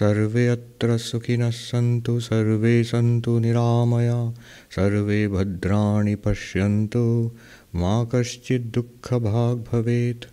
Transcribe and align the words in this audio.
सर्वे 0.00 0.46
अत्र 0.48 0.96
सुखिनः 0.98 1.50
सन्तु, 1.50 2.18
सर्वे 2.20 2.82
सन्तु 2.90 3.38
निरामया, 3.38 4.18
सर्वे 4.76 5.26
भद्राणि 5.28 6.14
पश्यन्तु, 6.26 7.06
मा 7.74 7.92
कश्चित् 8.14 8.70
दुःखभाग् 8.74 9.64
भवेत्। 9.64 10.24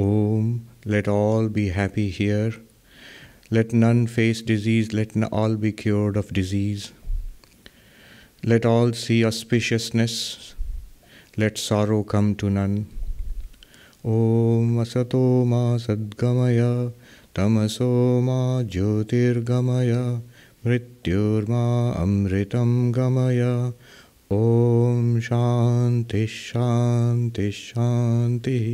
Om 0.00 0.48
let 0.86 1.08
all 1.08 1.48
be 1.54 1.68
happy 1.76 2.08
here 2.18 2.60
let 3.52 3.74
none 3.74 4.04
face 4.06 4.44
disease 4.46 4.96
let 4.96 5.16
न 5.16 5.28
all 5.42 5.56
be 5.62 5.70
cured 5.82 6.16
of 6.18 6.32
disease 6.34 6.84
let 8.48 8.66
all 8.66 8.92
see 9.02 9.22
auspiciousness 9.30 10.18
let 11.38 11.58
sorrow 11.58 12.02
come 12.10 12.32
to 12.40 12.48
none 12.48 12.76
ॐ 14.08 14.80
असतो 14.82 15.22
मा 15.44 15.62
सद्गमय 15.86 16.60
तमसो 17.35 17.91
मा 18.27 18.39
ज्योतिर्गमय 18.75 19.93
मृत्युर्मा 20.65 21.65
अमृतं 22.03 22.71
गमय 22.97 23.41
ॐ 24.33 25.19
शान्तिः 25.29 26.27
शान्तिः 26.35 27.51
शान्तिः 27.63 28.69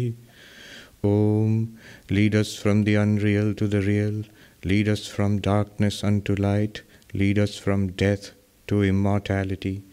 ॐ 1.08 1.66
lead 2.12 2.36
us 2.36 2.58
from 2.58 2.84
the 2.84 2.96
unreal 2.96 3.54
to 3.54 3.68
the 3.68 3.82
real, 3.82 4.24
lead 4.66 4.90
us 4.90 5.08
from 5.08 5.40
darkness 5.40 6.04
unto 6.04 6.36
light, 6.36 6.82
lead 7.14 7.40
us 7.40 7.58
from 7.58 7.88
death 7.92 8.32
to 8.68 8.84
immortality. 8.84 9.84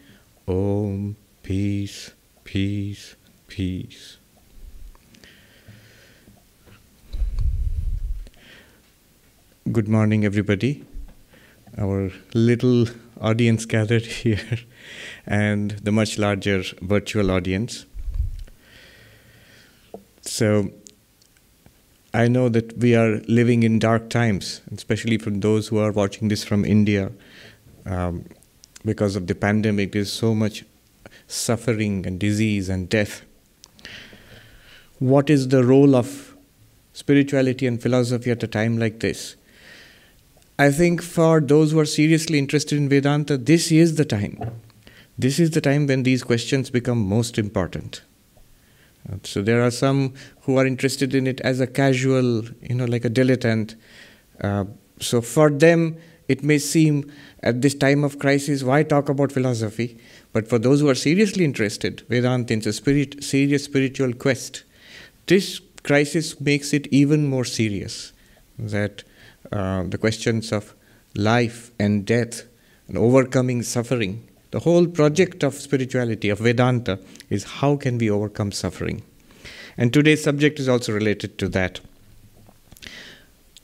Om, 0.45 1.15
peace, 1.43 2.11
peace, 2.43 3.15
peace. 3.47 4.17
Good 9.72 9.88
morning, 9.88 10.26
everybody. 10.26 10.84
Our 11.78 12.12
little 12.34 12.84
audience 13.18 13.64
gathered 13.64 14.04
here 14.22 14.58
and 15.26 15.70
the 15.70 15.90
much 15.90 16.18
larger 16.18 16.62
virtual 16.82 17.30
audience. 17.30 17.86
So, 20.20 20.70
I 22.12 22.28
know 22.28 22.50
that 22.50 22.76
we 22.76 22.94
are 22.94 23.20
living 23.26 23.62
in 23.62 23.78
dark 23.78 24.10
times, 24.10 24.60
especially 24.70 25.16
for 25.16 25.30
those 25.30 25.68
who 25.68 25.78
are 25.78 25.92
watching 25.92 26.28
this 26.28 26.44
from 26.44 26.66
India. 26.66 27.10
Um, 27.86 28.26
because 28.84 29.16
of 29.16 29.28
the 29.28 29.34
pandemic, 29.34 29.92
there's 29.92 30.12
so 30.12 30.34
much 30.34 30.66
suffering 31.26 32.06
and 32.06 32.20
disease 32.20 32.68
and 32.68 32.86
death. 32.90 33.22
What 34.98 35.30
is 35.30 35.48
the 35.48 35.64
role 35.64 35.96
of 35.96 36.36
spirituality 36.92 37.66
and 37.66 37.80
philosophy 37.80 38.30
at 38.30 38.42
a 38.42 38.46
time 38.46 38.76
like 38.76 39.00
this? 39.00 39.36
I 40.58 40.70
think 40.70 41.02
for 41.02 41.40
those 41.40 41.72
who 41.72 41.80
are 41.80 41.84
seriously 41.84 42.38
interested 42.38 42.78
in 42.78 42.88
Vedanta, 42.88 43.36
this 43.36 43.72
is 43.72 43.96
the 43.96 44.04
time. 44.04 44.38
This 45.18 45.40
is 45.40 45.50
the 45.50 45.60
time 45.60 45.86
when 45.86 46.04
these 46.04 46.22
questions 46.22 46.70
become 46.70 46.98
most 46.98 47.38
important. 47.38 48.02
So 49.24 49.42
there 49.42 49.62
are 49.62 49.70
some 49.70 50.14
who 50.42 50.56
are 50.56 50.66
interested 50.66 51.14
in 51.14 51.26
it 51.26 51.40
as 51.40 51.60
a 51.60 51.66
casual, 51.66 52.44
you 52.62 52.74
know, 52.74 52.84
like 52.84 53.04
a 53.04 53.10
dilettante. 53.10 53.74
Uh, 54.40 54.64
so 55.00 55.20
for 55.20 55.50
them, 55.50 55.96
it 56.28 56.42
may 56.42 56.58
seem 56.58 57.12
at 57.42 57.60
this 57.60 57.74
time 57.74 58.02
of 58.02 58.18
crisis, 58.18 58.62
why 58.62 58.82
talk 58.82 59.08
about 59.08 59.30
philosophy? 59.30 59.98
But 60.32 60.48
for 60.48 60.58
those 60.58 60.80
who 60.80 60.88
are 60.88 60.94
seriously 60.94 61.44
interested, 61.44 62.02
Vedanta 62.08 62.54
is 62.54 62.66
a 62.66 62.72
spirit, 62.72 63.22
serious 63.22 63.64
spiritual 63.64 64.14
quest. 64.14 64.62
This 65.26 65.60
crisis 65.82 66.40
makes 66.40 66.72
it 66.72 66.86
even 66.86 67.28
more 67.28 67.44
serious. 67.44 68.12
That 68.58 69.02
uh, 69.52 69.84
the 69.84 69.98
questions 69.98 70.52
of 70.52 70.74
life 71.14 71.70
and 71.78 72.04
death 72.04 72.44
and 72.88 72.98
overcoming 72.98 73.62
suffering. 73.62 74.28
The 74.50 74.60
whole 74.60 74.86
project 74.86 75.42
of 75.42 75.54
spirituality, 75.54 76.28
of 76.28 76.38
Vedanta, 76.38 76.98
is 77.28 77.44
how 77.44 77.76
can 77.76 77.98
we 77.98 78.10
overcome 78.10 78.52
suffering. 78.52 79.02
And 79.76 79.92
today's 79.92 80.22
subject 80.22 80.60
is 80.60 80.68
also 80.68 80.92
related 80.92 81.38
to 81.38 81.48
that. 81.48 81.80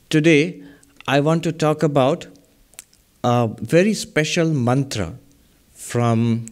Today, 0.09 0.61
I 1.07 1.21
want 1.21 1.43
to 1.43 1.51
talk 1.51 1.83
about 1.83 2.27
a 3.23 3.49
very 3.61 3.93
special 3.93 4.49
mantra 4.49 5.15
from 5.71 6.47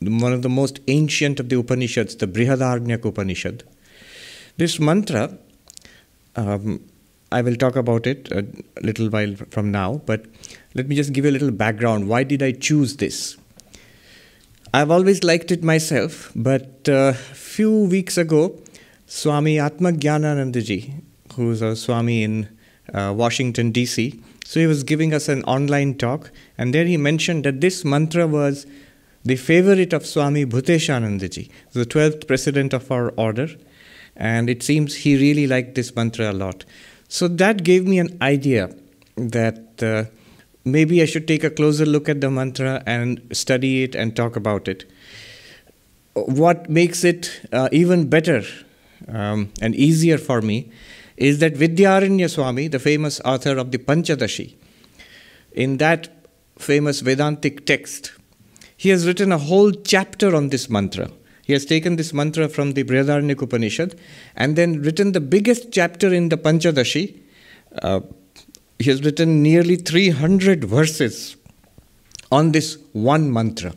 one 0.00 0.32
of 0.32 0.42
the 0.42 0.48
most 0.48 0.80
ancient 0.88 1.40
of 1.40 1.48
the 1.48 1.58
Upanishads, 1.58 2.16
the 2.16 2.26
Brihadaranyaka 2.26 3.06
Upanishad. 3.06 3.64
This 4.56 4.78
mantra, 4.78 5.36
um, 6.36 6.84
I 7.34 7.42
will 7.42 7.56
talk 7.56 7.74
about 7.74 8.06
it 8.06 8.30
a 8.30 8.46
little 8.80 9.08
while 9.08 9.34
from 9.50 9.72
now, 9.72 10.00
but 10.06 10.26
let 10.74 10.86
me 10.86 10.94
just 10.94 11.12
give 11.12 11.24
you 11.24 11.32
a 11.32 11.36
little 11.36 11.50
background. 11.50 12.08
Why 12.08 12.22
did 12.22 12.44
I 12.44 12.52
choose 12.52 12.96
this? 12.98 13.36
I've 14.72 14.92
always 14.92 15.24
liked 15.24 15.50
it 15.50 15.64
myself, 15.64 16.30
but 16.36 16.86
a 16.86 16.96
uh, 16.96 17.12
few 17.12 17.72
weeks 17.94 18.16
ago, 18.16 18.60
Swami 19.06 19.56
Atmagyananandaji, 19.56 21.02
who's 21.34 21.60
a 21.60 21.74
Swami 21.74 22.22
in 22.22 22.48
uh, 22.92 23.12
Washington, 23.16 23.72
D.C., 23.72 24.20
so 24.44 24.60
he 24.60 24.66
was 24.68 24.84
giving 24.84 25.12
us 25.12 25.28
an 25.28 25.42
online 25.44 25.94
talk, 25.94 26.30
and 26.56 26.72
there 26.72 26.84
he 26.84 26.96
mentioned 26.96 27.44
that 27.44 27.60
this 27.60 27.84
mantra 27.84 28.28
was 28.28 28.64
the 29.24 29.36
favorite 29.36 29.92
of 29.92 30.06
Swami 30.06 30.44
Bhuteshanandaji, 30.46 31.50
the 31.72 31.84
12th 31.84 32.28
president 32.28 32.72
of 32.72 32.92
our 32.92 33.10
order, 33.16 33.48
and 34.14 34.48
it 34.48 34.62
seems 34.62 34.94
he 34.94 35.16
really 35.16 35.48
liked 35.48 35.74
this 35.74 35.96
mantra 35.96 36.30
a 36.30 36.36
lot. 36.46 36.64
So 37.14 37.28
that 37.28 37.62
gave 37.62 37.86
me 37.86 38.00
an 38.00 38.18
idea 38.20 38.74
that 39.14 39.80
uh, 39.80 40.06
maybe 40.64 41.00
I 41.00 41.04
should 41.04 41.28
take 41.28 41.44
a 41.44 41.50
closer 41.50 41.86
look 41.86 42.08
at 42.08 42.20
the 42.20 42.28
mantra 42.28 42.82
and 42.86 43.20
study 43.30 43.84
it 43.84 43.94
and 43.94 44.16
talk 44.16 44.34
about 44.34 44.66
it. 44.66 44.84
What 46.14 46.68
makes 46.68 47.04
it 47.04 47.40
uh, 47.52 47.68
even 47.70 48.08
better 48.08 48.42
um, 49.06 49.52
and 49.62 49.76
easier 49.76 50.18
for 50.18 50.42
me 50.42 50.72
is 51.16 51.38
that 51.38 51.54
Vidyaranya 51.54 52.28
Swami, 52.28 52.66
the 52.66 52.80
famous 52.80 53.20
author 53.20 53.58
of 53.58 53.70
the 53.70 53.78
Panchadashi, 53.78 54.56
in 55.52 55.76
that 55.76 56.08
famous 56.58 57.00
Vedantic 57.00 57.64
text, 57.64 58.10
he 58.76 58.88
has 58.88 59.06
written 59.06 59.30
a 59.30 59.38
whole 59.38 59.70
chapter 59.70 60.34
on 60.34 60.48
this 60.48 60.68
mantra. 60.68 61.12
He 61.44 61.52
has 61.52 61.66
taken 61.66 61.96
this 61.96 62.12
mantra 62.12 62.48
from 62.48 62.72
the 62.72 62.84
Brihadaranyaka 62.84 63.42
Upanishad 63.42 63.98
and 64.34 64.56
then 64.56 64.80
written 64.80 65.12
the 65.12 65.20
biggest 65.20 65.70
chapter 65.72 66.12
in 66.12 66.30
the 66.30 66.38
Panchadashi. 66.38 67.20
Uh, 67.82 68.00
he 68.78 68.90
has 68.90 69.02
written 69.04 69.42
nearly 69.42 69.76
300 69.76 70.64
verses 70.64 71.36
on 72.32 72.52
this 72.52 72.78
one 72.92 73.32
mantra. 73.32 73.74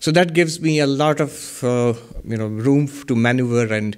So 0.00 0.10
that 0.10 0.34
gives 0.34 0.60
me 0.60 0.80
a 0.80 0.86
lot 0.86 1.20
of 1.20 1.64
uh, 1.64 1.94
you 2.24 2.36
know 2.36 2.48
room 2.48 2.88
to 3.06 3.14
maneuver 3.14 3.72
and 3.72 3.96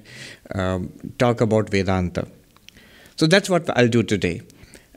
um, 0.55 0.93
talk 1.17 1.41
about 1.41 1.69
Vedanta. 1.69 2.27
So 3.17 3.27
that's 3.27 3.49
what 3.49 3.69
I'll 3.77 3.89
do 3.89 4.03
today. 4.03 4.41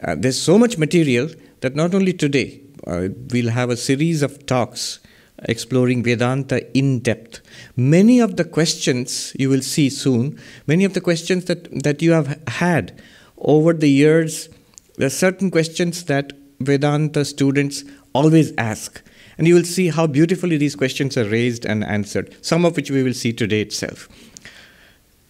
Uh, 0.03 0.15
there's 0.17 0.41
so 0.41 0.59
much 0.59 0.79
material 0.79 1.29
that 1.63 1.75
not 1.75 1.95
only 1.95 2.13
today 2.13 2.61
uh, 2.87 3.09
we'll 3.33 3.51
have 3.51 3.71
a 3.71 3.77
series 3.77 4.23
of 4.23 4.47
talks 4.47 5.01
exploring 5.45 6.03
Vedanta 6.03 6.67
in 6.77 7.01
depth. 7.01 7.41
Many 7.77 8.21
of 8.21 8.37
the 8.37 8.45
questions 8.45 9.35
you 9.39 9.49
will 9.49 9.63
see 9.63 9.91
soon, 9.91 10.39
many 10.67 10.85
of 10.85 10.95
the 10.95 11.01
questions 11.01 11.47
that, 11.47 11.83
that 11.83 12.03
you 12.03 12.13
have 12.13 12.41
had 12.49 13.01
over 13.39 13.73
the 13.73 13.89
years, 13.89 14.49
there 14.97 15.07
are 15.07 15.11
certain 15.11 15.51
questions 15.51 16.05
that 16.05 16.33
Vedanta 16.61 17.25
students 17.25 17.85
always 18.15 18.53
ask. 18.59 19.03
And 19.39 19.49
you 19.49 19.55
will 19.55 19.65
see 19.65 19.89
how 19.89 20.07
beautifully 20.07 20.59
these 20.59 20.77
questions 20.77 21.17
are 21.17 21.25
raised 21.25 21.65
and 21.65 21.83
answered, 21.85 22.37
some 22.45 22.67
of 22.67 22.77
which 22.77 22.91
we 22.91 23.03
will 23.03 23.15
see 23.15 23.33
today 23.33 23.63
itself. 23.63 24.09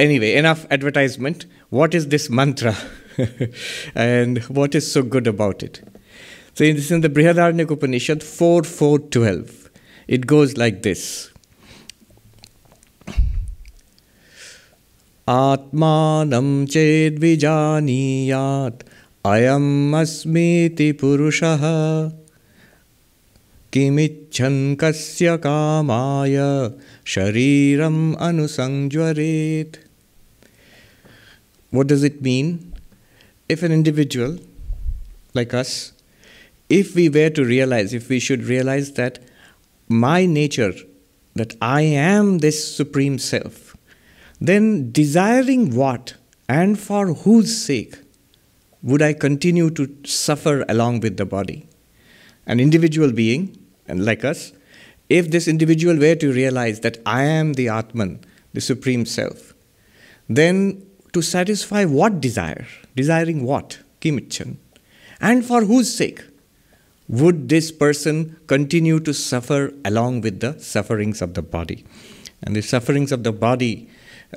Anyway, 0.00 0.34
enough 0.34 0.66
advertisement. 0.70 1.46
What 1.68 1.94
is 1.94 2.08
this 2.08 2.28
mantra? 2.28 2.74
and 3.94 4.38
what 4.44 4.74
is 4.74 4.90
so 4.90 5.02
good 5.02 5.26
about 5.26 5.62
it? 5.62 5.82
So, 6.54 6.64
this 6.64 6.86
is 6.86 6.90
in 6.90 7.02
the 7.02 7.08
Brihadaranyaka 7.08 7.70
Upanishad 7.70 8.22
4 8.22 8.64
4 8.64 8.98
12. 8.98 9.69
It 10.09 10.27
goes 10.27 10.57
like 10.57 10.83
this 10.83 11.31
आत्मानं 15.33 16.49
चेद्विजानीयात् 16.73 18.83
अयम् 19.25 19.95
अस्मीति 19.99 20.91
पुरुषः 21.01 21.63
किमिच्छन् 23.73 24.75
कस्य 24.83 25.37
कामाय 25.45 26.37
शरीरम् 27.13 28.03
अनुसञ्ज्वरेत् 28.27 29.77
What 31.71 31.87
does 31.87 32.03
it 32.03 32.21
mean? 32.21 32.73
If 33.49 33.63
an 33.63 33.71
individual 33.71 34.37
like 35.33 35.53
us, 35.53 35.91
if 36.69 36.95
we 36.95 37.09
were 37.09 37.29
to 37.31 37.43
realize, 37.43 37.93
if 37.93 38.09
we 38.09 38.19
should 38.19 38.43
realize 38.43 38.91
that 38.93 39.19
my 39.90 40.24
nature, 40.24 40.72
that 41.34 41.54
I 41.60 41.82
am 41.82 42.38
this 42.38 42.76
Supreme 42.76 43.18
Self, 43.18 43.76
then 44.40 44.92
desiring 44.92 45.74
what 45.74 46.14
and 46.48 46.78
for 46.78 47.14
whose 47.14 47.56
sake 47.64 47.98
would 48.82 49.02
I 49.02 49.12
continue 49.12 49.70
to 49.70 49.94
suffer 50.04 50.64
along 50.68 51.00
with 51.00 51.16
the 51.16 51.26
body? 51.26 51.68
An 52.46 52.60
individual 52.60 53.12
being, 53.12 53.56
and 53.86 54.04
like 54.04 54.24
us, 54.24 54.52
if 55.08 55.30
this 55.30 55.48
individual 55.48 55.98
were 55.98 56.14
to 56.14 56.32
realize 56.32 56.80
that 56.80 56.98
I 57.04 57.24
am 57.24 57.54
the 57.54 57.68
Atman, 57.68 58.20
the 58.54 58.60
Supreme 58.60 59.04
Self, 59.04 59.54
then 60.28 60.86
to 61.12 61.20
satisfy 61.20 61.84
what 61.84 62.20
desire? 62.20 62.66
Desiring 62.94 63.44
what? 63.44 63.80
Kimichan. 64.00 64.56
And 65.20 65.44
for 65.44 65.64
whose 65.64 65.92
sake? 65.92 66.22
Would 67.10 67.48
this 67.48 67.72
person 67.72 68.36
continue 68.46 69.00
to 69.00 69.12
suffer 69.12 69.72
along 69.84 70.20
with 70.20 70.38
the 70.38 70.56
sufferings 70.60 71.20
of 71.20 71.34
the 71.34 71.42
body? 71.42 71.84
And 72.40 72.54
the 72.54 72.62
sufferings 72.62 73.10
of 73.10 73.24
the 73.24 73.32
body, 73.32 73.88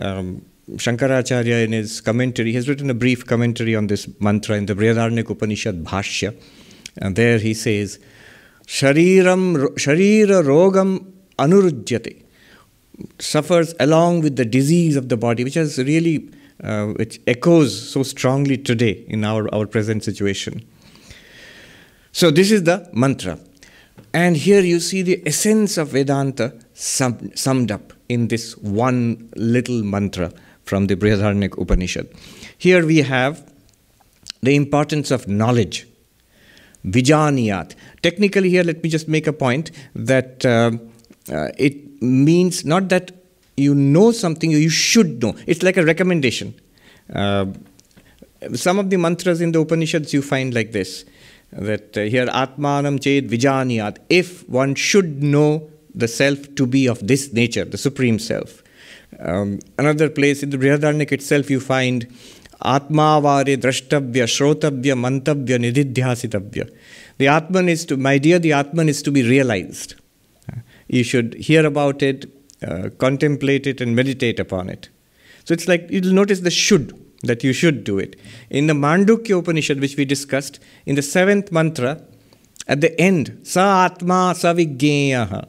um, 0.02 0.44
Shankaracharya 0.72 1.66
in 1.66 1.72
his 1.72 2.02
commentary 2.02 2.52
has 2.54 2.68
written 2.68 2.90
a 2.90 2.96
brief 2.96 3.28
commentary 3.28 3.76
on 3.76 3.86
this 3.88 4.10
mantra 4.20 4.56
in 4.56 4.66
the 4.66 4.74
Brihadaranyaka 4.74 5.30
Upanishad 5.30 5.84
Bhashya. 5.84 6.36
And 6.98 7.16
there 7.16 7.38
he 7.38 7.54
says, 7.54 8.00
Shariram, 8.66 9.76
Sharira 9.76 10.42
Rogam 10.44 11.12
Anurujyate 11.38 12.24
suffers 13.20 13.76
along 13.80 14.22
with 14.22 14.36
the 14.36 14.46
disease 14.46 14.96
of 14.96 15.10
the 15.10 15.18
body, 15.18 15.44
which 15.44 15.54
has 15.54 15.78
really, 15.78 16.28
uh, 16.64 16.88
which 16.88 17.22
echoes 17.28 17.90
so 17.92 18.02
strongly 18.02 18.58
today 18.58 19.06
in 19.08 19.24
our, 19.24 19.54
our 19.54 19.68
present 19.68 20.04
situation. 20.04 20.66
So, 22.14 22.30
this 22.30 22.52
is 22.52 22.64
the 22.64 22.88
mantra. 22.94 23.40
And 24.14 24.38
here 24.38 24.62
you 24.62 24.80
see 24.80 25.02
the 25.02 25.22
essence 25.26 25.78
of 25.78 25.90
Vedanta 25.90 26.54
sum, 26.76 27.36
summed 27.36 27.72
up 27.72 27.92
in 28.08 28.28
this 28.28 28.56
one 28.58 29.30
little 29.36 29.84
mantra 29.84 30.32
from 30.64 30.86
the 30.86 30.96
Brihadaranyaka 30.96 31.60
Upanishad. 31.60 32.08
Here 32.60 32.86
we 32.86 33.00
have 33.00 33.52
the 34.44 34.56
importance 34.56 35.10
of 35.10 35.28
knowledge. 35.28 35.88
Vijaniyat. 36.86 37.74
Technically, 38.04 38.50
here 38.50 38.64
let 38.64 38.84
me 38.84 38.90
just 38.90 39.08
make 39.08 39.26
a 39.26 39.34
point 39.34 39.72
that 39.96 40.46
uh, 40.46 40.72
uh, 41.32 41.48
it 41.58 42.00
means 42.00 42.64
not 42.64 42.90
that 42.90 43.12
you 43.58 43.74
know 43.74 44.12
something, 44.12 44.52
you 44.52 44.70
should 44.70 45.20
know. 45.24 45.36
It's 45.48 45.64
like 45.64 45.78
a 45.78 45.86
recommendation. 45.86 46.54
Uh, 47.12 47.48
some 48.54 48.78
of 48.78 48.92
the 48.92 48.98
mantras 48.98 49.42
in 49.42 49.52
the 49.52 49.62
Upanishads 49.62 50.14
you 50.14 50.22
find 50.22 50.54
like 50.54 50.74
this 50.74 51.06
that 51.56 51.98
uh, 51.98 52.02
here 52.02 52.26
Atmanam 52.28 53.00
Ched 53.00 53.30
Vijaniyat, 53.30 53.98
if 54.10 54.48
one 54.50 54.76
should 54.76 55.24
know 55.24 55.70
the 55.94 56.08
self 56.08 56.54
to 56.56 56.66
be 56.66 56.88
of 56.88 57.06
this 57.08 57.34
nature, 57.34 57.66
the 57.66 57.78
Supreme 57.78 58.20
Self. 58.20 58.64
Um, 59.20 59.60
another 59.78 60.10
place 60.10 60.42
in 60.42 60.50
the 60.50 60.58
Brihadaranyaka 60.58 61.12
itself 61.14 61.50
you 61.50 61.60
find 61.60 62.08
Atmavare 62.64 63.58
Drashtavya, 63.58 64.26
Shrotavya, 64.26 64.96
Mantavya, 64.96 65.60
Nididhyasitavya. 65.60 66.74
The 67.18 67.28
Atman 67.28 67.70
is 67.70 67.86
to, 67.86 67.98
my 67.98 68.18
dear, 68.18 68.40
the 68.40 68.54
Atman 68.54 68.90
is 68.90 69.02
to 69.04 69.12
be 69.12 69.28
realized. 69.28 69.96
You 70.88 71.04
should 71.04 71.36
hear 71.36 71.66
about 71.66 72.02
it, 72.02 72.26
uh, 72.66 72.90
contemplate 72.98 73.68
it, 73.68 73.82
and 73.82 73.96
meditate 73.96 74.40
upon 74.40 74.70
it. 74.70 74.90
So 75.46 75.54
it's 75.54 75.68
like 75.68 75.88
you'll 75.90 76.14
notice 76.14 76.40
the 76.40 76.52
should, 76.52 77.00
that 77.24 77.44
you 77.44 77.54
should 77.54 77.84
do 77.84 77.98
it. 77.98 78.20
In 78.50 78.68
the 78.68 78.74
Mandukya 78.74 79.40
Upanishad, 79.40 79.80
which 79.80 79.98
we 79.98 80.06
discussed, 80.06 80.60
in 80.86 80.96
the 80.96 81.02
seventh 81.02 81.52
mantra, 81.52 82.02
at 82.68 82.82
the 82.82 83.00
end, 83.00 83.40
Sa 83.44 83.86
Atma 83.86 84.34
Savigneyaha. 84.36 85.48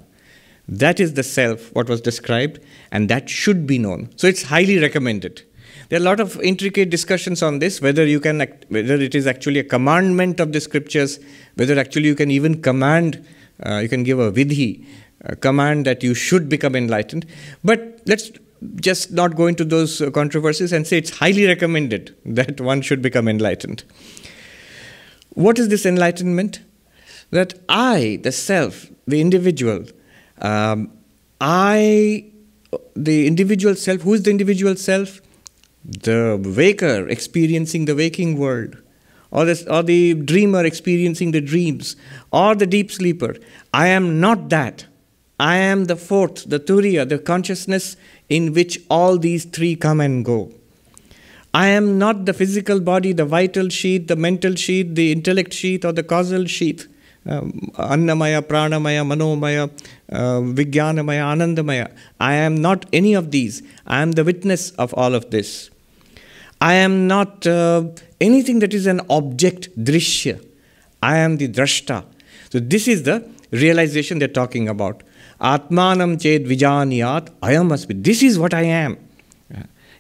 That 0.67 0.99
is 0.99 1.15
the 1.15 1.23
self, 1.23 1.75
what 1.75 1.89
was 1.89 2.01
described, 2.01 2.59
and 2.91 3.09
that 3.09 3.29
should 3.29 3.67
be 3.67 3.79
known. 3.79 4.11
So 4.17 4.27
it's 4.27 4.45
highly 4.45 4.79
recommended. 4.79 5.43
There 5.89 5.99
are 5.99 6.03
a 6.03 6.05
lot 6.05 6.21
of 6.21 6.41
intricate 6.41 6.91
discussions 6.91 7.43
on 7.43 7.59
this, 7.59 7.81
whether 7.81 8.07
you 8.07 8.19
can, 8.19 8.39
whether 8.69 8.95
it 8.95 9.15
is 9.15 9.27
actually 9.27 9.61
a 9.61 9.65
commandment 9.65 10.41
of 10.41 10.53
the 10.53 10.61
scriptures, 10.61 11.21
whether 11.57 11.79
actually 11.79 12.07
you 12.07 12.15
can 12.15 12.31
even 12.31 12.63
command, 12.63 13.25
uh, 13.65 13.77
you 13.77 13.89
can 13.89 14.03
give 14.03 14.19
a 14.19 14.33
vidhi, 14.33 14.87
a 15.21 15.37
command 15.37 15.85
that 15.85 16.03
you 16.03 16.15
should 16.15 16.49
become 16.49 16.75
enlightened. 16.75 17.27
But 17.63 18.01
let's 18.07 18.31
just 18.77 19.13
not 19.13 19.37
go 19.37 19.47
into 19.47 19.65
those 19.65 20.03
controversies 20.13 20.73
and 20.73 20.87
say 20.87 20.99
it's 20.99 21.19
highly 21.19 21.47
recommended 21.47 22.17
that 22.25 22.61
one 22.61 22.83
should 22.83 23.03
become 23.03 23.29
enlightened. 23.29 23.85
What 25.35 25.59
is 25.59 25.69
this 25.69 25.85
enlightenment? 25.85 26.61
That 27.31 27.55
I, 27.69 28.21
the 28.23 28.31
self, 28.31 28.91
the 29.07 29.21
individual, 29.21 29.87
um, 30.41 30.93
I, 31.41 32.27
the 32.95 33.27
individual 33.27 33.75
self, 33.75 34.03
who 34.03 34.15
is 34.15 34.23
the 34.23 34.31
individual 34.31 34.77
self? 34.77 35.21
The 35.85 36.41
waker 36.57 37.09
experiencing 37.09 37.87
the 37.87 37.95
waking 37.95 38.39
world, 38.39 38.77
or 39.31 39.45
the, 39.45 39.67
or 39.69 39.83
the 39.83 40.15
dreamer 40.15 40.65
experiencing 40.65 41.33
the 41.33 41.41
dreams, 41.41 41.97
or 42.33 42.55
the 42.55 42.67
deep 42.67 42.93
sleeper. 42.93 43.37
I 43.73 43.89
am 43.89 44.21
not 44.21 44.49
that. 44.51 44.87
I 45.39 45.57
am 45.57 45.87
the 45.87 45.97
fourth, 45.97 46.49
the 46.49 46.61
turiya, 46.61 47.09
the 47.09 47.19
consciousness 47.19 47.97
in 48.37 48.53
which 48.59 48.79
all 48.91 49.19
these 49.19 49.45
three 49.45 49.75
come 49.77 50.01
and 50.01 50.25
go. 50.25 50.39
I 51.55 51.69
am 51.69 51.99
not 51.99 52.25
the 52.27 52.33
physical 52.33 52.81
body, 52.81 53.13
the 53.13 53.25
vital 53.25 53.69
sheath, 53.69 54.09
the 54.09 54.17
mental 54.17 54.57
sheath, 54.57 54.95
the 54.95 55.13
intellect 55.13 55.53
sheath, 55.53 55.85
or 55.85 55.93
the 55.93 56.03
causal 56.03 56.47
sheath. 56.47 56.89
Um, 57.27 57.53
Annamaya, 57.75 58.43
Pranamaya, 58.43 59.03
Manomaya, 59.11 59.71
uh, 60.13 60.41
Vijnanamaya, 60.59 61.23
Anandamaya. 61.35 61.95
I 62.21 62.35
am 62.35 62.61
not 62.61 62.87
any 62.93 63.15
of 63.15 63.31
these. 63.31 63.63
I 63.87 64.03
am 64.03 64.13
the 64.13 64.25
witness 64.25 64.73
of 64.73 64.93
all 64.95 65.15
of 65.15 65.31
this. 65.31 65.71
I 66.61 66.75
am 66.75 67.07
not 67.07 67.47
uh, 67.47 67.85
anything 68.21 68.59
that 68.59 68.75
is 68.75 68.87
an 68.87 69.01
object, 69.09 69.71
drishya. 69.79 70.45
I 71.03 71.19
am 71.19 71.37
the 71.37 71.49
drashta. 71.49 72.05
So, 72.51 72.59
this 72.59 72.89
is 72.89 73.05
the 73.05 73.17
realization 73.53 74.19
they're 74.19 74.37
talking 74.43 74.69
about. 74.69 75.03
Atmanam 75.45 76.17
ched 76.25 76.47
vijaniyat, 76.47 77.29
ayam 77.43 77.71
asmi. 77.77 78.03
This 78.03 78.23
is 78.23 78.39
what 78.39 78.55
I 78.55 78.63
am. 78.63 78.97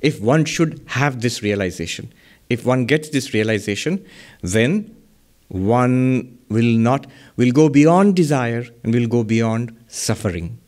If 0.00 0.20
one 0.20 0.44
should 0.46 0.82
have 0.86 1.20
this 1.20 1.42
realization, 1.42 2.12
if 2.48 2.64
one 2.64 2.86
gets 2.86 3.10
this 3.10 3.34
realization, 3.34 4.04
then 4.42 4.94
one 5.48 6.38
will 6.48 6.72
not 6.86 7.06
will 7.36 7.52
go 7.52 7.68
beyond 7.68 8.16
desire 8.16 8.64
and 8.82 8.94
will 8.94 9.06
go 9.06 9.22
beyond 9.22 9.76
suffering. 9.88 10.58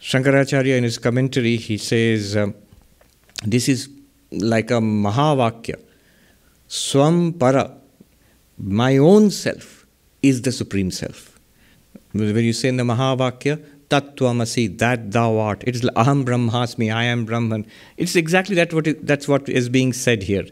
Shankaracharya 0.00 0.76
in 0.76 0.84
his 0.84 0.98
commentary 0.98 1.56
he 1.56 1.78
says 1.78 2.36
uh, 2.36 2.48
this 3.44 3.68
is 3.68 3.88
like 4.32 4.70
a 4.70 4.80
mahavakya. 4.80 5.80
Swam 6.68 7.32
para, 7.32 7.76
my 8.58 8.96
own 8.96 9.30
self 9.30 9.86
is 10.22 10.42
the 10.42 10.52
supreme 10.52 10.90
self. 10.90 11.36
When 12.12 12.44
you 12.44 12.52
say 12.52 12.68
in 12.68 12.76
the 12.76 12.82
Mahavakya, 12.82 13.62
Tattvamasi, 13.88 14.78
that 14.78 15.12
thou 15.12 15.38
art. 15.38 15.62
It 15.66 15.76
is 15.76 15.82
Aham 15.82 16.24
Brahmasmi, 16.24 16.94
I 16.94 17.04
am 17.04 17.24
Brahman. 17.24 17.66
It's 17.96 18.16
exactly 18.16 18.54
that 18.56 18.72
what 18.72 18.86
is, 18.86 18.96
that's 19.02 19.28
what 19.28 19.48
is 19.48 19.68
being 19.68 19.92
said 19.92 20.22
here. 20.22 20.46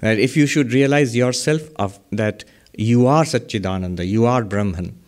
That 0.00 0.18
if 0.18 0.36
you 0.36 0.46
should 0.46 0.72
realize 0.72 1.14
yourself 1.14 1.62
of 1.76 2.00
that 2.10 2.44
you 2.76 3.06
are 3.06 3.24
Satchidananda, 3.24 4.06
you 4.06 4.24
are 4.24 4.42
Brahman. 4.42 4.98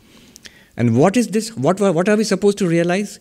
And 0.77 0.97
what 0.99 1.17
is 1.17 1.29
this? 1.29 1.57
What, 1.57 1.81
what 1.81 2.09
are 2.09 2.17
we 2.17 2.25
supposed 2.25 2.59
to 2.59 2.69
realize? 2.69 3.21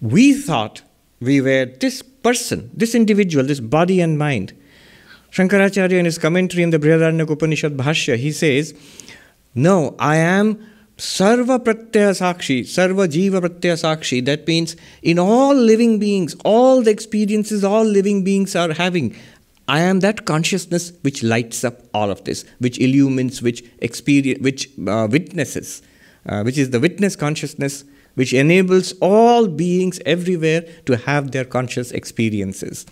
We 0.00 0.34
thought 0.34 0.82
we 1.20 1.40
were 1.40 1.66
this 1.66 2.02
person, 2.02 2.70
this 2.74 2.94
individual, 2.94 3.44
this 3.44 3.60
body 3.60 4.00
and 4.00 4.18
mind. 4.18 4.52
Shankaracharya 5.30 5.92
in 5.92 6.04
his 6.04 6.18
commentary 6.18 6.62
in 6.62 6.70
the 6.70 6.78
Brihadaranyaka 6.78 7.30
Upanishad 7.30 7.76
Bhashya, 7.76 8.16
he 8.16 8.32
says, 8.32 8.74
No, 9.54 9.94
I 9.98 10.16
am 10.16 10.64
Sarva 10.96 11.62
Pratyaya 11.62 12.14
Sakshi, 12.16 12.62
Sarva 12.62 13.06
Jiva 13.06 13.42
Pratyaya 13.42 13.76
Sakshi, 13.76 14.24
that 14.24 14.46
means 14.46 14.76
in 15.02 15.18
all 15.18 15.54
living 15.54 15.98
beings, 15.98 16.34
all 16.42 16.80
the 16.80 16.90
experiences 16.90 17.62
all 17.62 17.84
living 17.84 18.24
beings 18.24 18.56
are 18.56 18.72
having, 18.72 19.14
I 19.68 19.80
am 19.80 20.00
that 20.00 20.24
consciousness 20.24 20.92
which 21.02 21.22
lights 21.22 21.64
up 21.64 21.82
all 21.92 22.10
of 22.10 22.24
this, 22.24 22.46
which 22.60 22.78
illumines, 22.78 23.42
which 23.42 23.62
experience, 23.80 24.40
which 24.40 24.70
uh, 24.86 25.06
witnesses, 25.10 25.82
uh, 26.24 26.42
which 26.44 26.56
is 26.56 26.70
the 26.70 26.80
witness 26.80 27.14
consciousness, 27.14 27.84
which 28.14 28.32
enables 28.32 28.94
all 29.00 29.48
beings 29.48 30.00
everywhere 30.06 30.62
to 30.86 30.96
have 30.96 31.32
their 31.32 31.44
conscious 31.44 31.90
experiences. 31.90 32.86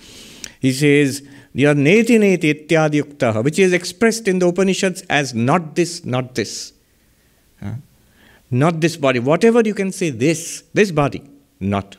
He 0.61 0.73
says, 0.73 1.23
Neti 1.55 2.19
Neti 2.19 2.67
Ityadi 2.69 3.45
which 3.45 3.59
is 3.59 3.73
expressed 3.73 4.29
in 4.29 4.41
the 4.41 4.49
Upanishads 4.49 5.03
as 5.09 5.33
not 5.33 5.75
this, 5.75 6.05
not 6.05 6.35
this. 6.35 6.75
Uh, 7.63 7.75
not 8.51 8.81
this 8.81 8.97
body. 8.97 9.19
Whatever 9.19 9.63
you 9.65 9.75
can 9.75 9.93
say, 9.93 10.11
this, 10.11 10.65
this 10.75 10.91
body, 10.91 11.23
not. 11.61 11.97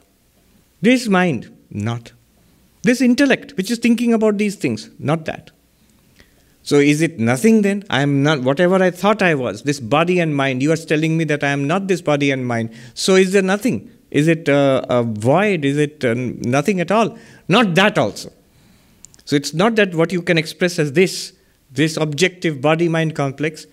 This 0.82 1.08
mind, 1.08 1.56
not. 1.70 2.12
This 2.84 3.02
intellect, 3.02 3.58
which 3.58 3.72
is 3.72 3.80
thinking 3.80 4.14
about 4.14 4.38
these 4.38 4.56
things, 4.56 4.90
not 5.00 5.25
that. 5.25 5.52
So 6.62 6.78
is 6.78 7.02
it 7.02 7.20
nothing 7.20 7.62
then? 7.62 7.84
I 7.90 8.02
am 8.02 8.24
not 8.24 8.42
whatever 8.42 8.82
I 8.82 8.90
thought 8.90 9.22
I 9.22 9.36
was, 9.36 9.64
this 9.64 9.80
body 9.80 10.20
and 10.20 10.36
mind. 10.36 10.64
You 10.64 10.72
are 10.72 10.78
telling 10.78 11.16
me 11.16 11.24
that 11.25 11.44
I 11.44 11.50
am 11.50 11.68
not 11.68 11.88
this 11.88 12.02
body 12.02 12.32
and 12.32 12.48
mind. 12.48 12.72
So 12.96 13.16
is 13.16 13.34
there 13.34 13.44
nothing? 13.44 13.92
Is 14.10 14.28
it 14.28 14.50
uh, 14.50 14.84
a 14.90 15.04
void? 15.04 15.66
Is 15.66 15.78
it 15.78 16.04
uh, 16.04 16.16
nothing 16.16 16.80
at 16.80 16.92
all? 16.92 17.18
Not 17.48 17.75
that 17.75 17.98
also. 17.98 18.32
So 19.25 19.36
it's 19.36 19.54
not 19.54 19.75
that 19.75 19.94
what 19.94 20.12
you 20.12 20.22
can 20.22 20.38
express 20.38 20.80
as 20.80 20.94
this, 20.94 21.34
this 21.72 21.98
objective 21.98 22.62
body 22.62 22.88
mind 22.88 23.16
complex, 23.16 23.68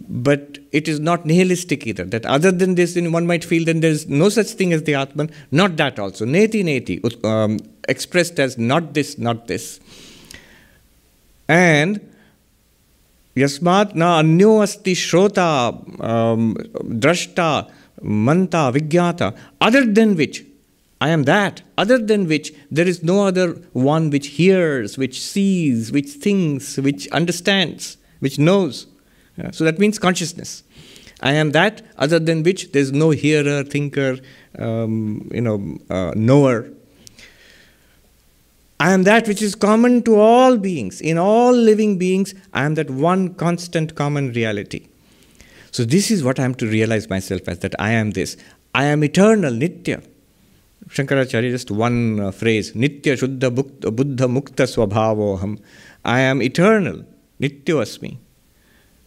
but 0.00 0.58
it 0.72 0.88
is 0.88 1.00
not 1.00 1.26
nihilistic 1.26 1.86
either. 1.86 2.04
That 2.04 2.26
other 2.26 2.52
than 2.52 2.74
this, 2.74 2.96
one 2.96 3.26
might 3.26 3.44
feel 3.44 3.64
then 3.64 3.80
there 3.80 3.90
is 3.90 4.08
no 4.08 4.28
such 4.28 4.48
thing 4.48 4.72
as 4.72 4.82
the 4.82 4.94
Atman. 4.94 5.30
Not 5.50 5.76
that 5.76 5.98
also. 5.98 6.24
Neti 6.24 6.62
neti, 6.64 7.24
um, 7.24 7.58
expressed 7.88 8.38
as 8.38 8.58
not 8.58 8.94
this, 8.94 9.18
not 9.18 9.48
this. 9.48 9.80
And 11.48 12.00
yasmat 13.34 13.94
na 13.94 14.22
anyo 14.22 14.62
asti 14.62 14.94
shrota, 14.94 16.02
um, 16.02 16.54
drashta, 16.54 17.70
manta, 18.02 18.72
vigyata, 18.74 19.36
other 19.60 19.84
than 19.84 20.16
which, 20.16 20.44
I 21.00 21.08
am 21.08 21.24
that, 21.24 21.62
other 21.76 21.98
than 21.98 22.28
which 22.28 22.52
there 22.70 22.86
is 22.86 23.02
no 23.02 23.26
other 23.26 23.54
one 23.72 24.10
which 24.10 24.28
hears, 24.28 24.96
which 24.96 25.20
sees, 25.20 25.90
which 25.90 26.10
thinks, 26.10 26.76
which 26.78 27.08
understands, 27.08 27.96
which 28.20 28.38
knows. 28.38 28.86
Yeah, 29.36 29.50
so 29.50 29.64
that 29.64 29.78
means 29.78 29.98
consciousness. 29.98 30.62
I 31.20 31.32
am 31.32 31.52
that, 31.52 31.82
other 31.98 32.18
than 32.18 32.42
which 32.42 32.72
there 32.72 32.82
is 32.82 32.92
no 32.92 33.10
hearer, 33.10 33.62
thinker, 33.62 34.18
um, 34.58 35.30
you 35.32 35.40
know, 35.40 35.78
uh, 35.88 36.12
knower. 36.16 36.68
I 38.80 38.92
am 38.92 39.04
that 39.04 39.28
which 39.28 39.40
is 39.40 39.54
common 39.54 40.02
to 40.02 40.16
all 40.16 40.56
beings. 40.56 41.00
In 41.00 41.16
all 41.16 41.52
living 41.52 41.98
beings, 41.98 42.34
I 42.52 42.64
am 42.64 42.74
that 42.74 42.90
one 42.90 43.34
constant 43.34 43.94
common 43.94 44.32
reality. 44.32 44.88
So, 45.70 45.84
this 45.84 46.10
is 46.10 46.24
what 46.24 46.40
I 46.40 46.44
am 46.44 46.54
to 46.56 46.66
realize 46.66 47.08
myself 47.08 47.48
as 47.48 47.60
that 47.60 47.74
I 47.78 47.92
am 47.92 48.10
this. 48.10 48.36
I 48.74 48.84
am 48.84 49.04
eternal, 49.04 49.52
Nitya. 49.52 50.04
Shankaracharya, 50.88 51.50
just 51.50 51.70
one 51.70 52.20
uh, 52.20 52.30
phrase 52.32 52.72
Nitya 52.72 53.16
Shuddha 53.16 53.54
Buddha 53.54 54.26
Mukta 54.26 54.66
Swabhavoham. 54.66 55.60
I 56.04 56.20
am 56.20 56.42
eternal, 56.42 57.04
Nitya 57.40 57.76
Asmi. 57.86 58.18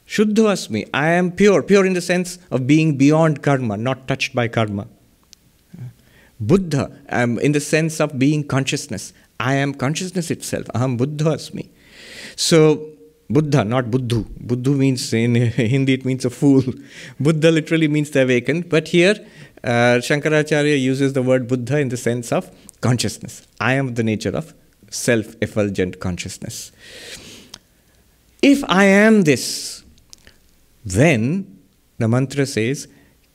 Shuddha 0.08 0.52
Asmi. 0.54 0.88
I 0.94 1.10
am 1.10 1.32
pure, 1.32 1.64
pure 1.64 1.86
in 1.86 1.94
the 1.94 2.02
sense 2.02 2.38
of 2.52 2.68
being 2.68 2.98
beyond 2.98 3.42
karma, 3.42 3.78
not 3.78 4.08
touched 4.08 4.36
by 4.36 4.48
karma. 4.48 4.88
Buddha, 6.40 6.92
am 7.10 7.40
in 7.40 7.54
the 7.54 7.60
sense 7.60 8.00
of 8.00 8.20
being 8.20 8.44
consciousness. 8.44 9.14
I 9.40 9.56
am 9.56 9.74
consciousness 9.74 10.30
itself. 10.32 10.66
Aham 10.76 10.98
Buddha 10.98 11.26
Asmi. 11.26 11.70
So, 12.36 12.90
Buddha, 13.30 13.64
not 13.64 13.90
Buddhu. 13.90 14.26
Buddhu 14.40 14.76
means, 14.76 15.12
in 15.14 15.36
Hindi, 15.36 15.94
it 15.94 16.06
means 16.06 16.26
a 16.26 16.30
fool. 16.30 16.64
Buddha 17.20 17.52
literally 17.52 17.88
means 17.88 18.12
the 18.12 18.24
awakened. 18.24 18.70
But 18.70 18.90
here, 18.90 19.16
uh, 19.64 20.00
Shankaracharya 20.00 20.80
uses 20.80 21.14
the 21.14 21.24
word 21.24 21.48
Buddha 21.48 21.80
in 21.80 21.90
the 21.90 21.98
sense 21.98 22.32
of 22.32 22.52
consciousness. 22.82 23.48
I 23.60 23.74
am 23.74 23.96
the 23.96 24.04
nature 24.04 24.30
of 24.30 24.54
self 24.90 25.36
effulgent 25.42 26.00
consciousness. 26.00 26.72
If 28.42 28.64
I 28.66 28.86
am 28.86 29.24
this, 29.24 29.75
then 30.86 31.60
the 31.98 32.08
mantra 32.08 32.46
says, 32.46 32.88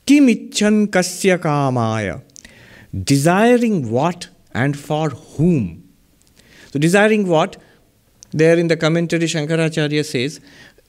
Kimichan 0.07 0.87
kasya 0.87 1.39
kamaya, 1.39 2.23
desiring 3.05 3.91
what 3.91 4.29
and 4.53 4.79
for 4.79 5.11
whom. 5.11 5.89
So, 6.73 6.79
desiring 6.79 7.27
what? 7.27 7.57
There 8.33 8.57
in 8.57 8.69
the 8.69 8.77
commentary, 8.77 9.25
Shankaracharya 9.25 10.05
says, 10.05 10.41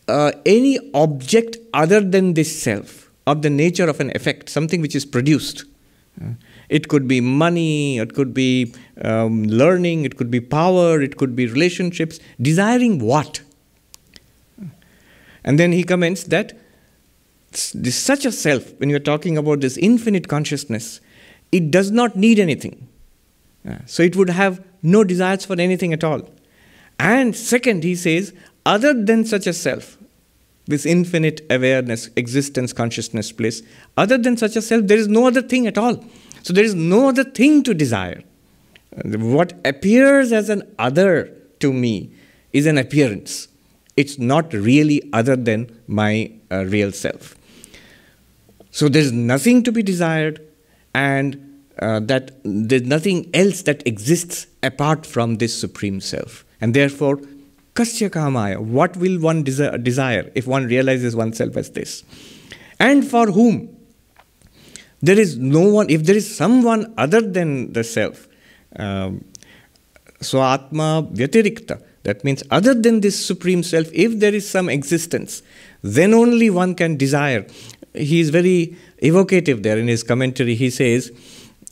uh, 0.07 0.31
any 0.45 0.77
object 0.93 1.57
other 1.73 2.01
than 2.01 2.35
this 2.35 2.61
self 2.61 3.11
of 3.25 3.41
the 3.41 3.49
nature 3.49 3.89
of 3.89 3.99
an 3.99 4.11
effect, 4.15 4.49
something 4.49 4.81
which 4.81 4.95
is 4.95 5.05
produced. 5.05 5.65
Uh, 6.21 6.33
it 6.69 6.87
could 6.87 7.07
be 7.07 7.21
money, 7.21 7.97
it 7.99 8.13
could 8.13 8.33
be 8.33 8.73
um, 9.03 9.43
learning, 9.43 10.05
it 10.05 10.17
could 10.17 10.29
be 10.29 10.39
power, 10.39 11.01
it 11.01 11.17
could 11.17 11.35
be 11.35 11.47
relationships. 11.47 12.19
Desiring 12.41 12.99
what? 12.99 13.41
And 15.43 15.59
then 15.59 15.71
he 15.71 15.83
comments 15.83 16.23
that 16.25 16.57
this, 17.51 17.95
such 17.95 18.25
a 18.25 18.31
self, 18.31 18.73
when 18.79 18.89
you're 18.89 18.99
talking 18.99 19.37
about 19.37 19.61
this 19.61 19.77
infinite 19.77 20.27
consciousness, 20.27 21.01
it 21.51 21.71
does 21.71 21.91
not 21.91 22.15
need 22.15 22.39
anything. 22.39 22.87
Uh, 23.67 23.77
so 23.85 24.03
it 24.03 24.15
would 24.15 24.29
have 24.29 24.63
no 24.81 25.03
desires 25.03 25.45
for 25.45 25.59
anything 25.59 25.93
at 25.93 26.03
all. 26.03 26.29
And 26.97 27.35
second, 27.35 27.83
he 27.83 27.95
says, 27.95 28.33
other 28.65 28.93
than 28.93 29.25
such 29.25 29.47
a 29.47 29.53
self, 29.53 29.97
this 30.65 30.85
infinite 30.85 31.41
awareness, 31.49 32.09
existence, 32.15 32.73
consciousness 32.73 33.31
bliss. 33.31 33.63
Other 33.97 34.17
than 34.17 34.37
such 34.37 34.55
a 34.55 34.61
self, 34.61 34.87
there 34.87 34.97
is 34.97 35.07
no 35.07 35.27
other 35.27 35.41
thing 35.41 35.67
at 35.67 35.77
all. 35.77 36.03
So 36.43 36.53
there 36.53 36.63
is 36.63 36.75
no 36.75 37.09
other 37.09 37.23
thing 37.23 37.63
to 37.63 37.73
desire. 37.73 38.23
What 39.03 39.53
appears 39.65 40.31
as 40.31 40.49
an 40.49 40.63
other 40.77 41.35
to 41.59 41.73
me 41.73 42.11
is 42.53 42.65
an 42.65 42.77
appearance. 42.77 43.47
It's 43.97 44.17
not 44.17 44.53
really 44.53 45.09
other 45.13 45.35
than 45.35 45.69
my 45.87 46.31
uh, 46.51 46.65
real 46.65 46.91
self. 46.91 47.35
So 48.71 48.87
there's 48.87 49.11
nothing 49.11 49.63
to 49.63 49.71
be 49.71 49.83
desired, 49.83 50.41
and 50.93 51.63
uh, 51.79 51.99
that 52.01 52.31
there's 52.43 52.83
nothing 52.83 53.29
else 53.33 53.63
that 53.63 53.85
exists 53.85 54.47
apart 54.63 55.05
from 55.05 55.37
this 55.37 55.59
supreme 55.59 55.99
self. 55.99 56.45
And 56.61 56.73
therefore, 56.73 57.17
Kasya 57.73 58.09
kamaya, 58.09 58.59
what 58.59 58.95
will 58.97 59.19
one 59.19 59.43
desi- 59.43 59.83
desire 59.83 60.31
if 60.35 60.47
one 60.47 60.65
realizes 60.65 61.15
oneself 61.15 61.57
as 61.57 61.71
this? 61.71 62.03
And 62.79 63.07
for 63.07 63.27
whom? 63.27 63.75
There 65.01 65.19
is 65.19 65.37
no 65.37 65.61
one, 65.61 65.89
if 65.89 66.03
there 66.03 66.15
is 66.15 66.33
someone 66.35 66.93
other 66.97 67.21
than 67.21 67.73
the 67.73 67.83
self, 67.83 68.27
um, 68.75 69.25
so 70.21 70.43
Atma 70.43 71.07
Vyatirikta, 71.11 71.81
that 72.03 72.23
means 72.23 72.43
other 72.49 72.73
than 72.73 73.01
this 73.01 73.23
Supreme 73.23 73.63
Self, 73.63 73.87
if 73.93 74.19
there 74.19 74.33
is 74.33 74.49
some 74.49 74.69
existence, 74.69 75.43
then 75.81 76.13
only 76.13 76.49
one 76.49 76.75
can 76.75 76.97
desire. 76.97 77.45
He 77.93 78.19
is 78.19 78.29
very 78.29 78.77
evocative 78.99 79.63
there 79.63 79.77
in 79.77 79.87
his 79.87 80.03
commentary. 80.03 80.55
He 80.55 80.69
says, 80.69 81.11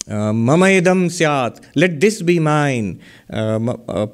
Mama 0.08 0.66
idam 0.66 1.12
syat, 1.12 1.60
let 1.76 2.00
this 2.00 2.22
be 2.22 2.40
mine. 2.40 3.00
Uh, 3.32 3.76
uh, 3.88 4.08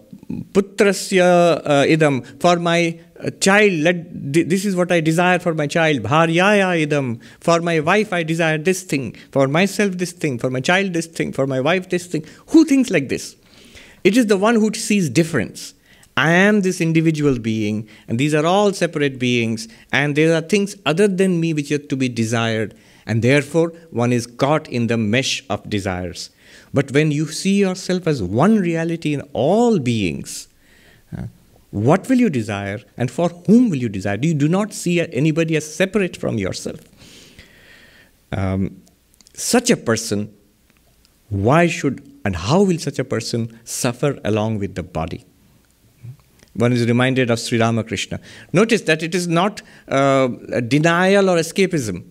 putrasya 0.52 1.62
uh, 1.64 1.84
idam, 1.86 2.26
for 2.42 2.58
my 2.58 3.00
uh, 3.20 3.30
child, 3.40 3.72
let 3.72 3.96
this 4.34 4.66
is 4.66 4.76
what 4.76 4.92
I 4.92 5.00
desire 5.00 5.40
for 5.40 5.54
my 5.54 5.68
child. 5.68 6.02
Bharyaya 6.02 6.86
idam, 6.86 7.22
for 7.40 7.62
my 7.62 7.80
wife 7.80 8.12
I 8.12 8.24
desire 8.24 8.58
this 8.58 8.84
thing, 8.84 9.16
for 9.32 9.48
myself 9.48 9.98
this 9.98 10.12
thing, 10.12 10.38
for 10.38 10.50
my 10.50 10.60
child 10.60 10.92
this 10.92 11.08
thing, 11.08 11.32
for 11.32 11.48
my 11.48 11.62
wife 11.62 11.90
this 11.90 12.08
thing. 12.08 12.26
Who 12.48 12.66
thinks 12.66 12.90
like 12.90 13.08
this? 13.08 13.38
It 14.04 14.18
is 14.18 14.28
the 14.28 14.38
one 14.38 14.56
who 14.56 14.74
sees 14.74 15.10
difference. 15.10 15.75
I 16.18 16.32
am 16.32 16.62
this 16.62 16.80
individual 16.80 17.40
being, 17.40 17.90
and 18.08 18.18
these 18.18 18.34
are 18.34 18.46
all 18.46 18.72
separate 18.72 19.20
beings, 19.20 19.68
and 19.92 20.16
there 20.16 20.34
are 20.34 20.42
things 20.42 20.76
other 20.86 21.08
than 21.08 21.42
me 21.42 21.54
which 21.54 21.72
are 21.72 21.78
to 21.78 21.96
be 21.98 22.08
desired, 22.08 22.74
and 23.06 23.22
therefore 23.22 23.74
one 23.92 24.14
is 24.14 24.26
caught 24.26 24.70
in 24.70 24.88
the 24.88 24.98
mesh 24.98 25.44
of 25.50 25.70
desires. 25.70 26.30
But 26.74 26.92
when 26.92 27.12
you 27.12 27.28
see 27.28 27.60
yourself 27.60 28.08
as 28.08 28.24
one 28.24 28.58
reality 28.58 29.14
in 29.14 29.22
all 29.34 29.80
beings, 29.80 30.48
uh, 31.16 31.24
what 31.72 32.08
will 32.08 32.18
you 32.18 32.30
desire 32.30 32.80
and 32.98 33.12
for 33.12 33.28
whom 33.28 33.70
will 33.70 33.78
you 33.78 33.90
desire? 33.90 34.18
You 34.22 34.34
do 34.34 34.48
not 34.48 34.74
see 34.74 35.02
anybody 35.02 35.58
as 35.58 35.76
separate 35.76 36.16
from 36.16 36.38
yourself. 36.38 36.80
Um, 38.32 38.82
such 39.34 39.70
a 39.70 39.78
person, 39.78 40.34
why 41.30 41.68
should 41.68 42.10
and 42.24 42.36
how 42.36 42.64
will 42.64 42.80
such 42.80 43.00
a 43.00 43.04
person 43.04 43.60
suffer 43.66 44.18
along 44.24 44.60
with 44.60 44.76
the 44.76 44.84
body? 44.84 45.26
One 46.56 46.72
is 46.72 46.86
reminded 46.88 47.30
of 47.30 47.40
Sri 47.40 47.60
Ramakrishna. 47.60 48.20
Notice 48.54 48.82
that 48.82 49.04
it 49.04 49.14
is 49.14 49.28
not 49.28 49.62
uh, 49.88 50.28
denial 50.68 51.30
or 51.30 51.38
escapism. 51.38 52.06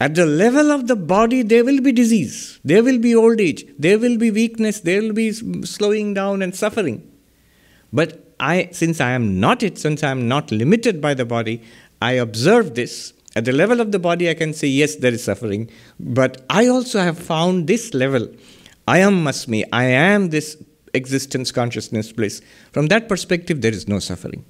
At 0.00 0.14
the 0.14 0.26
level 0.26 0.70
of 0.70 0.86
the 0.86 0.96
body, 0.96 1.42
there 1.42 1.64
will 1.64 1.80
be 1.80 1.92
disease, 1.92 2.60
there 2.64 2.82
will 2.82 2.98
be 2.98 3.14
old 3.14 3.40
age, 3.40 3.64
there 3.78 3.98
will 3.98 4.18
be 4.18 4.30
weakness, 4.30 4.80
there 4.80 5.00
will 5.00 5.12
be 5.12 5.32
slowing 5.32 6.14
down 6.14 6.42
and 6.42 6.54
suffering. 6.54 7.10
But 7.92 8.34
I, 8.40 8.68
since 8.72 9.00
I 9.00 9.12
am 9.12 9.38
not 9.38 9.62
it, 9.62 9.78
since 9.78 10.02
I 10.02 10.10
am 10.10 10.26
not 10.26 10.50
limited 10.50 11.00
by 11.00 11.14
the 11.14 11.24
body, 11.24 11.62
I 12.02 12.12
observe 12.12 12.74
this. 12.74 13.12
At 13.36 13.44
the 13.44 13.52
level 13.52 13.80
of 13.80 13.92
the 13.92 13.98
body, 13.98 14.28
I 14.28 14.34
can 14.34 14.52
say, 14.52 14.68
yes, 14.68 14.96
there 14.96 15.12
is 15.12 15.24
suffering. 15.24 15.70
But 15.98 16.44
I 16.50 16.66
also 16.68 17.00
have 17.00 17.18
found 17.18 17.66
this 17.66 17.94
level. 17.94 18.28
I 18.86 18.98
am 18.98 19.24
Asmi. 19.24 19.64
I 19.72 19.84
am 19.84 20.30
this 20.30 20.56
existence, 20.94 21.52
consciousness, 21.52 22.12
bliss. 22.12 22.40
From 22.72 22.86
that 22.86 23.08
perspective, 23.08 23.60
there 23.60 23.72
is 23.72 23.88
no 23.88 23.98
suffering. 23.98 24.44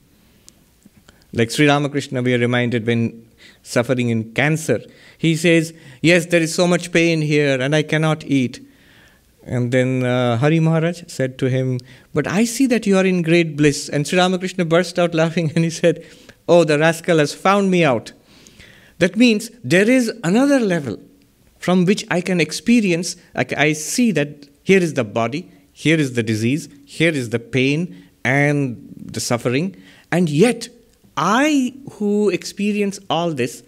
Like 1.33 1.51
Sri 1.51 1.67
Ramakrishna, 1.67 2.23
we 2.23 2.35
are 2.35 2.39
reminded 2.39 2.87
when 2.87 3.29
suffering 3.63 4.11
in 4.11 4.33
cancer. 4.35 4.81
He 5.19 5.35
says, 5.35 5.75
Yes, 6.01 6.27
there 6.27 6.41
is 6.41 6.55
so 6.55 6.69
much 6.69 6.93
pain 6.93 7.23
here 7.23 7.61
and 7.61 7.75
I 7.75 7.83
cannot 7.83 8.25
eat. 8.25 8.65
And 9.43 9.73
then 9.73 10.05
uh, 10.05 10.39
Hari 10.39 10.61
Maharaj 10.61 11.03
said 11.09 11.37
to 11.39 11.51
him, 11.51 11.81
But 12.15 12.29
I 12.29 12.45
see 12.45 12.67
that 12.69 12.87
you 12.87 12.97
are 12.97 13.05
in 13.05 13.23
great 13.23 13.57
bliss. 13.57 13.89
And 13.89 14.07
Sri 14.07 14.19
Ramakrishna 14.19 14.65
burst 14.65 14.99
out 14.99 15.13
laughing 15.13 15.51
and 15.57 15.65
he 15.65 15.71
said, 15.71 16.07
Oh, 16.49 16.63
the 16.63 16.79
rascal 16.79 17.19
has 17.19 17.35
found 17.35 17.71
me 17.71 17.85
out. 17.85 18.13
That 18.99 19.17
means 19.17 19.51
there 19.65 19.91
is 19.91 20.13
another 20.23 20.61
level 20.61 20.99
from 21.59 21.85
which 21.85 22.05
I 22.11 22.21
can 22.21 22.41
experience, 22.41 23.17
like 23.35 23.53
I 23.55 23.73
see 23.73 24.13
that 24.13 24.49
here 24.63 24.81
is 24.81 24.95
the 24.95 25.05
body, 25.05 25.51
here 25.75 25.99
is 25.99 26.15
the 26.15 26.23
disease, 26.23 26.69
here 26.87 27.13
is 27.13 27.29
the 27.31 27.39
pain 27.39 28.09
and 28.25 28.95
the 28.97 29.21
suffering, 29.21 29.77
and 30.11 30.31
yet 30.31 30.69
I 31.17 31.75
who 31.93 32.31
experience 32.31 32.99
all 33.11 33.33
this, 33.33 33.63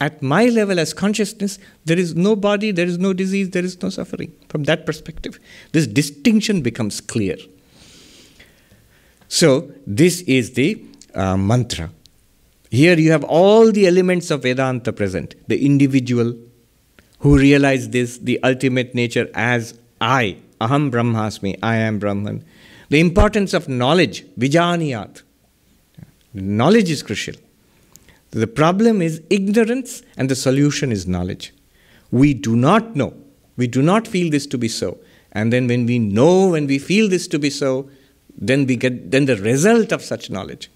at 0.00 0.20
my 0.20 0.46
level 0.46 0.80
as 0.80 0.92
consciousness, 0.92 1.60
there 1.84 1.98
is 1.98 2.16
no 2.16 2.34
body, 2.34 2.72
there 2.72 2.86
is 2.86 2.98
no 2.98 3.12
disease, 3.12 3.50
there 3.50 3.64
is 3.64 3.80
no 3.80 3.88
suffering. 3.88 4.34
From 4.48 4.64
that 4.64 4.84
perspective, 4.84 5.38
this 5.70 5.86
distinction 5.86 6.60
becomes 6.60 7.00
clear. 7.00 7.36
So, 9.28 9.70
this 9.86 10.22
is 10.22 10.54
the 10.54 10.84
uh, 11.14 11.36
mantra. 11.36 11.90
Here 12.70 12.98
you 12.98 13.12
have 13.12 13.22
all 13.22 13.70
the 13.70 13.86
elements 13.86 14.32
of 14.32 14.42
Vedanta 14.42 14.92
present 14.92 15.36
the 15.46 15.64
individual 15.64 16.34
who 17.20 17.38
realize 17.38 17.90
this, 17.90 18.18
the 18.18 18.42
ultimate 18.42 18.96
nature 18.96 19.30
as 19.34 19.78
I, 20.00 20.38
Aham 20.62 20.92
Brahmasmi, 20.92 21.58
I 21.60 21.76
am 21.76 21.98
Brahman. 21.98 22.44
The 22.88 23.00
importance 23.00 23.52
of 23.52 23.68
knowledge, 23.68 24.24
Vijaniyat. 24.38 25.22
Knowledge 26.34 26.90
is 26.90 27.02
crucial. 27.02 27.34
The 28.30 28.46
problem 28.46 29.02
is 29.02 29.20
ignorance, 29.28 30.02
and 30.16 30.28
the 30.28 30.36
solution 30.36 30.92
is 30.92 31.06
knowledge. 31.06 31.52
We 32.12 32.32
do 32.32 32.54
not 32.54 32.94
know. 32.94 33.14
We 33.56 33.66
do 33.66 33.82
not 33.82 34.06
feel 34.06 34.30
this 34.30 34.46
to 34.48 34.58
be 34.58 34.68
so. 34.68 34.98
And 35.32 35.52
then 35.52 35.66
when 35.66 35.84
we 35.86 35.98
know, 35.98 36.50
when 36.50 36.66
we 36.66 36.78
feel 36.78 37.08
this 37.08 37.26
to 37.28 37.38
be 37.38 37.50
so, 37.50 37.90
then 38.36 38.66
we 38.66 38.76
get 38.76 39.10
then 39.10 39.26
the 39.26 39.36
result 39.36 39.92
of 39.92 40.02
such 40.02 40.30
knowledge. 40.30 40.70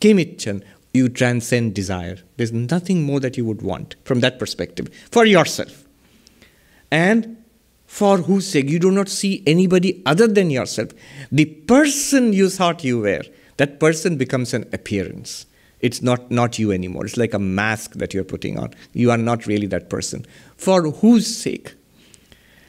Kimichan, 0.00 0.62
you 0.94 1.08
transcend 1.08 1.74
desire. 1.74 2.18
There's 2.36 2.52
nothing 2.52 3.02
more 3.02 3.20
that 3.20 3.36
you 3.36 3.44
would 3.44 3.62
want 3.62 3.96
from 4.04 4.20
that 4.20 4.38
perspective 4.38 4.88
for 5.10 5.26
yourself. 5.26 5.84
And 6.90 7.39
for 7.90 8.18
whose 8.18 8.46
sake 8.48 8.70
you 8.70 8.78
do 8.78 8.92
not 8.92 9.08
see 9.08 9.42
anybody 9.48 10.00
other 10.06 10.28
than 10.28 10.48
yourself. 10.48 10.90
The 11.32 11.44
person 11.44 12.32
you 12.32 12.48
thought 12.48 12.84
you 12.84 13.00
were, 13.00 13.22
that 13.56 13.80
person 13.80 14.16
becomes 14.16 14.54
an 14.54 14.68
appearance. 14.72 15.44
It's 15.80 16.00
not, 16.00 16.30
not 16.30 16.56
you 16.56 16.70
anymore. 16.70 17.04
It's 17.04 17.16
like 17.16 17.34
a 17.34 17.40
mask 17.40 17.94
that 17.94 18.14
you're 18.14 18.22
putting 18.22 18.60
on. 18.60 18.74
You 18.92 19.10
are 19.10 19.18
not 19.18 19.48
really 19.48 19.66
that 19.66 19.90
person. 19.90 20.24
For 20.56 20.82
whose 20.82 21.26
sake? 21.36 21.74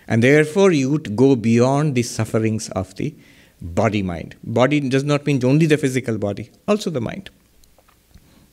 And 0.07 0.23
therefore, 0.23 0.71
you 0.71 0.89
would 0.89 1.15
go 1.15 1.35
beyond 1.35 1.93
the 1.93 2.03
sufferings 2.03 2.69
of 2.69 2.95
the 2.95 3.13
body 3.61 4.01
mind. 4.01 4.35
Body 4.43 4.79
does 4.79 5.03
not 5.03 5.27
mean 5.27 5.45
only 5.45 5.67
the 5.67 5.77
physical 5.77 6.17
body, 6.17 6.49
also 6.67 6.89
the 6.89 6.99
mind. 6.99 7.29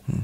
Hmm. 0.05 0.21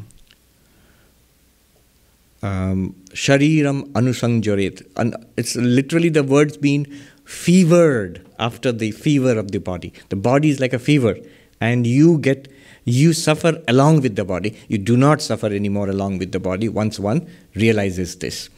Um, 2.49 2.95
shariram 3.23 3.79
anusanjvaret. 3.99 4.87
And 4.97 5.17
it's 5.39 5.57
literally 5.57 6.11
the 6.11 6.23
words 6.23 6.61
mean 6.61 6.87
fevered 7.25 8.25
after 8.39 8.71
the 8.71 8.91
fever 8.91 9.39
of 9.39 9.51
the 9.51 9.59
body. 9.59 9.93
The 10.11 10.17
body 10.17 10.51
is 10.51 10.61
like 10.61 10.75
a 10.75 10.79
fever, 10.79 11.17
and 11.61 11.87
you 11.87 12.19
get 12.19 12.49
you 12.85 13.15
suffer 13.15 13.63
along 13.67 14.03
with 14.03 14.17
the 14.17 14.25
body. 14.25 14.57
You 14.69 14.79
do 14.79 14.97
not 14.97 15.23
suffer 15.23 15.47
anymore 15.47 15.89
along 15.89 16.19
with 16.19 16.33
the 16.33 16.41
body 16.41 16.69
once 16.69 17.01
one 17.01 17.27
realizes 17.55 18.17
this. 18.17 18.51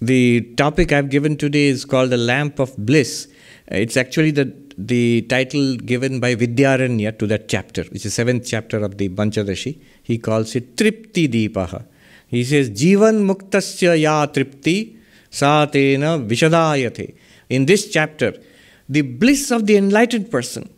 The 0.00 0.40
topic 0.56 0.92
I've 0.92 1.10
given 1.10 1.36
today 1.36 1.66
is 1.66 1.84
called 1.84 2.10
the 2.10 2.16
lamp 2.16 2.58
of 2.58 2.76
bliss. 2.76 3.28
It's 3.68 3.96
actually 3.96 4.32
the 4.32 4.52
the 4.76 5.22
title 5.22 5.76
given 5.76 6.18
by 6.18 6.34
Vidyaranya 6.34 7.16
to 7.18 7.26
that 7.28 7.48
chapter, 7.48 7.84
which 7.84 8.04
is 8.06 8.14
seventh 8.14 8.46
chapter 8.46 8.78
of 8.78 8.98
the 8.98 9.08
Panchadashi. 9.10 9.78
He 10.12 10.18
calls 10.18 10.54
it 10.54 10.76
Tripti 10.76 11.24
Deepaha. 11.34 11.84
He 12.28 12.44
says, 12.44 12.68
Jivan 12.70 13.16
Muktasya 13.28 13.98
Ya 13.98 14.26
Tripti 14.26 14.96
Satena 15.30 16.10
Vishadayate. 16.28 17.14
In 17.48 17.64
this 17.64 17.90
chapter, 17.90 18.34
the 18.88 19.00
bliss 19.02 19.50
of 19.50 19.66
the 19.66 19.76
enlightened 19.78 20.30
person 20.30 20.68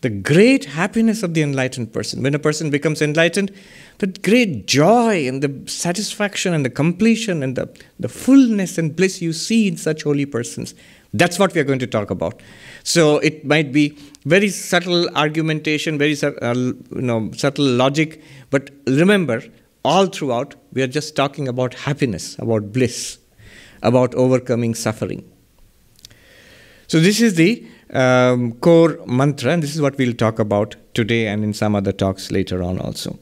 the 0.00 0.08
great 0.08 0.64
happiness 0.64 1.22
of 1.22 1.34
the 1.34 1.42
enlightened 1.42 1.92
person. 1.92 2.22
When 2.22 2.34
a 2.34 2.38
person 2.38 2.70
becomes 2.70 3.02
enlightened, 3.02 3.52
the 3.98 4.06
great 4.06 4.66
joy 4.66 5.28
and 5.28 5.42
the 5.42 5.70
satisfaction 5.70 6.54
and 6.54 6.64
the 6.64 6.70
completion 6.70 7.42
and 7.42 7.54
the, 7.54 7.68
the 7.98 8.08
fullness 8.08 8.78
and 8.78 8.96
bliss 8.96 9.20
you 9.20 9.32
see 9.34 9.68
in 9.68 9.76
such 9.76 10.04
holy 10.04 10.24
persons. 10.24 10.74
That's 11.12 11.38
what 11.38 11.54
we 11.54 11.60
are 11.60 11.64
going 11.64 11.80
to 11.80 11.86
talk 11.86 12.10
about. 12.10 12.40
So 12.84 13.18
it 13.18 13.44
might 13.44 13.72
be 13.72 13.98
very 14.24 14.48
subtle 14.48 15.08
argumentation, 15.16 15.98
very 15.98 16.16
uh, 16.22 16.54
you 16.54 16.76
know, 16.90 17.30
subtle 17.32 17.64
logic, 17.64 18.22
but 18.50 18.70
remember, 18.86 19.42
all 19.84 20.06
throughout, 20.06 20.54
we 20.72 20.82
are 20.82 20.86
just 20.86 21.16
talking 21.16 21.48
about 21.48 21.74
happiness, 21.74 22.36
about 22.38 22.72
bliss, 22.72 23.18
about 23.82 24.14
overcoming 24.14 24.74
suffering. 24.74 25.24
So 26.86 27.00
this 27.00 27.20
is 27.20 27.34
the 27.34 27.66
um, 27.92 28.52
core 28.54 28.98
mantra, 29.06 29.52
and 29.52 29.62
this 29.62 29.74
is 29.74 29.80
what 29.80 29.96
we'll 29.96 30.14
talk 30.14 30.38
about 30.38 30.76
today 30.94 31.26
and 31.26 31.42
in 31.42 31.54
some 31.54 31.74
other 31.74 31.92
talks 31.92 32.30
later 32.30 32.62
on 32.62 32.78
also. 32.78 33.18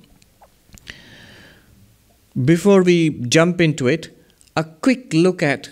Before 2.44 2.82
we 2.82 3.10
jump 3.10 3.60
into 3.60 3.88
it, 3.88 4.16
a 4.56 4.64
quick 4.64 5.12
look 5.12 5.42
at, 5.42 5.70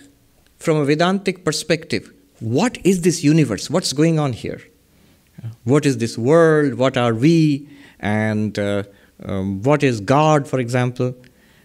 from 0.58 0.76
a 0.78 0.84
Vedantic 0.84 1.44
perspective, 1.44 2.12
what 2.40 2.78
is 2.84 3.02
this 3.02 3.24
universe? 3.24 3.70
What's 3.70 3.92
going 3.92 4.18
on 4.18 4.32
here? 4.32 4.60
What 5.64 5.86
is 5.86 5.98
this 5.98 6.16
world? 6.16 6.74
What 6.74 6.96
are 6.96 7.14
we? 7.14 7.68
And 8.00 8.58
uh, 8.58 8.84
um, 9.24 9.62
what 9.62 9.82
is 9.82 10.00
God, 10.00 10.48
for 10.48 10.58
example? 10.58 11.14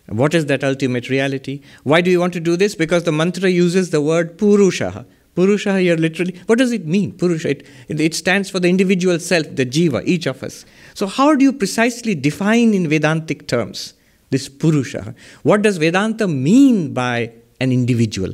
What 0.07 0.33
is 0.33 0.47
that 0.47 0.63
ultimate 0.63 1.09
reality? 1.09 1.61
Why 1.83 2.01
do 2.01 2.11
you 2.11 2.19
want 2.19 2.33
to 2.33 2.39
do 2.39 2.57
this? 2.57 2.75
Because 2.75 3.03
the 3.03 3.11
mantra 3.11 3.49
uses 3.49 3.91
the 3.91 4.01
word 4.01 4.37
Purusha, 4.37 5.05
Purusha 5.35 5.79
here 5.79 5.95
literally, 5.95 6.39
what 6.47 6.57
does 6.57 6.71
it 6.71 6.85
mean? 6.85 7.13
Purusha, 7.13 7.51
it, 7.51 7.67
it 7.87 8.13
stands 8.13 8.49
for 8.49 8.59
the 8.59 8.69
individual 8.69 9.19
self, 9.19 9.47
the 9.55 9.65
jiva, 9.65 10.03
each 10.05 10.25
of 10.25 10.43
us. 10.43 10.65
So, 10.93 11.07
how 11.07 11.35
do 11.35 11.45
you 11.45 11.53
precisely 11.53 12.15
define 12.15 12.73
in 12.73 12.89
Vedantic 12.89 13.47
terms 13.47 13.93
this 14.29 14.49
Purusha? 14.49 15.15
What 15.43 15.61
does 15.61 15.77
Vedanta 15.77 16.27
mean 16.27 16.93
by 16.93 17.31
an 17.61 17.71
individual? 17.71 18.33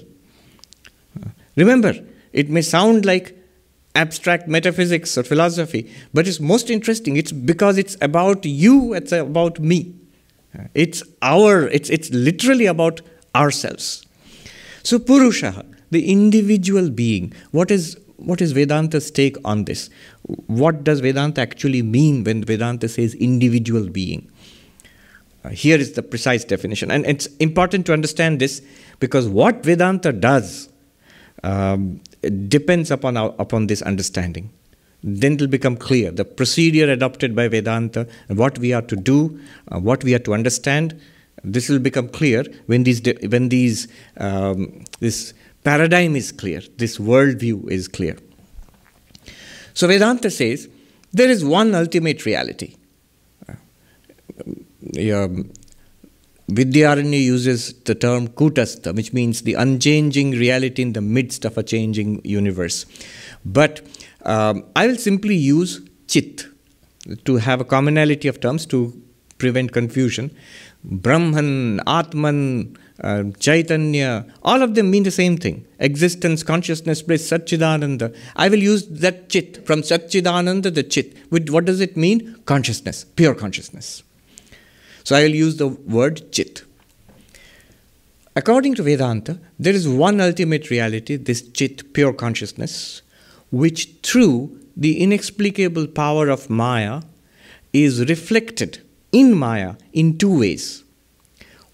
Remember, 1.58 1.94
it 2.32 2.50
may 2.50 2.62
sound 2.62 3.06
like 3.06 3.38
abstract 3.96 4.48
metaphysics 4.48 5.18
or 5.18 5.24
philosophy, 5.24 5.92
but 6.14 6.28
it's 6.28 6.40
most 6.40 6.70
interesting. 6.70 7.18
It's 7.18 7.34
because 7.34 7.78
it's 7.78 7.98
about 8.00 8.46
you, 8.46 8.94
it's 8.94 9.12
about 9.12 9.60
me. 9.60 9.96
It's 10.74 11.04
our, 11.22 11.68
it's, 11.68 11.90
it's 11.90 12.10
literally 12.12 12.66
about 12.66 13.02
ourselves. 13.36 14.06
So, 14.84 14.98
Purusha 14.98 15.66
the 15.92 16.12
individual 16.12 16.90
being. 16.90 17.34
What 17.52 17.72
is 17.72 18.00
what 18.18 18.42
is 18.42 18.52
Vedanta's 18.52 19.12
take 19.12 19.38
on 19.46 19.66
this? 19.66 19.92
What 20.48 20.84
does 20.84 21.02
Vedanta 21.02 21.40
actually 21.40 21.84
mean 21.84 22.24
when 22.24 22.44
Vedanta 22.44 22.90
says 22.90 23.14
individual 23.14 23.90
being? 23.90 24.32
Uh, 25.44 25.50
here 25.50 25.78
is 25.78 25.92
the 25.94 26.02
precise 26.02 26.44
definition. 26.44 26.90
And 26.90 27.06
it's 27.06 27.28
important 27.38 27.86
to 27.86 27.94
understand 27.94 28.40
this 28.40 28.64
because 29.00 29.28
what 29.28 29.64
Vedanta 29.64 30.12
does 30.12 30.68
um, 31.44 32.02
depends 32.48 32.92
upon, 32.92 33.18
our, 33.18 33.34
upon 33.40 33.68
this 33.68 33.82
understanding. 33.82 34.52
Then 35.04 35.34
it 35.34 35.42
will 35.42 35.48
become 35.48 35.78
clear 35.78 36.12
the 36.12 36.26
procedure 36.26 36.92
adopted 36.92 37.36
by 37.36 37.48
Vedanta, 37.48 38.08
what 38.28 38.58
we 38.58 38.74
are 38.74 38.82
to 38.82 38.96
do, 38.96 39.40
uh, 39.72 39.80
what 39.80 40.04
we 40.04 40.16
are 40.16 40.20
to 40.20 40.34
understand. 40.34 41.00
This 41.44 41.70
will 41.70 41.80
become 41.80 42.10
clear 42.10 42.44
when 42.66 42.84
these, 42.84 43.02
when 43.30 43.50
these 43.50 43.88
um, 44.18 44.84
this 45.00 45.34
paradigm 45.64 46.16
is 46.16 46.32
clear, 46.32 46.62
this 46.78 46.98
worldview 46.98 47.70
is 47.70 47.88
clear. 47.88 48.18
So 49.74 49.88
Vedanta 49.88 50.32
says 50.32 50.68
there 51.14 51.30
is 51.30 51.46
one 51.46 51.76
ultimate 51.76 52.26
reality. 52.26 52.76
Um, 55.14 55.52
Vidyaranya 56.50 57.22
uses 57.22 57.74
the 57.84 57.94
term 57.94 58.30
kutastha, 58.30 58.96
which 58.96 59.12
means 59.12 59.42
the 59.42 59.56
unchanging 59.56 60.32
reality 60.32 60.82
in 60.82 60.94
the 60.94 61.02
midst 61.02 61.44
of 61.44 61.58
a 61.58 61.64
changing 61.64 62.22
universe. 62.24 62.86
But 63.44 63.82
um, 64.24 64.64
I 64.76 64.88
will 64.88 64.96
simply 64.96 65.36
use 65.36 65.82
chit 66.08 66.46
to 67.26 67.36
have 67.36 67.60
a 67.60 67.66
commonality 67.66 68.28
of 68.28 68.40
terms 68.40 68.66
to 68.68 69.02
prevent 69.38 69.74
confusion. 69.74 70.36
Brahman, 70.84 71.82
Atman, 71.86 72.78
uh, 73.02 73.24
Chaitanya, 73.40 74.26
all 74.42 74.62
of 74.62 74.74
them 74.74 74.90
mean 74.90 75.04
the 75.04 75.12
same 75.12 75.38
thing 75.38 75.66
existence, 75.80 76.44
consciousness, 76.44 77.02
bliss, 77.02 77.30
Satchidananda. 77.30 78.16
I 78.36 78.50
will 78.50 78.60
use 78.60 78.88
that 78.88 79.30
chit 79.30 79.66
from 79.68 79.82
Satchidananda, 79.82 80.74
the 80.74 80.84
chit. 80.84 81.16
What 81.30 81.66
does 81.66 81.82
it 81.82 81.98
mean? 81.98 82.38
Consciousness, 82.46 83.04
pure 83.04 83.36
consciousness. 83.36 84.04
So 85.08 85.16
I 85.16 85.24
will 85.24 85.36
use 85.36 85.56
the 85.56 85.70
word 85.70 86.34
chit. 86.34 86.64
According 88.36 88.76
to 88.76 88.84
Vedanta, 88.84 89.40
there 89.58 89.74
is 89.74 89.88
one 89.88 90.20
ultimate 90.20 90.70
reality, 90.70 91.16
this 91.16 91.48
chit, 91.48 91.94
pure 91.94 92.12
consciousness, 92.12 93.02
which 93.50 93.88
through 94.04 94.60
the 94.76 95.00
inexplicable 95.00 95.88
power 95.88 96.28
of 96.28 96.50
Maya 96.50 97.04
is 97.72 98.10
reflected 98.10 98.82
in 99.14 99.34
Maya 99.34 99.76
in 99.94 100.18
two 100.18 100.40
ways. 100.40 100.84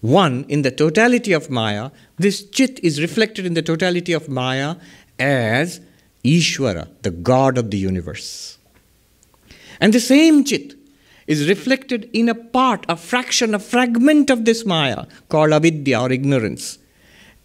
One, 0.00 0.44
in 0.48 0.62
the 0.62 0.70
totality 0.70 1.32
of 1.32 1.50
Maya, 1.50 1.90
this 2.16 2.48
chit 2.48 2.78
is 2.84 3.02
reflected 3.02 3.46
in 3.46 3.54
the 3.54 3.62
totality 3.62 4.12
of 4.12 4.28
Maya 4.28 4.76
as 5.18 5.80
Ishvara, 6.22 6.86
the 7.02 7.10
God 7.10 7.58
of 7.58 7.72
the 7.72 7.78
universe. 7.78 8.58
And 9.80 9.92
the 9.92 9.98
same 9.98 10.44
Chit 10.44 10.76
is 11.26 11.48
reflected 11.48 12.08
in 12.12 12.28
a 12.28 12.34
part, 12.34 12.84
a 12.88 12.96
fraction, 12.96 13.54
a 13.54 13.58
fragment 13.58 14.30
of 14.30 14.44
this 14.44 14.64
Maya 14.64 15.06
called 15.28 15.52
avidya 15.52 16.00
or 16.00 16.12
ignorance 16.12 16.78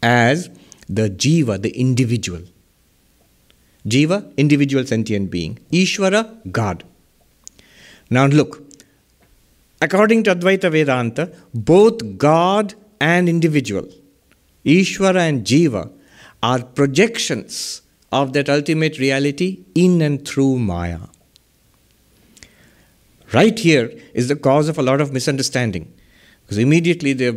as 0.02 0.50
the 0.88 1.10
Jiva, 1.10 1.62
the 1.62 1.72
individual. 1.72 2.42
Jiva, 3.88 4.36
individual 4.38 4.86
sentient 4.86 5.32
being. 5.32 5.60
Ishvara, 5.72 6.52
God. 6.52 6.84
Now 8.10 8.26
look, 8.26 8.64
according 9.82 10.24
to 10.24 10.36
Advaita 10.36 10.72
Vedanta, 10.72 11.32
both 11.54 12.18
God 12.18 12.74
and 13.00 13.30
individual, 13.30 13.88
Ishvara 14.66 15.30
and 15.30 15.46
Jiva, 15.46 15.92
are 16.42 16.64
projections 16.64 17.82
of 18.12 18.34
that 18.34 18.50
ultimate 18.50 18.98
reality 18.98 19.64
in 19.76 20.02
and 20.02 20.28
through 20.28 20.58
Maya. 20.58 21.00
Right 23.34 23.58
here 23.58 23.92
is 24.14 24.28
the 24.28 24.36
cause 24.36 24.70
of 24.70 24.78
a 24.78 24.82
lot 24.82 25.02
of 25.02 25.14
misunderstanding. 25.14 25.94
Because 26.44 26.58
immediately 26.58 27.14
the 27.14 27.32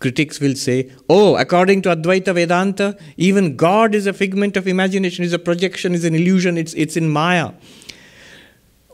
critics 0.00 0.40
will 0.40 0.54
say, 0.54 0.90
oh, 1.08 1.36
according 1.36 1.82
to 1.82 1.94
Advaita 1.94 2.34
Vedanta, 2.34 2.96
even 3.16 3.56
God 3.56 3.94
is 3.94 4.06
a 4.06 4.12
figment 4.12 4.56
of 4.56 4.66
imagination, 4.66 5.24
is 5.24 5.32
a 5.32 5.38
projection, 5.38 5.94
is 5.94 6.04
an 6.04 6.14
illusion, 6.14 6.58
it's, 6.58 6.74
it's 6.74 6.96
in 6.96 7.08
Maya. 7.08 7.52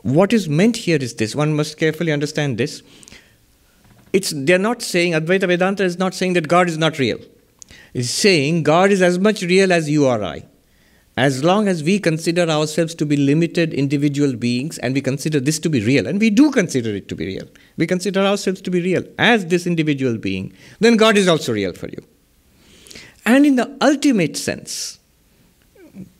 What 0.01 0.33
is 0.33 0.47
meant 0.47 0.77
here 0.77 0.97
is 0.97 1.15
this 1.15 1.35
one 1.35 1.55
must 1.55 1.77
carefully 1.77 2.11
understand 2.11 2.57
this. 2.57 2.83
It's, 4.13 4.31
they're 4.35 4.59
not 4.59 4.81
saying, 4.81 5.13
Advaita 5.13 5.47
Vedanta 5.47 5.83
is 5.83 5.97
not 5.97 6.13
saying 6.13 6.33
that 6.33 6.47
God 6.47 6.69
is 6.69 6.77
not 6.77 6.99
real. 6.99 7.19
It's 7.93 8.09
saying 8.09 8.63
God 8.63 8.91
is 8.91 9.01
as 9.01 9.17
much 9.17 9.41
real 9.41 9.73
as 9.73 9.89
you 9.89 10.05
or 10.05 10.23
I. 10.23 10.45
As 11.17 11.45
long 11.45 11.69
as 11.69 11.81
we 11.81 11.97
consider 11.97 12.41
ourselves 12.41 12.93
to 12.95 13.05
be 13.05 13.15
limited 13.15 13.73
individual 13.73 14.35
beings 14.35 14.77
and 14.79 14.93
we 14.93 15.01
consider 15.01 15.39
this 15.39 15.59
to 15.59 15.69
be 15.69 15.81
real, 15.81 16.07
and 16.07 16.19
we 16.19 16.29
do 16.29 16.51
consider 16.51 16.93
it 16.93 17.07
to 17.07 17.15
be 17.15 17.25
real, 17.25 17.47
we 17.77 17.87
consider 17.87 18.19
ourselves 18.19 18.61
to 18.61 18.69
be 18.69 18.81
real 18.81 19.03
as 19.17 19.45
this 19.45 19.65
individual 19.65 20.17
being, 20.17 20.51
then 20.81 20.97
God 20.97 21.15
is 21.15 21.29
also 21.29 21.53
real 21.53 21.71
for 21.71 21.87
you. 21.87 22.03
And 23.25 23.45
in 23.45 23.55
the 23.55 23.77
ultimate 23.81 24.35
sense, 24.35 24.99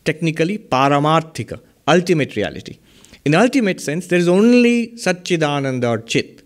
technically, 0.06 0.58
paramarthika, 0.58 1.60
ultimate 1.88 2.38
reality. 2.38 2.80
In 3.26 3.34
the 3.34 3.40
ultimate 3.40 3.82
sense, 3.82 4.08
there 4.08 4.20
is 4.20 4.30
only 4.30 4.90
Satchidananda 4.94 5.90
or 5.90 6.02
Chit. 6.04 6.44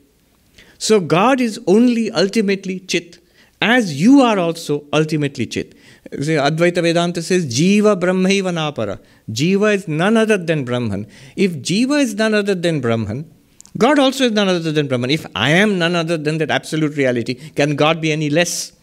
So 0.80 1.00
God 1.00 1.40
is 1.40 1.60
only 1.68 2.10
ultimately 2.12 2.80
Chit, 2.80 3.20
as 3.62 4.02
you 4.02 4.22
are 4.22 4.40
also 4.40 4.86
ultimately 4.92 5.46
Chit. 5.46 5.76
Advaita 6.12 6.82
Vedanta 6.82 7.22
says 7.22 7.46
Jiva 7.46 8.00
Brahmaiva 8.00 8.52
Napara. 8.52 9.00
Jiva 9.30 9.76
is 9.76 9.88
none 9.88 10.18
other 10.18 10.38
than 10.38 10.66
Brahman. 10.66 11.08
If 11.36 11.58
Jiva 11.58 12.02
is 12.02 12.16
none 12.16 12.34
other 12.34 12.56
than 12.56 12.82
Brahman, 12.82 13.32
God 13.78 14.00
also 14.00 14.26
is 14.26 14.32
none 14.32 14.50
other 14.50 14.72
than 14.72 14.88
Brahman. 14.88 15.12
If 15.12 15.26
I 15.36 15.52
am 15.52 15.78
none 15.78 15.96
other 15.96 16.18
than 16.18 16.40
that 16.40 16.50
absolute 16.50 16.98
reality, 16.98 17.36
can 17.36 17.76
God 17.76 18.02
be 18.02 18.12
any 18.12 18.30
less? 18.30 18.74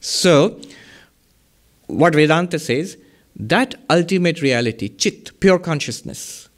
So, 0.00 0.60
what 1.86 2.14
Vedanta 2.14 2.58
says, 2.58 2.96
that 3.36 3.74
ultimate 3.90 4.40
reality, 4.40 4.88
chit, 4.88 5.38
pure 5.40 5.58
consciousness, 5.58 6.48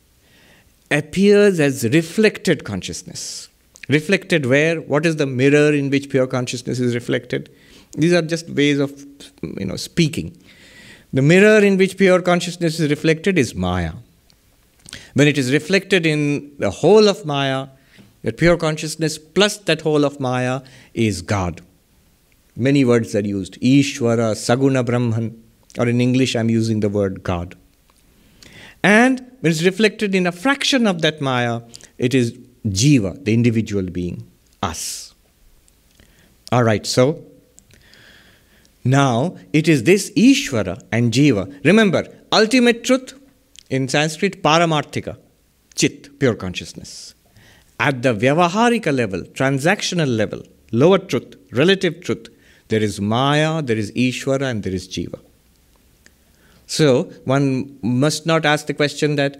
appears 0.90 1.60
as 1.60 1.84
reflected 1.84 2.64
consciousness. 2.64 3.48
Reflected 3.88 4.46
where? 4.46 4.80
What 4.80 5.06
is 5.06 5.16
the 5.16 5.26
mirror 5.26 5.72
in 5.72 5.90
which 5.90 6.08
pure 6.10 6.26
consciousness 6.26 6.80
is 6.80 6.94
reflected? 6.94 7.50
These 7.96 8.12
are 8.12 8.22
just 8.22 8.48
ways 8.48 8.78
of 8.78 9.06
you 9.42 9.66
know 9.66 9.76
speaking. 9.76 10.36
The 11.12 11.22
mirror 11.22 11.64
in 11.64 11.76
which 11.76 11.96
pure 11.96 12.20
consciousness 12.22 12.80
is 12.80 12.90
reflected 12.90 13.38
is 13.38 13.54
Maya. 13.54 13.92
When 15.14 15.28
it 15.28 15.38
is 15.38 15.52
reflected 15.52 16.06
in 16.06 16.52
the 16.58 16.70
whole 16.70 17.08
of 17.08 17.24
Maya, 17.24 17.68
that 18.22 18.36
pure 18.36 18.56
consciousness 18.56 19.16
plus 19.18 19.58
that 19.58 19.82
whole 19.82 20.04
of 20.04 20.18
Maya 20.18 20.62
is 20.92 21.22
God. 21.22 21.60
Many 22.56 22.84
words 22.84 23.14
are 23.14 23.20
used 23.20 23.60
Ishvara, 23.60 24.34
Saguna 24.34 24.84
Brahman, 24.84 25.42
or 25.78 25.88
in 25.88 26.00
English 26.00 26.34
I'm 26.34 26.50
using 26.50 26.80
the 26.80 26.88
word 26.88 27.22
God. 27.22 27.56
And 28.82 29.20
when 29.40 29.52
it's 29.52 29.62
reflected 29.62 30.14
in 30.14 30.26
a 30.26 30.32
fraction 30.32 30.86
of 30.86 31.00
that 31.02 31.20
Maya, 31.20 31.62
it 31.98 32.14
is 32.14 32.32
Jiva, 32.66 33.24
the 33.24 33.34
individual 33.34 33.84
being, 33.84 34.26
us. 34.62 35.14
All 36.50 36.64
right, 36.64 36.86
so 36.86 37.24
now 38.84 39.36
it 39.52 39.66
is 39.66 39.84
this 39.84 40.10
Ishvara 40.10 40.82
and 40.92 41.12
Jiva. 41.12 41.64
Remember, 41.64 42.06
ultimate 42.32 42.84
truth 42.84 43.14
in 43.70 43.88
Sanskrit, 43.88 44.42
Paramarthika, 44.42 45.16
Chit, 45.74 46.18
pure 46.18 46.34
consciousness. 46.34 47.14
At 47.80 48.02
the 48.02 48.14
Vyavaharika 48.14 48.94
level, 48.94 49.22
transactional 49.22 50.16
level, 50.16 50.42
lower 50.70 50.98
truth, 50.98 51.34
relative 51.50 52.00
truth, 52.02 52.28
there 52.68 52.82
is 52.82 53.00
Maya, 53.00 53.62
there 53.62 53.76
is 53.76 53.90
Ishvara, 53.92 54.50
and 54.50 54.62
there 54.62 54.74
is 54.74 54.86
Jiva. 54.86 55.18
So 56.66 57.04
one 57.24 57.78
must 57.82 58.26
not 58.26 58.46
ask 58.46 58.66
the 58.66 58.74
question 58.74 59.16
that 59.16 59.38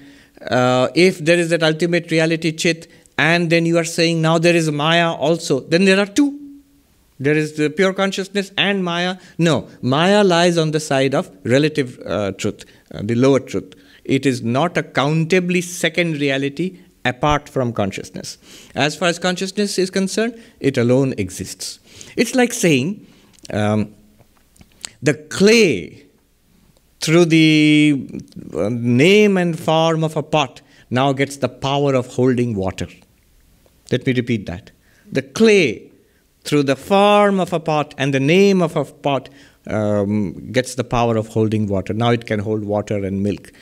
uh, 0.50 0.88
if 0.94 1.18
there 1.18 1.38
is 1.38 1.50
that 1.50 1.62
ultimate 1.62 2.11
reality, 2.11 2.52
Chit, 2.52 2.88
and 3.16 3.50
then 3.50 3.66
you 3.66 3.78
are 3.78 3.85
saying 3.85 4.20
now 4.20 4.38
there 4.38 4.57
is 4.57 4.70
Maya 4.70 5.12
also, 5.12 5.61
then 5.61 5.85
there 5.85 5.98
are 5.98 6.07
two. 6.07 6.43
There 7.18 7.37
is 7.37 7.55
the 7.55 7.70
pure 7.70 7.92
consciousness 7.92 8.50
and 8.59 8.85
Maya. 8.85 9.16
No, 9.38 9.68
Maya 9.83 10.24
lies 10.24 10.59
on 10.59 10.72
the 10.72 10.81
side 10.81 11.14
of 11.14 11.31
relative 11.44 12.00
uh, 12.05 12.33
truth, 12.33 12.64
uh, 12.92 13.03
the 13.03 13.14
lower 13.14 13.40
truth. 13.40 13.74
It 14.05 14.27
is 14.27 14.42
not 14.42 14.77
a 14.77 14.83
countably 14.83 15.62
second 15.62 16.20
reality 16.20 16.79
apart 17.05 17.48
from 17.48 17.72
consciousness. 17.72 18.38
As 18.74 18.96
far 18.96 19.09
as 19.09 19.18
consciousness 19.18 19.79
is 19.79 19.90
concerned, 19.90 20.40
it 20.61 20.77
alone 20.77 21.14
exists. 21.16 21.79
It's 22.16 22.35
like 22.35 22.53
saying 22.53 23.07
um, 23.53 23.94
the 25.03 25.14
clay, 25.14 26.07
through 27.00 27.27
the 27.27 28.09
uh, 28.55 28.70
name 28.70 29.37
and 29.37 29.59
form 29.59 30.03
of 30.03 30.16
a 30.16 30.22
pot, 30.22 30.62
now 30.90 31.12
gets 31.12 31.37
the 31.37 31.48
power 31.48 31.94
of 31.94 32.07
holding 32.07 32.55
water. 32.55 32.88
Let 33.90 34.07
me 34.07 34.14
repeat 34.14 34.46
that. 34.46 34.70
The 35.12 35.22
clay 35.22 35.90
through 36.44 36.62
the 36.62 36.76
form 36.76 37.40
of 37.40 37.52
a 37.52 37.61
pot 37.61 37.94
and 37.98 38.12
the 38.12 38.20
name 38.20 38.62
of 38.62 38.76
a 38.76 38.85
pot 38.85 39.28
um, 39.66 40.52
gets 40.52 40.74
the 40.74 40.85
power 40.85 41.16
of 41.16 41.28
holding 41.28 41.66
water. 41.66 41.94
Now 41.94 42.11
it 42.11 42.26
can 42.26 42.38
hold 42.38 42.64
water 42.64 43.02
and 43.04 43.22
milk. 43.22 43.52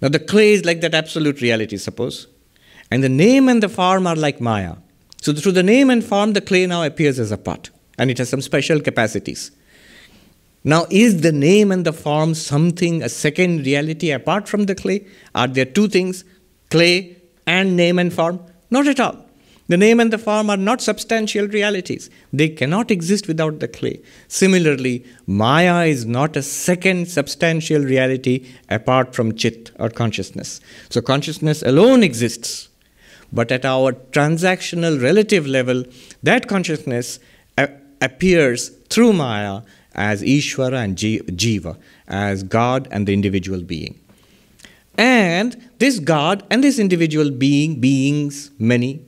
Now 0.00 0.08
the 0.08 0.18
clay 0.18 0.54
is 0.54 0.64
like 0.64 0.80
that 0.80 0.94
absolute 0.94 1.40
reality, 1.40 1.76
suppose. 1.76 2.26
And 2.90 3.02
the 3.02 3.08
name 3.08 3.48
and 3.48 3.62
the 3.62 3.68
form 3.68 4.06
are 4.06 4.16
like 4.16 4.40
Maya. 4.40 4.76
So 5.20 5.32
through 5.32 5.52
the 5.52 5.62
name 5.62 5.88
and 5.88 6.04
form, 6.04 6.32
the 6.32 6.40
clay 6.40 6.66
now 6.66 6.82
appears 6.82 7.18
as 7.18 7.30
a 7.30 7.38
pot. 7.38 7.70
And 7.98 8.10
it 8.10 8.18
has 8.18 8.28
some 8.28 8.40
special 8.40 8.80
capacities. 8.80 9.52
Now, 10.64 10.86
is 10.90 11.22
the 11.22 11.32
name 11.32 11.72
and 11.72 11.84
the 11.84 11.92
form 11.92 12.34
something, 12.34 13.02
a 13.02 13.08
second 13.08 13.66
reality 13.66 14.10
apart 14.10 14.48
from 14.48 14.64
the 14.64 14.74
clay? 14.74 15.06
Are 15.34 15.48
there 15.48 15.64
two 15.64 15.88
things, 15.88 16.24
clay 16.70 17.16
and 17.46 17.76
name 17.76 17.98
and 17.98 18.12
form? 18.12 18.40
Not 18.70 18.86
at 18.86 19.00
all. 19.00 19.26
The 19.68 19.76
name 19.76 20.00
and 20.00 20.12
the 20.12 20.18
form 20.18 20.50
are 20.50 20.56
not 20.56 20.82
substantial 20.82 21.46
realities. 21.46 22.10
They 22.32 22.48
cannot 22.48 22.90
exist 22.90 23.28
without 23.28 23.60
the 23.60 23.68
clay. 23.68 24.02
Similarly, 24.28 25.04
Maya 25.26 25.86
is 25.86 26.04
not 26.04 26.36
a 26.36 26.42
second 26.42 27.08
substantial 27.08 27.82
reality 27.82 28.46
apart 28.68 29.14
from 29.14 29.34
Chit 29.34 29.70
or 29.78 29.88
consciousness. 29.88 30.60
So, 30.90 31.00
consciousness 31.00 31.62
alone 31.62 32.02
exists. 32.02 32.68
But 33.32 33.50
at 33.50 33.64
our 33.64 33.92
transactional 33.92 35.00
relative 35.02 35.46
level, 35.46 35.84
that 36.22 36.48
consciousness 36.48 37.18
appears 38.02 38.68
through 38.90 39.12
Maya 39.14 39.62
as 39.94 40.22
Ishvara 40.22 40.84
and 40.84 40.96
Jiva, 40.96 41.78
as 42.08 42.42
God 42.42 42.88
and 42.90 43.06
the 43.06 43.14
individual 43.14 43.62
being. 43.62 43.98
And 44.98 45.70
this 45.78 45.98
God 45.98 46.44
and 46.50 46.62
this 46.62 46.78
individual 46.78 47.30
being, 47.30 47.80
beings, 47.80 48.50
many, 48.58 49.02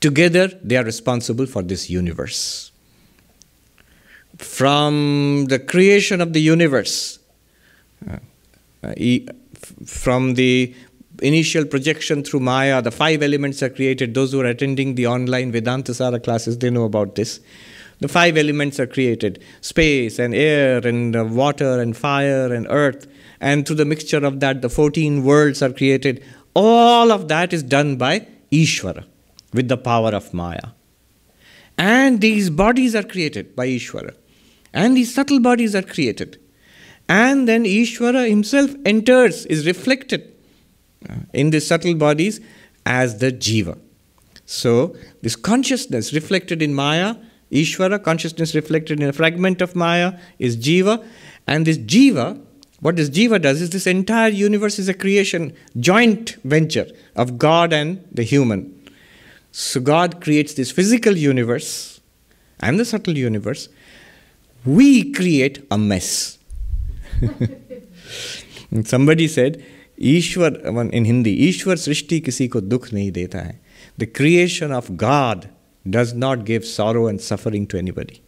Together, 0.00 0.48
they 0.62 0.76
are 0.76 0.84
responsible 0.84 1.46
for 1.46 1.62
this 1.62 1.90
universe. 1.90 2.70
From 4.36 5.46
the 5.46 5.58
creation 5.58 6.20
of 6.20 6.32
the 6.32 6.40
universe, 6.40 7.18
uh, 8.08 8.18
uh, 8.84 8.94
from 9.84 10.34
the 10.34 10.72
initial 11.20 11.64
projection 11.64 12.22
through 12.22 12.40
Maya, 12.40 12.80
the 12.80 12.92
five 12.92 13.24
elements 13.24 13.60
are 13.60 13.70
created. 13.70 14.14
Those 14.14 14.30
who 14.30 14.40
are 14.40 14.46
attending 14.46 14.94
the 14.94 15.08
online 15.08 15.50
Vedanta 15.50 15.92
Sara 15.92 16.20
classes, 16.20 16.58
they 16.58 16.70
know 16.70 16.84
about 16.84 17.16
this. 17.16 17.40
The 17.98 18.06
five 18.06 18.36
elements 18.36 18.78
are 18.78 18.86
created 18.86 19.42
space 19.60 20.20
and 20.20 20.32
air 20.32 20.86
and 20.86 21.16
uh, 21.16 21.24
water 21.24 21.80
and 21.80 21.96
fire 21.96 22.54
and 22.54 22.68
earth. 22.70 23.08
And 23.40 23.66
through 23.66 23.76
the 23.76 23.84
mixture 23.84 24.24
of 24.24 24.38
that, 24.38 24.62
the 24.62 24.68
14 24.68 25.24
worlds 25.24 25.60
are 25.60 25.72
created. 25.72 26.22
All 26.54 27.10
of 27.10 27.26
that 27.26 27.52
is 27.52 27.64
done 27.64 27.96
by 27.96 28.28
Ishvara 28.52 29.04
with 29.52 29.68
the 29.68 29.76
power 29.76 30.10
of 30.10 30.32
Maya. 30.34 30.72
And 31.76 32.20
these 32.20 32.50
bodies 32.50 32.94
are 32.94 33.02
created 33.02 33.54
by 33.54 33.68
Ishvara. 33.68 34.14
And 34.72 34.96
these 34.96 35.14
subtle 35.14 35.40
bodies 35.40 35.74
are 35.74 35.82
created. 35.82 36.38
And 37.08 37.48
then 37.48 37.64
Ishvara 37.64 38.28
himself 38.28 38.74
enters, 38.84 39.46
is 39.46 39.66
reflected 39.66 40.34
uh, 41.08 41.14
in 41.32 41.50
the 41.50 41.60
subtle 41.60 41.94
bodies 41.94 42.40
as 42.84 43.18
the 43.18 43.32
jiva. 43.32 43.78
So, 44.44 44.96
this 45.22 45.36
consciousness 45.36 46.12
reflected 46.12 46.62
in 46.62 46.74
Maya, 46.74 47.16
Ishvara, 47.52 48.02
consciousness 48.02 48.54
reflected 48.54 49.00
in 49.00 49.08
a 49.08 49.12
fragment 49.12 49.62
of 49.62 49.74
Maya, 49.74 50.18
is 50.38 50.56
jiva. 50.56 51.04
And 51.46 51.66
this 51.66 51.78
jiva, 51.78 52.40
what 52.80 52.96
this 52.96 53.10
jiva 53.10 53.40
does 53.40 53.60
is 53.60 53.70
this 53.70 53.86
entire 53.86 54.28
universe 54.28 54.78
is 54.78 54.88
a 54.88 54.94
creation, 54.94 55.54
joint 55.78 56.36
venture 56.44 56.86
of 57.16 57.38
God 57.38 57.72
and 57.72 58.04
the 58.12 58.22
human. 58.22 58.77
So 59.58 59.80
God 59.80 60.20
creates 60.20 60.54
this 60.54 60.70
physical 60.70 61.16
universe 61.16 62.00
and 62.60 62.78
the 62.78 62.84
subtle 62.84 63.18
universe. 63.18 63.68
We 64.64 65.12
create 65.12 65.66
a 65.68 65.76
mess. 65.76 66.38
somebody 68.84 69.26
said, 69.26 69.64
Ishwar, 70.00 70.92
in 70.92 71.04
Hindi, 71.04 71.48
Ishwar 71.48 71.74
Srishti 71.74 72.24
kisi 72.24 72.48
ko 72.48 72.60
dukh 72.60 72.90
nahi 72.90 73.10
deta 73.12 73.46
hai. 73.46 73.58
The 73.96 74.06
creation 74.06 74.70
of 74.70 74.96
God 74.96 75.48
does 75.90 76.14
not 76.14 76.44
give 76.44 76.64
sorrow 76.64 77.08
and 77.08 77.20
suffering 77.20 77.66
to 77.66 77.78
anybody. 77.78 78.22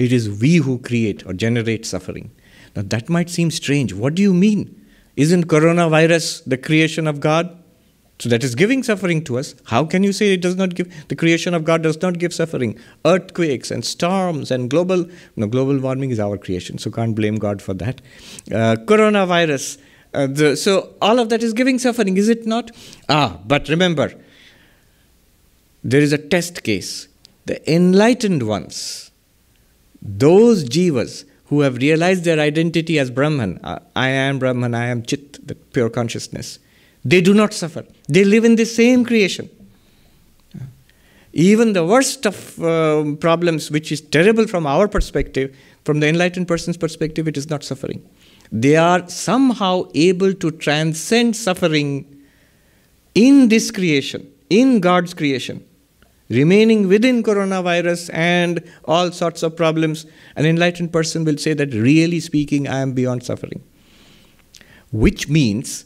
It 0.00 0.12
is 0.12 0.28
we 0.28 0.56
who 0.56 0.78
create 0.78 1.24
or 1.26 1.32
generate 1.32 1.86
suffering. 1.86 2.32
Now 2.74 2.82
that 2.86 3.08
might 3.08 3.30
seem 3.30 3.52
strange. 3.52 3.94
What 3.94 4.16
do 4.16 4.22
you 4.22 4.34
mean? 4.34 4.84
Isn't 5.14 5.46
coronavirus 5.46 6.42
the 6.44 6.58
creation 6.58 7.06
of 7.06 7.20
God? 7.20 7.56
So 8.20 8.28
that 8.28 8.44
is 8.44 8.54
giving 8.54 8.82
suffering 8.82 9.24
to 9.24 9.38
us. 9.38 9.54
How 9.64 9.84
can 9.84 10.04
you 10.04 10.12
say 10.12 10.34
it 10.34 10.40
does 10.40 10.56
not 10.56 10.74
give 10.74 11.08
the 11.08 11.16
creation 11.16 11.52
of 11.52 11.64
God 11.64 11.82
does 11.82 12.00
not 12.00 12.18
give 12.18 12.32
suffering? 12.32 12.78
Earthquakes 13.04 13.70
and 13.70 13.84
storms 13.84 14.50
and 14.50 14.70
global 14.70 15.06
no 15.36 15.46
global 15.48 15.78
warming 15.78 16.10
is 16.10 16.20
our 16.20 16.38
creation, 16.38 16.78
so 16.78 16.90
can't 16.90 17.16
blame 17.16 17.36
God 17.36 17.60
for 17.60 17.74
that. 17.74 18.00
Uh, 18.52 18.76
coronavirus. 18.84 19.78
Uh, 20.12 20.28
the, 20.28 20.56
so 20.56 20.94
all 21.02 21.18
of 21.18 21.28
that 21.30 21.42
is 21.42 21.52
giving 21.52 21.78
suffering, 21.78 22.16
is 22.16 22.28
it 22.28 22.46
not? 22.46 22.70
Ah, 23.08 23.40
but 23.44 23.68
remember, 23.68 24.12
there 25.82 26.00
is 26.00 26.12
a 26.12 26.18
test 26.18 26.62
case. 26.62 27.08
The 27.46 27.58
enlightened 27.70 28.44
ones, 28.44 29.10
those 30.00 30.64
jivas 30.64 31.24
who 31.46 31.60
have 31.60 31.76
realized 31.76 32.24
their 32.24 32.38
identity 32.38 32.98
as 32.98 33.10
Brahman, 33.10 33.58
uh, 33.64 33.80
I 33.96 34.08
am 34.08 34.38
Brahman, 34.38 34.74
I 34.74 34.86
am 34.86 35.02
Chit, 35.02 35.46
the 35.46 35.56
pure 35.56 35.90
consciousness, 35.90 36.60
they 37.04 37.20
do 37.20 37.34
not 37.34 37.52
suffer. 37.52 37.84
They 38.08 38.24
live 38.24 38.44
in 38.44 38.56
the 38.56 38.64
same 38.64 39.04
creation. 39.04 39.50
Even 41.32 41.72
the 41.72 41.84
worst 41.84 42.26
of 42.26 42.62
uh, 42.62 43.16
problems, 43.20 43.70
which 43.70 43.90
is 43.90 44.00
terrible 44.00 44.46
from 44.46 44.66
our 44.66 44.86
perspective, 44.86 45.56
from 45.84 46.00
the 46.00 46.08
enlightened 46.08 46.46
person's 46.46 46.76
perspective, 46.76 47.26
it 47.26 47.36
is 47.36 47.50
not 47.50 47.64
suffering. 47.64 48.08
They 48.52 48.76
are 48.76 49.08
somehow 49.08 49.88
able 49.94 50.32
to 50.34 50.50
transcend 50.52 51.36
suffering 51.36 52.06
in 53.14 53.48
this 53.48 53.70
creation, 53.70 54.30
in 54.48 54.80
God's 54.80 55.12
creation 55.12 55.64
remaining 56.28 56.88
within 56.88 57.22
coronavirus 57.22 58.10
and 58.12 58.62
all 58.84 59.10
sorts 59.12 59.42
of 59.42 59.56
problems, 59.56 60.06
an 60.36 60.46
enlightened 60.46 60.92
person 60.92 61.24
will 61.24 61.36
say 61.36 61.54
that 61.54 61.72
really 61.72 62.20
speaking, 62.20 62.66
I 62.68 62.78
am 62.78 62.92
beyond 62.92 63.24
suffering. 63.24 63.62
Which 64.90 65.28
means, 65.28 65.84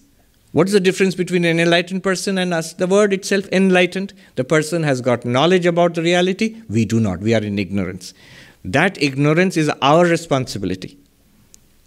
what's 0.52 0.72
the 0.72 0.80
difference 0.80 1.14
between 1.14 1.44
an 1.44 1.60
enlightened 1.60 2.02
person 2.02 2.38
and 2.38 2.54
us? 2.54 2.72
The 2.72 2.86
word 2.86 3.12
itself, 3.12 3.46
enlightened, 3.52 4.12
the 4.36 4.44
person 4.44 4.82
has 4.82 5.00
got 5.00 5.24
knowledge 5.24 5.66
about 5.66 5.94
the 5.94 6.02
reality. 6.02 6.62
We 6.68 6.84
do 6.84 7.00
not, 7.00 7.20
we 7.20 7.34
are 7.34 7.42
in 7.42 7.58
ignorance. 7.58 8.14
That 8.64 9.00
ignorance 9.02 9.56
is 9.56 9.70
our 9.82 10.04
responsibility. 10.04 10.98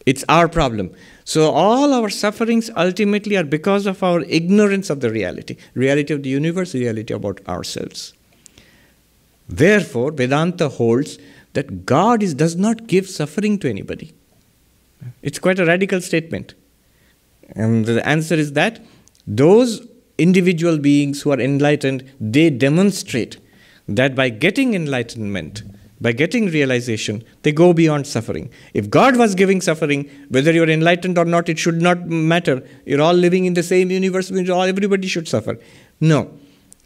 It's 0.06 0.26
our 0.28 0.48
problem. 0.48 0.92
So 1.26 1.52
all 1.52 1.94
our 1.94 2.10
sufferings 2.10 2.70
ultimately 2.76 3.38
are 3.38 3.44
because 3.44 3.86
of 3.86 4.02
our 4.02 4.22
ignorance 4.22 4.90
of 4.90 5.00
the 5.00 5.12
reality, 5.12 5.58
reality 5.76 6.14
of 6.14 6.24
the 6.24 6.30
universe, 6.30 6.74
reality 6.74 7.14
about 7.14 7.40
ourselves. 7.48 8.14
Therefore, 9.48 10.12
Vedanta 10.12 10.70
holds 10.70 11.20
that 11.54 11.86
God 11.86 12.24
is, 12.24 12.34
does 12.34 12.56
not 12.56 12.88
give 12.88 13.08
suffering 13.08 13.60
to 13.60 13.70
anybody. 13.70 14.14
It's 15.22 15.40
quite 15.40 15.60
a 15.60 15.66
radical 15.66 16.02
statement. 16.02 16.54
And 17.56 17.86
the 17.86 18.08
answer 18.08 18.36
is 18.36 18.54
that 18.54 18.80
those 19.28 19.88
individual 20.18 20.78
beings 20.78 21.22
who 21.22 21.32
are 21.32 21.40
enlightened, 21.40 22.10
they 22.20 22.50
demonstrate 22.50 23.38
that 23.88 24.16
by 24.16 24.30
getting 24.30 24.74
enlightenment, 24.74 25.64
by 26.00 26.12
getting 26.12 26.48
realization, 26.48 27.24
they 27.44 27.52
go 27.52 27.74
beyond 27.74 28.08
suffering. 28.08 28.50
If 28.74 28.90
God 28.90 29.18
was 29.18 29.36
giving 29.36 29.62
suffering, 29.62 30.10
whether 30.30 30.52
you're 30.52 30.70
enlightened 30.70 31.18
or 31.18 31.26
not, 31.26 31.50
it 31.50 31.60
should 31.60 31.82
not 31.82 32.08
matter. 32.08 32.64
You're 32.86 33.02
all 33.02 33.14
living 33.14 33.46
in 33.46 33.54
the 33.54 33.64
same 33.64 33.92
universe, 33.92 34.32
everybody 34.32 35.08
should 35.08 35.28
suffer. 35.28 35.60
No. 36.00 36.32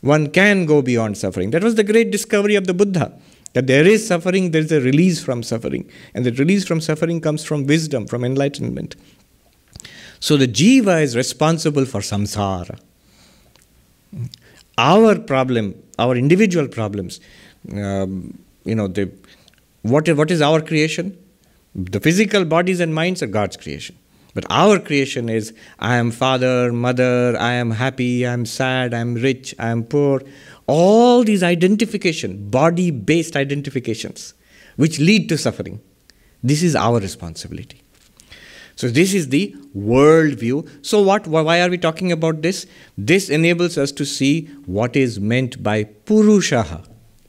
One 0.01 0.29
can 0.29 0.65
go 0.65 0.81
beyond 0.81 1.17
suffering. 1.17 1.51
That 1.51 1.63
was 1.63 1.75
the 1.75 1.83
great 1.83 2.11
discovery 2.11 2.55
of 2.55 2.67
the 2.67 2.73
Buddha 2.73 3.17
that 3.55 3.67
there 3.67 3.87
is 3.87 4.05
suffering, 4.05 4.51
there 4.51 4.61
is 4.61 4.71
a 4.73 4.81
release 4.81 5.23
from 5.23 5.41
suffering. 5.41 5.89
And 6.13 6.25
the 6.25 6.31
release 6.33 6.67
from 6.67 6.81
suffering 6.81 7.21
comes 7.21 7.45
from 7.45 7.65
wisdom, 7.65 8.05
from 8.05 8.25
enlightenment. 8.25 8.97
So 10.19 10.37
the 10.37 10.47
jiva 10.47 11.01
is 11.01 11.15
responsible 11.15 11.85
for 11.85 12.01
samsara. 12.01 12.79
Our 14.77 15.19
problem, 15.19 15.75
our 15.99 16.15
individual 16.15 16.67
problems, 16.67 17.19
um, 17.71 18.37
you 18.63 18.75
know, 18.75 18.87
the, 18.87 19.11
what, 19.83 20.07
what 20.09 20.31
is 20.31 20.41
our 20.41 20.61
creation? 20.61 21.17
The 21.75 21.99
physical 21.99 22.45
bodies 22.45 22.79
and 22.79 22.93
minds 22.93 23.21
are 23.21 23.27
God's 23.27 23.57
creation. 23.57 23.97
But 24.33 24.45
our 24.49 24.79
creation 24.79 25.29
is 25.29 25.53
I 25.79 25.95
am 25.95 26.11
father, 26.11 26.71
mother, 26.73 27.37
I 27.39 27.53
am 27.53 27.71
happy, 27.71 28.27
I 28.27 28.33
am 28.33 28.45
sad, 28.45 28.93
I 28.93 28.99
am 28.99 29.15
rich, 29.15 29.55
I 29.57 29.69
am 29.69 29.83
poor. 29.83 30.21
All 30.67 31.23
these 31.23 31.41
identification, 31.41 32.49
body 32.49 32.91
based 32.91 33.37
identifications, 33.37 34.33
which 34.75 34.99
lead 34.99 35.29
to 35.29 35.37
suffering. 35.37 35.81
This 36.43 36.63
is 36.63 36.75
our 36.75 36.99
responsibility. 36.99 37.81
So, 38.75 38.89
this 38.89 39.13
is 39.13 39.29
the 39.29 39.55
world 39.73 40.33
view. 40.33 40.67
So, 40.81 41.01
what, 41.01 41.27
why 41.27 41.61
are 41.61 41.69
we 41.69 41.77
talking 41.77 42.11
about 42.11 42.41
this? 42.41 42.65
This 42.97 43.29
enables 43.29 43.77
us 43.77 43.91
to 43.93 44.05
see 44.05 44.47
what 44.65 44.95
is 44.95 45.19
meant 45.19 45.63
by 45.63 45.85
Purushaha 45.85 46.85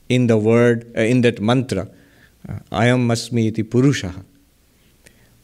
in 0.08 0.26
the 0.26 0.36
word, 0.36 0.92
uh, 0.96 1.00
in 1.00 1.20
that 1.22 1.40
mantra. 1.40 1.88
I 2.48 2.86
Ayam 2.86 3.06
Masmi 3.06 3.48
iti 3.48 3.62
Purushaha 3.62 4.24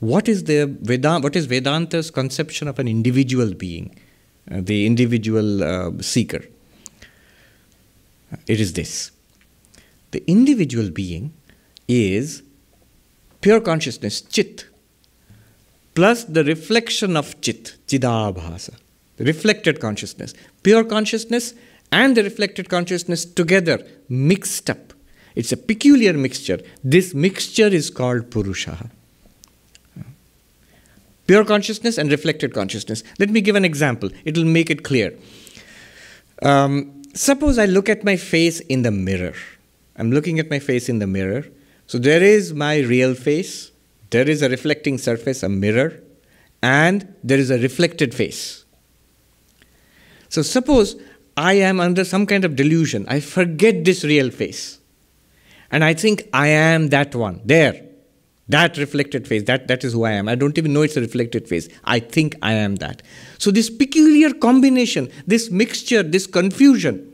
what 0.03 0.29
is 0.29 0.43
the 0.45 0.65
Vedanta, 0.81 1.23
what 1.23 1.37
is 1.37 1.47
Vedanta's 1.47 2.11
conception 2.11 2.67
of 2.67 2.81
an 2.81 2.89
individual 2.89 3.55
being, 3.55 3.95
uh, 4.51 4.61
the 4.61 4.85
individual 4.85 5.63
uh, 5.63 5.93
seeker? 6.03 6.45
It 8.49 8.59
is 8.59 8.73
this. 8.73 9.13
The 10.11 10.25
individual 10.27 10.91
being 10.91 11.33
is 11.87 12.43
pure 13.43 13.61
consciousness, 13.61 14.23
chit, 14.23 14.65
plus 15.95 16.25
the 16.25 16.45
reflection 16.45 17.17
of 17.17 17.41
chit, 17.41 17.77
chidabhasa, 17.87 18.75
the 19.17 19.25
reflected 19.25 19.81
consciousness. 19.81 20.35
Pure 20.63 20.85
consciousness 20.85 21.55
and 21.91 22.17
the 22.17 22.23
reflected 22.23 22.69
consciousness 22.69 23.25
together, 23.25 23.85
mixed 24.09 24.71
up. 24.71 24.93
It's 25.35 25.53
a 25.53 25.57
peculiar 25.57 26.13
mixture. 26.13 26.61
This 26.85 27.15
mixture 27.15 27.69
is 27.69 27.91
called 27.91 28.31
Purusha 28.31 28.91
pure 31.33 31.47
consciousness 31.47 31.97
and 31.97 32.11
reflected 32.11 32.53
consciousness. 32.53 33.03
Let 33.19 33.31
me 33.31 33.41
give 33.41 33.57
an 33.57 33.65
example, 33.65 34.11
it 34.27 34.37
will 34.37 34.45
make 34.45 34.69
it 34.69 34.83
clear. 34.85 35.15
Um, 36.43 37.03
suppose 37.15 37.59
I 37.59 37.65
look 37.65 37.89
at 37.89 38.05
my 38.05 38.17
face 38.17 38.61
in 38.61 38.83
the 38.83 38.91
mirror. 38.91 39.33
I'm 39.97 40.13
looking 40.13 40.39
at 40.39 40.51
my 40.51 40.59
face 40.59 40.91
in 40.91 40.99
the 40.99 41.07
mirror. 41.07 41.47
So 41.87 41.97
there 41.97 42.23
is 42.23 42.53
my 42.53 42.81
real 42.81 43.15
face, 43.15 43.71
there 44.13 44.29
is 44.29 44.43
a 44.43 44.49
reflecting 44.49 44.99
surface, 44.99 45.43
a 45.43 45.49
mirror, 45.49 46.01
and 46.63 47.15
there 47.25 47.39
is 47.39 47.51
a 47.51 47.59
reflected 47.59 48.15
face. 48.15 48.65
So 50.29 50.43
suppose 50.43 50.97
I 51.37 51.55
am 51.55 51.81
under 51.81 52.05
some 52.05 52.27
kind 52.27 52.45
of 52.45 52.55
delusion. 52.55 53.07
I 53.09 53.21
forget 53.21 53.85
this 53.85 54.05
real 54.05 54.31
face. 54.31 54.79
And 55.71 55.83
I 55.83 55.95
think 55.95 56.29
I 56.35 56.49
am 56.49 56.91
that 56.91 57.15
one, 57.15 57.41
there. 57.45 57.83
That 58.49 58.77
reflected 58.77 59.27
face, 59.27 59.45
that, 59.45 59.69
that 59.69 59.83
is 59.83 59.95
who 59.95 60.05
I 60.05 60.13
am. 60.13 60.29
I 60.29 60.35
don't 60.35 60.59
even 60.59 60.75
know 60.75 60.83
it's 60.83 60.97
a 60.99 61.01
reflected 61.01 61.49
face. 61.49 61.69
I 61.85 61.99
think 61.99 62.37
I 62.43 62.53
am 62.53 62.77
that. 62.77 63.01
So, 63.39 63.51
this 63.51 63.71
peculiar 63.71 64.35
combination, 64.35 65.11
this 65.27 65.51
mixture, 65.51 66.03
this 66.03 66.27
confusion, 66.27 67.11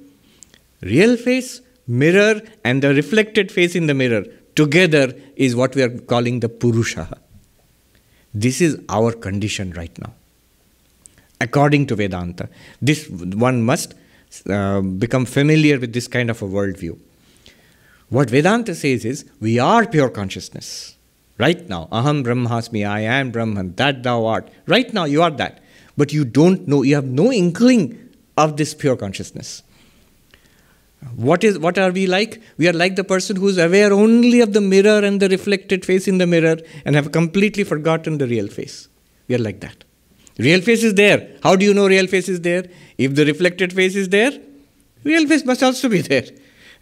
real 0.81 1.17
face, 1.17 1.61
mirror, 1.87 2.41
and 2.65 2.83
the 2.83 2.93
reflected 2.93 3.53
face 3.53 3.77
in 3.77 3.87
the 3.87 3.95
mirror 3.95 4.25
together 4.59 5.07
is 5.37 5.57
what 5.61 5.75
we 5.77 5.83
are 5.83 5.95
calling 6.13 6.41
the 6.41 6.49
Purusha. 6.49 7.07
This 8.45 8.61
is 8.61 8.79
our 8.89 9.13
condition 9.27 9.73
right 9.73 9.97
now. 10.05 10.13
According 11.41 11.87
to 11.87 11.97
Vedanta, 11.97 12.49
this 12.83 13.09
one 13.09 13.63
must 13.63 13.95
uh, 14.51 14.81
become 14.81 15.25
familiar 15.25 15.79
with 15.79 15.93
this 15.93 16.09
kind 16.09 16.31
of 16.31 16.43
a 16.43 16.49
worldview. 16.57 16.99
What 18.09 18.31
Vedanta 18.31 18.75
says 18.75 19.05
is 19.05 19.25
we 19.41 19.59
are 19.59 19.87
pure 19.87 20.11
consciousness. 20.11 20.97
Right 21.39 21.69
now, 21.69 21.89
aham 21.93 22.25
brahmasmi, 22.25 22.89
I 22.89 23.01
am 23.01 23.31
Brahman, 23.31 23.75
that 23.77 24.03
thou 24.03 24.27
art. 24.27 24.49
Right 24.67 24.93
now, 24.93 25.05
you 25.05 25.23
are 25.23 25.31
that. 25.43 25.61
but 25.99 26.13
you 26.13 26.25
don't 26.25 26.67
know, 26.69 26.83
you 26.83 26.95
have 26.95 27.05
no 27.05 27.31
inkling 27.33 27.85
of 28.37 28.57
this 28.57 28.73
pure 28.73 28.97
consciousness. 28.97 29.63
What 31.15 31.45
is 31.45 31.59
what 31.59 31.79
are 31.79 31.91
we 31.91 32.07
like? 32.07 32.41
We 32.57 32.69
are 32.69 32.73
like 32.73 32.97
the 32.97 33.05
person 33.05 33.37
who 33.37 33.49
is 33.49 33.59
aware 33.59 33.93
only 33.93 34.41
of 34.41 34.53
the 34.53 34.61
mirror 34.61 35.05
and 35.05 35.21
the 35.21 35.29
reflected 35.29 35.85
face 35.85 36.09
in 36.09 36.19
the 36.19 36.27
mirror 36.27 36.57
and 36.85 36.97
have 36.97 37.13
completely 37.13 37.65
forgotten 37.65 38.19
the 38.19 38.27
real 38.27 38.49
face. 38.49 38.89
We 39.29 39.37
are 39.37 39.39
like 39.39 39.61
that. 39.61 39.85
Real 40.39 40.61
face 40.61 40.83
is 40.83 40.95
there. 40.95 41.29
How 41.43 41.57
do 41.57 41.65
you 41.65 41.75
know 41.75 41.87
real 41.87 42.07
face 42.07 42.29
is 42.29 42.41
there? 42.41 42.65
If 42.97 43.15
the 43.15 43.25
reflected 43.25 43.73
face 43.73 43.95
is 43.95 44.09
there, 44.09 44.33
real 45.05 45.27
face 45.27 45.45
must 45.45 45.63
also 45.63 45.89
be 45.89 46.01
there. 46.01 46.25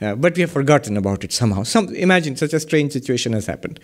Uh, 0.01 0.15
but 0.15 0.35
we 0.37 0.43
have 0.43 0.51
forgotten 0.51 0.97
about 0.97 1.25
it 1.25 1.33
somehow. 1.33 1.63
Some, 1.63 1.89
imagine 1.95 2.37
such 2.37 2.53
a 2.53 2.61
strange 2.61 2.93
situation 2.93 3.33
has 3.33 3.47
happened. 3.47 3.81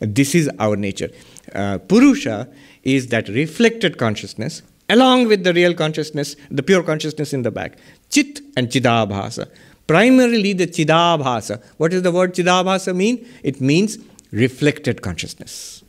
This 0.00 0.34
is 0.34 0.50
our 0.58 0.76
nature. 0.76 1.10
Uh, 1.54 1.78
Purusha 1.78 2.48
is 2.82 3.06
that 3.08 3.28
reflected 3.28 3.96
consciousness 3.96 4.62
along 4.88 5.28
with 5.28 5.44
the 5.44 5.52
real 5.52 5.74
consciousness, 5.74 6.36
the 6.50 6.62
pure 6.62 6.82
consciousness 6.82 7.32
in 7.32 7.42
the 7.42 7.50
back. 7.50 7.78
Chit 8.10 8.40
and 8.56 8.68
Chidabhasa. 8.68 9.48
Primarily 9.86 10.52
the 10.52 10.66
Chidabhasa. 10.66 11.62
What 11.76 11.90
does 11.90 12.02
the 12.02 12.12
word 12.12 12.34
Chidabhasa 12.34 12.94
mean? 12.94 13.28
It 13.42 13.60
means 13.60 13.98
reflected 14.30 15.02
consciousness. 15.02 15.82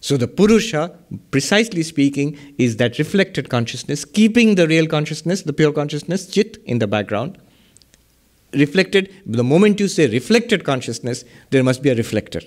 So 0.00 0.16
the 0.16 0.28
Purusha, 0.28 0.96
precisely 1.30 1.82
speaking, 1.82 2.38
is 2.58 2.76
that 2.76 2.98
reflected 2.98 3.48
consciousness, 3.48 4.04
keeping 4.04 4.54
the 4.54 4.68
real 4.68 4.86
consciousness, 4.86 5.42
the 5.42 5.52
pure 5.52 5.72
consciousness, 5.72 6.28
Chit, 6.28 6.58
in 6.64 6.78
the 6.78 6.86
background 6.86 7.38
reflected, 8.52 9.12
the 9.26 9.44
moment 9.44 9.80
you 9.80 9.88
say 9.88 10.08
reflected 10.08 10.64
consciousness, 10.64 11.24
there 11.50 11.62
must 11.62 11.82
be 11.82 11.90
a 11.90 11.94
reflector. 11.94 12.40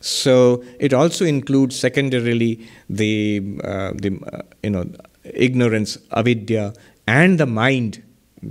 So 0.00 0.64
it 0.78 0.92
also 0.92 1.24
includes 1.24 1.78
secondarily 1.78 2.66
the, 2.88 3.60
uh, 3.64 3.92
the 3.94 4.18
uh, 4.32 4.42
you 4.62 4.70
know, 4.70 4.90
ignorance, 5.24 5.98
avidya, 6.12 6.74
and 7.06 7.38
the 7.38 7.46
mind 7.46 8.02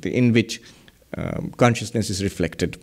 in 0.03 0.33
which 0.33 0.61
um, 1.15 1.54
consciousness 1.58 2.10
is 2.10 2.23
reflected. 2.23 2.78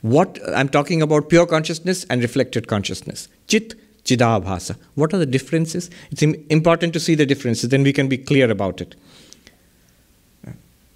What 0.00 0.38
I'm 0.54 0.68
talking 0.68 1.00
about 1.00 1.28
pure 1.28 1.46
consciousness 1.46 2.04
and 2.10 2.22
reflected 2.22 2.66
consciousness. 2.66 3.28
Chit, 3.46 3.74
chidabhasa. 4.04 4.76
What 4.96 5.14
are 5.14 5.18
the 5.18 5.26
differences? 5.26 5.90
It's 6.10 6.22
important 6.22 6.92
to 6.94 7.00
see 7.00 7.14
the 7.14 7.26
differences, 7.26 7.70
then 7.70 7.82
we 7.82 7.92
can 7.92 8.08
be 8.08 8.18
clear 8.18 8.50
about 8.50 8.80
it. 8.80 8.96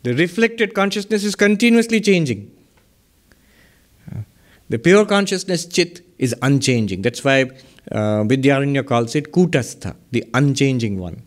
The 0.03 0.15
reflected 0.15 0.75
consciousness 0.75 1.25
is 1.25 1.35
continuously 1.35 2.01
changing. 2.01 2.53
The 4.69 4.79
pure 4.79 5.05
consciousness, 5.05 5.67
chit, 5.67 6.03
is 6.19 6.35
unchanging. 6.43 7.03
That's 7.03 7.25
why 7.25 7.43
uh, 7.93 8.25
Vidyaranya 8.25 8.87
calls 8.87 9.15
it 9.15 9.33
kutastha, 9.33 9.95
the 10.11 10.25
unchanging 10.35 10.99
one. 10.99 11.23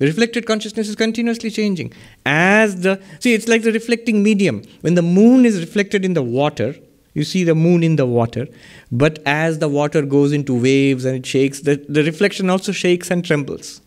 The 0.00 0.06
reflected 0.06 0.46
consciousness 0.46 0.88
is 0.88 0.96
continuously 0.96 1.50
changing. 1.50 1.92
As 2.24 2.80
the 2.80 3.02
see, 3.18 3.34
it's 3.34 3.46
like 3.46 3.62
the 3.62 3.70
reflecting 3.70 4.22
medium. 4.22 4.62
When 4.80 4.94
the 4.94 5.02
moon 5.02 5.44
is 5.44 5.60
reflected 5.60 6.06
in 6.06 6.14
the 6.14 6.22
water, 6.22 6.74
you 7.12 7.22
see 7.22 7.44
the 7.44 7.54
moon 7.54 7.82
in 7.82 7.96
the 7.96 8.06
water, 8.06 8.48
but 8.90 9.18
as 9.26 9.58
the 9.58 9.68
water 9.68 10.00
goes 10.00 10.32
into 10.32 10.58
waves 10.58 11.04
and 11.04 11.16
it 11.16 11.26
shakes, 11.26 11.60
the, 11.60 11.84
the 11.86 12.02
reflection 12.04 12.48
also 12.48 12.72
shakes 12.72 13.10
and 13.10 13.22
trembles. 13.22 13.82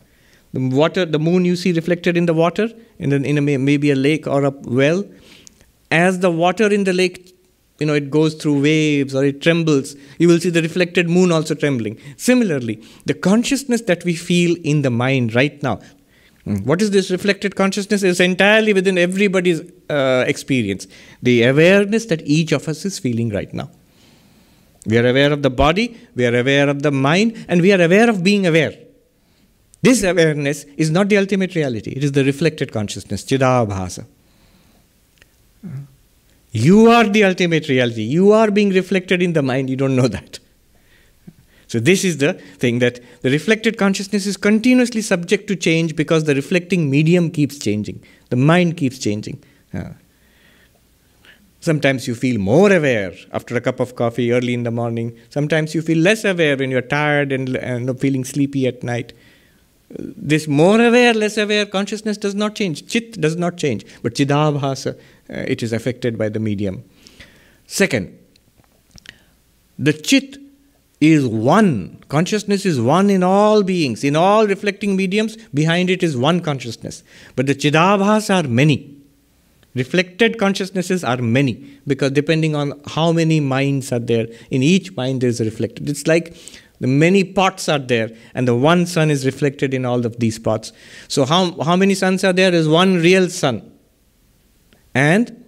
The 0.52 0.60
water, 0.68 1.04
the 1.04 1.18
moon 1.18 1.44
you 1.44 1.56
see 1.56 1.72
reflected 1.72 2.16
in 2.16 2.26
the 2.26 2.34
water, 2.34 2.68
in, 3.00 3.12
in 3.24 3.36
a, 3.36 3.40
maybe 3.40 3.90
a 3.90 3.96
lake 3.96 4.28
or 4.28 4.44
a 4.44 4.50
well. 4.50 5.04
As 5.90 6.20
the 6.20 6.30
water 6.30 6.72
in 6.72 6.84
the 6.84 6.92
lake, 6.92 7.34
you 7.80 7.86
know, 7.86 7.94
it 7.94 8.08
goes 8.08 8.34
through 8.34 8.62
waves 8.62 9.16
or 9.16 9.24
it 9.24 9.42
trembles, 9.42 9.96
you 10.18 10.28
will 10.28 10.38
see 10.38 10.50
the 10.50 10.62
reflected 10.62 11.10
moon 11.10 11.32
also 11.32 11.56
trembling. 11.56 11.98
Similarly, 12.16 12.80
the 13.04 13.14
consciousness 13.14 13.80
that 13.82 14.04
we 14.04 14.14
feel 14.14 14.56
in 14.62 14.82
the 14.82 14.90
mind 14.90 15.34
right 15.34 15.60
now, 15.60 15.80
what 16.44 16.82
is 16.82 16.90
this 16.90 17.10
reflected 17.10 17.56
consciousness? 17.56 18.02
Is 18.02 18.20
entirely 18.20 18.72
within 18.72 18.98
everybody's 18.98 19.62
uh, 19.88 20.24
experience. 20.26 20.86
The 21.22 21.44
awareness 21.44 22.06
that 22.06 22.20
each 22.26 22.52
of 22.52 22.68
us 22.68 22.84
is 22.84 22.98
feeling 22.98 23.30
right 23.30 23.52
now. 23.52 23.70
We 24.86 24.98
are 24.98 25.06
aware 25.06 25.32
of 25.32 25.42
the 25.42 25.48
body, 25.48 25.96
we 26.14 26.26
are 26.26 26.38
aware 26.38 26.68
of 26.68 26.82
the 26.82 26.92
mind, 26.92 27.46
and 27.48 27.62
we 27.62 27.72
are 27.72 27.80
aware 27.80 28.10
of 28.10 28.22
being 28.22 28.46
aware. 28.46 28.74
This 29.80 30.02
awareness 30.02 30.64
is 30.76 30.90
not 30.90 31.08
the 31.08 31.16
ultimate 31.16 31.54
reality, 31.54 31.92
it 31.92 32.04
is 32.04 32.12
the 32.12 32.24
reflected 32.24 32.72
consciousness, 32.72 33.24
Chidabhasa. 33.24 34.04
You 36.52 36.88
are 36.88 37.04
the 37.04 37.24
ultimate 37.24 37.68
reality. 37.68 38.02
You 38.02 38.32
are 38.32 38.50
being 38.50 38.70
reflected 38.70 39.22
in 39.22 39.32
the 39.32 39.42
mind, 39.42 39.70
you 39.70 39.76
don't 39.76 39.96
know 39.96 40.08
that. 40.08 40.38
So, 41.74 41.80
this 41.80 42.04
is 42.04 42.18
the 42.18 42.34
thing 42.34 42.78
that 42.78 43.00
the 43.22 43.30
reflected 43.30 43.78
consciousness 43.78 44.26
is 44.26 44.36
continuously 44.36 45.02
subject 45.02 45.48
to 45.48 45.56
change 45.56 45.96
because 45.96 46.22
the 46.22 46.32
reflecting 46.32 46.88
medium 46.88 47.32
keeps 47.32 47.58
changing, 47.58 48.00
the 48.30 48.36
mind 48.36 48.76
keeps 48.76 48.96
changing. 48.96 49.42
Sometimes 51.58 52.06
you 52.06 52.14
feel 52.14 52.38
more 52.38 52.72
aware 52.72 53.12
after 53.32 53.56
a 53.56 53.60
cup 53.60 53.80
of 53.80 53.96
coffee 53.96 54.30
early 54.30 54.54
in 54.54 54.62
the 54.62 54.70
morning. 54.70 55.18
Sometimes 55.30 55.74
you 55.74 55.82
feel 55.82 55.98
less 55.98 56.24
aware 56.24 56.56
when 56.56 56.70
you're 56.70 56.80
tired 56.80 57.32
and, 57.32 57.56
and 57.56 57.98
feeling 57.98 58.22
sleepy 58.22 58.68
at 58.68 58.84
night 58.84 59.12
this 59.90 60.46
more 60.46 60.80
aware, 60.80 61.12
less 61.12 61.36
aware 61.36 61.66
consciousness 61.66 62.16
does 62.16 62.36
not 62.36 62.54
change. 62.54 62.86
Chit 62.86 63.20
does 63.20 63.34
not 63.34 63.56
change, 63.56 63.84
but 64.00 64.14
chidabhasa, 64.14 64.94
uh, 64.94 64.98
it 65.28 65.60
is 65.60 65.72
affected 65.72 66.16
by 66.16 66.28
the 66.28 66.38
medium. 66.38 66.84
Second, 67.66 68.16
the 69.76 69.92
chit 69.92 70.38
is 71.12 71.26
one. 71.26 72.02
Consciousness 72.08 72.64
is 72.64 72.80
one 72.80 73.10
in 73.10 73.22
all 73.22 73.62
beings, 73.62 74.04
in 74.04 74.16
all 74.16 74.46
reflecting 74.46 74.96
mediums. 74.96 75.36
Behind 75.52 75.90
it 75.90 76.02
is 76.02 76.16
one 76.16 76.40
consciousness. 76.40 77.02
But 77.36 77.46
the 77.46 77.54
chidabhas 77.54 78.32
are 78.34 78.48
many. 78.48 78.96
Reflected 79.74 80.38
consciousnesses 80.38 81.02
are 81.02 81.16
many 81.16 81.54
because 81.84 82.12
depending 82.12 82.54
on 82.54 82.80
how 82.86 83.10
many 83.10 83.40
minds 83.40 83.90
are 83.90 83.98
there, 83.98 84.28
in 84.50 84.62
each 84.62 84.94
mind 84.94 85.20
there 85.20 85.30
is 85.30 85.40
a 85.40 85.44
reflected. 85.44 85.88
It's 85.88 86.06
like 86.06 86.36
the 86.80 86.86
many 86.86 87.24
pots 87.24 87.68
are 87.68 87.78
there, 87.78 88.10
and 88.34 88.46
the 88.46 88.54
one 88.54 88.84
sun 88.86 89.10
is 89.10 89.24
reflected 89.24 89.72
in 89.74 89.84
all 89.84 90.04
of 90.04 90.18
these 90.18 90.38
pots. 90.38 90.72
So, 91.08 91.24
how, 91.24 91.60
how 91.62 91.76
many 91.76 91.94
suns 91.94 92.24
are 92.24 92.32
there? 92.32 92.52
Is 92.52 92.68
one 92.68 92.96
real 92.96 93.28
sun. 93.30 93.72
And 94.94 95.44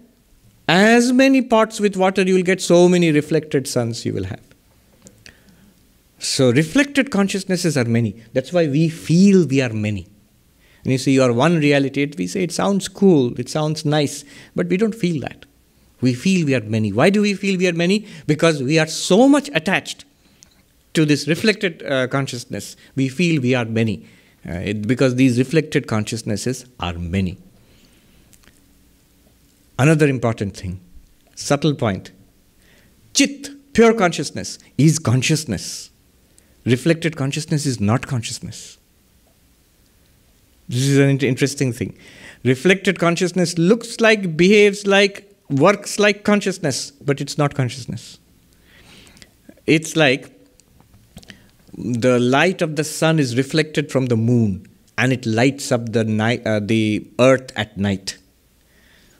as 0.68 1.12
many 1.12 1.42
pots 1.42 1.78
with 1.78 1.96
water 1.96 2.22
you 2.22 2.34
will 2.34 2.42
get, 2.42 2.60
so 2.60 2.88
many 2.88 3.12
reflected 3.12 3.68
suns 3.68 4.04
you 4.04 4.12
will 4.12 4.24
have. 4.24 4.45
So, 6.18 6.50
reflected 6.50 7.10
consciousnesses 7.10 7.76
are 7.76 7.84
many. 7.84 8.16
That's 8.32 8.52
why 8.52 8.66
we 8.66 8.88
feel 8.88 9.46
we 9.46 9.60
are 9.60 9.72
many. 9.72 10.06
And 10.82 10.92
you 10.92 10.98
see, 10.98 11.12
you 11.12 11.22
are 11.22 11.32
one 11.32 11.58
reality. 11.58 12.10
We 12.16 12.26
say 12.26 12.42
it 12.42 12.52
sounds 12.52 12.88
cool, 12.88 13.38
it 13.38 13.48
sounds 13.48 13.84
nice, 13.84 14.24
but 14.54 14.68
we 14.68 14.76
don't 14.76 14.94
feel 14.94 15.20
that. 15.22 15.44
We 16.00 16.14
feel 16.14 16.46
we 16.46 16.54
are 16.54 16.60
many. 16.60 16.92
Why 16.92 17.10
do 17.10 17.22
we 17.22 17.34
feel 17.34 17.58
we 17.58 17.68
are 17.68 17.72
many? 17.72 18.06
Because 18.26 18.62
we 18.62 18.78
are 18.78 18.86
so 18.86 19.28
much 19.28 19.50
attached 19.54 20.04
to 20.96 21.04
this 21.04 21.28
reflected 21.28 21.82
uh, 21.82 22.08
consciousness, 22.08 22.74
we 22.94 23.08
feel 23.08 23.40
we 23.42 23.54
are 23.54 23.66
many. 23.66 24.06
Uh, 24.48 24.52
it, 24.52 24.86
because 24.86 25.16
these 25.16 25.38
reflected 25.38 25.86
consciousnesses 25.86 26.64
are 26.80 26.94
many. 26.94 27.36
Another 29.78 30.08
important 30.08 30.56
thing, 30.56 30.80
subtle 31.34 31.74
point 31.74 32.12
Chit, 33.12 33.72
pure 33.72 33.94
consciousness, 33.94 34.58
is 34.78 34.98
consciousness. 34.98 35.90
Reflected 36.66 37.16
consciousness 37.16 37.64
is 37.64 37.80
not 37.80 38.06
consciousness. 38.08 38.76
This 40.68 40.80
is 40.80 40.98
an 40.98 41.20
interesting 41.20 41.72
thing. 41.72 41.96
Reflected 42.42 42.98
consciousness 42.98 43.56
looks 43.56 44.00
like, 44.00 44.36
behaves 44.36 44.84
like, 44.84 45.32
works 45.48 46.00
like 46.00 46.24
consciousness, 46.24 46.90
but 46.90 47.20
it's 47.20 47.38
not 47.38 47.54
consciousness. 47.54 48.18
It's 49.64 49.94
like 49.94 50.32
the 51.78 52.18
light 52.18 52.62
of 52.62 52.74
the 52.74 52.84
sun 52.84 53.20
is 53.20 53.36
reflected 53.36 53.92
from 53.92 54.06
the 54.06 54.16
moon 54.16 54.66
and 54.98 55.12
it 55.12 55.24
lights 55.24 55.70
up 55.70 55.92
the, 55.92 56.02
night, 56.02 56.44
uh, 56.44 56.58
the 56.58 57.08
earth 57.20 57.52
at 57.54 57.76
night. 57.76 58.18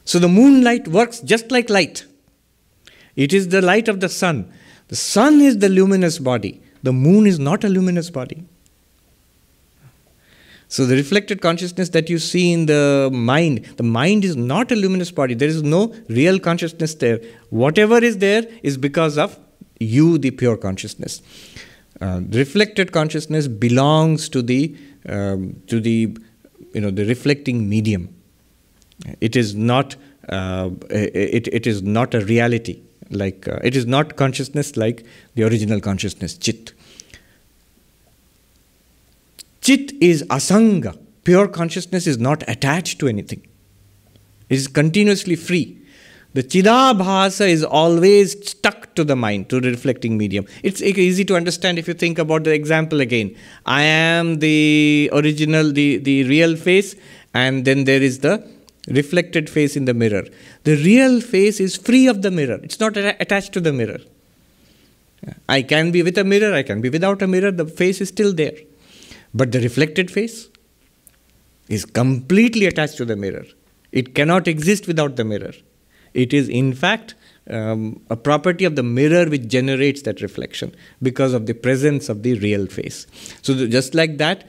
So 0.05 0.19
the 0.19 0.29
moonlight 0.29 0.89
works 0.89 1.21
just 1.21 1.53
like 1.53 1.71
light. 1.71 2.07
It 3.15 3.33
is 3.33 3.49
the 3.49 3.63
light 3.63 3.87
of 3.87 4.01
the 4.01 4.09
sun. 4.09 4.53
The 4.89 4.97
sun 4.97 5.41
is 5.41 5.59
the 5.59 5.69
luminous 5.69 6.19
body. 6.19 6.63
The 6.87 6.93
moon 6.93 7.27
is 7.27 7.41
not 7.41 7.65
a 7.65 7.69
luminous 7.69 8.11
body. 8.11 8.45
So 10.69 10.85
the 10.87 10.95
reflected 10.97 11.41
consciousness 11.41 11.89
that 11.97 12.09
you 12.09 12.19
see 12.19 12.53
in 12.53 12.67
the 12.67 13.11
mind, 13.13 13.65
the 13.77 13.83
mind 13.83 14.25
is 14.25 14.37
not 14.37 14.71
a 14.71 14.77
luminous 14.77 15.11
body. 15.11 15.35
There 15.35 15.49
is 15.49 15.63
no 15.65 15.95
real 16.09 16.39
consciousness 16.39 16.95
there. 16.95 17.21
Whatever 17.51 17.99
is 17.99 18.19
there 18.19 18.45
is 18.63 18.77
because 18.77 19.19
of 19.19 19.37
you, 19.81 20.19
the 20.19 20.31
pure 20.31 20.57
consciousness. 20.57 21.23
Uh, 22.01 22.21
reflected 22.31 22.93
consciousness 22.93 23.49
belongs 23.49 24.29
to 24.29 24.43
the 24.43 24.77
um, 25.09 25.61
to 25.67 25.81
the 25.81 26.17
you 26.73 26.81
know 26.81 26.91
the 26.91 27.05
reflecting 27.07 27.69
medium. 27.69 28.09
It 29.21 29.35
is 29.35 29.55
not 29.57 29.97
uh, 30.29 30.71
it, 30.91 31.49
it 31.53 31.67
is 31.67 31.83
not 31.83 32.15
a 32.15 32.25
reality 32.25 32.81
like 33.11 33.47
uh, 33.49 33.59
it 33.63 33.77
is 33.77 33.87
not 33.87 34.17
consciousness 34.17 34.77
like 34.77 35.05
the 35.35 35.45
original 35.45 35.81
consciousness 35.81 36.37
chit. 36.37 36.73
Chit 39.67 39.95
is 40.01 40.23
asanga. 40.31 40.97
Pure 41.25 41.49
consciousness 41.49 42.07
is 42.07 42.19
not 42.19 42.45
attached 42.49 43.01
to 43.01 43.09
anything. 43.09 43.45
It 44.49 44.59
is 44.59 44.69
continuously 44.69 45.35
free. 45.35 45.83
The 46.35 46.45
Chidabhasa 46.45 47.49
is 47.49 47.65
always 47.65 48.49
stuck 48.49 48.95
to 48.95 49.03
the 49.03 49.17
mind, 49.17 49.49
to 49.51 49.61
the 49.61 49.71
reflecting 49.71 50.17
medium. 50.17 50.47
It's 50.63 50.81
easy 50.81 51.25
to 51.25 51.35
understand 51.35 51.81
if 51.81 51.89
you 51.89 51.95
think 51.95 52.21
about 52.21 52.45
the 52.45 52.53
example 52.53 53.01
again. 53.01 53.35
I 53.65 53.83
am 53.83 54.39
the 54.39 55.11
original, 55.13 55.73
the, 55.73 55.97
the 55.97 56.23
real 56.29 56.55
face, 56.55 56.95
and 57.35 57.65
then 57.65 57.83
there 57.87 58.01
is 58.01 58.21
the 58.21 58.49
reflected 58.87 59.51
face 59.51 59.75
in 59.75 59.87
the 59.87 59.95
mirror. 59.95 60.27
The 60.63 60.77
real 60.77 61.21
face 61.21 61.59
is 61.59 61.77
free 61.77 62.07
of 62.07 62.23
the 62.23 62.31
mirror, 62.31 62.61
it's 62.63 62.79
not 62.79 62.97
attached 62.97 63.53
to 63.55 63.61
the 63.61 63.73
mirror. 63.73 63.99
I 65.49 65.63
can 65.63 65.91
be 65.91 66.05
with 66.05 66.17
a 66.19 66.23
mirror, 66.23 66.55
I 66.55 66.63
can 66.63 66.81
be 66.81 66.89
without 66.89 67.21
a 67.21 67.27
mirror, 67.27 67.51
the 67.51 67.67
face 67.67 68.01
is 68.01 68.11
still 68.11 68.33
there. 68.33 68.55
But 69.35 69.53
the 69.53 69.61
reflected 69.61 70.11
face 70.11 70.49
is 71.69 71.85
completely 71.85 72.67
attached 72.67 72.97
to 72.99 73.05
the 73.05 73.17
mirror. 73.17 73.45
It 73.93 74.15
cannot 74.15 74.49
exist 74.49 74.87
without 74.87 75.17
the 75.17 75.25
mirror. 75.25 75.53
It 76.15 76.33
is, 76.33 76.49
in 76.49 76.73
fact, 76.73 77.15
um, 77.51 78.01
a 78.11 78.17
property 78.17 78.65
of 78.65 78.77
the 78.77 78.83
mirror 78.83 79.29
which 79.29 79.49
generates 79.49 80.03
that 80.03 80.21
reflection 80.21 80.75
because 81.03 81.33
of 81.35 81.47
the 81.47 81.55
presence 81.55 82.09
of 82.09 82.23
the 82.23 82.39
real 82.39 82.67
face. 82.67 83.07
So, 83.43 83.55
the, 83.55 83.69
just 83.69 83.95
like 83.95 84.19
that, 84.19 84.45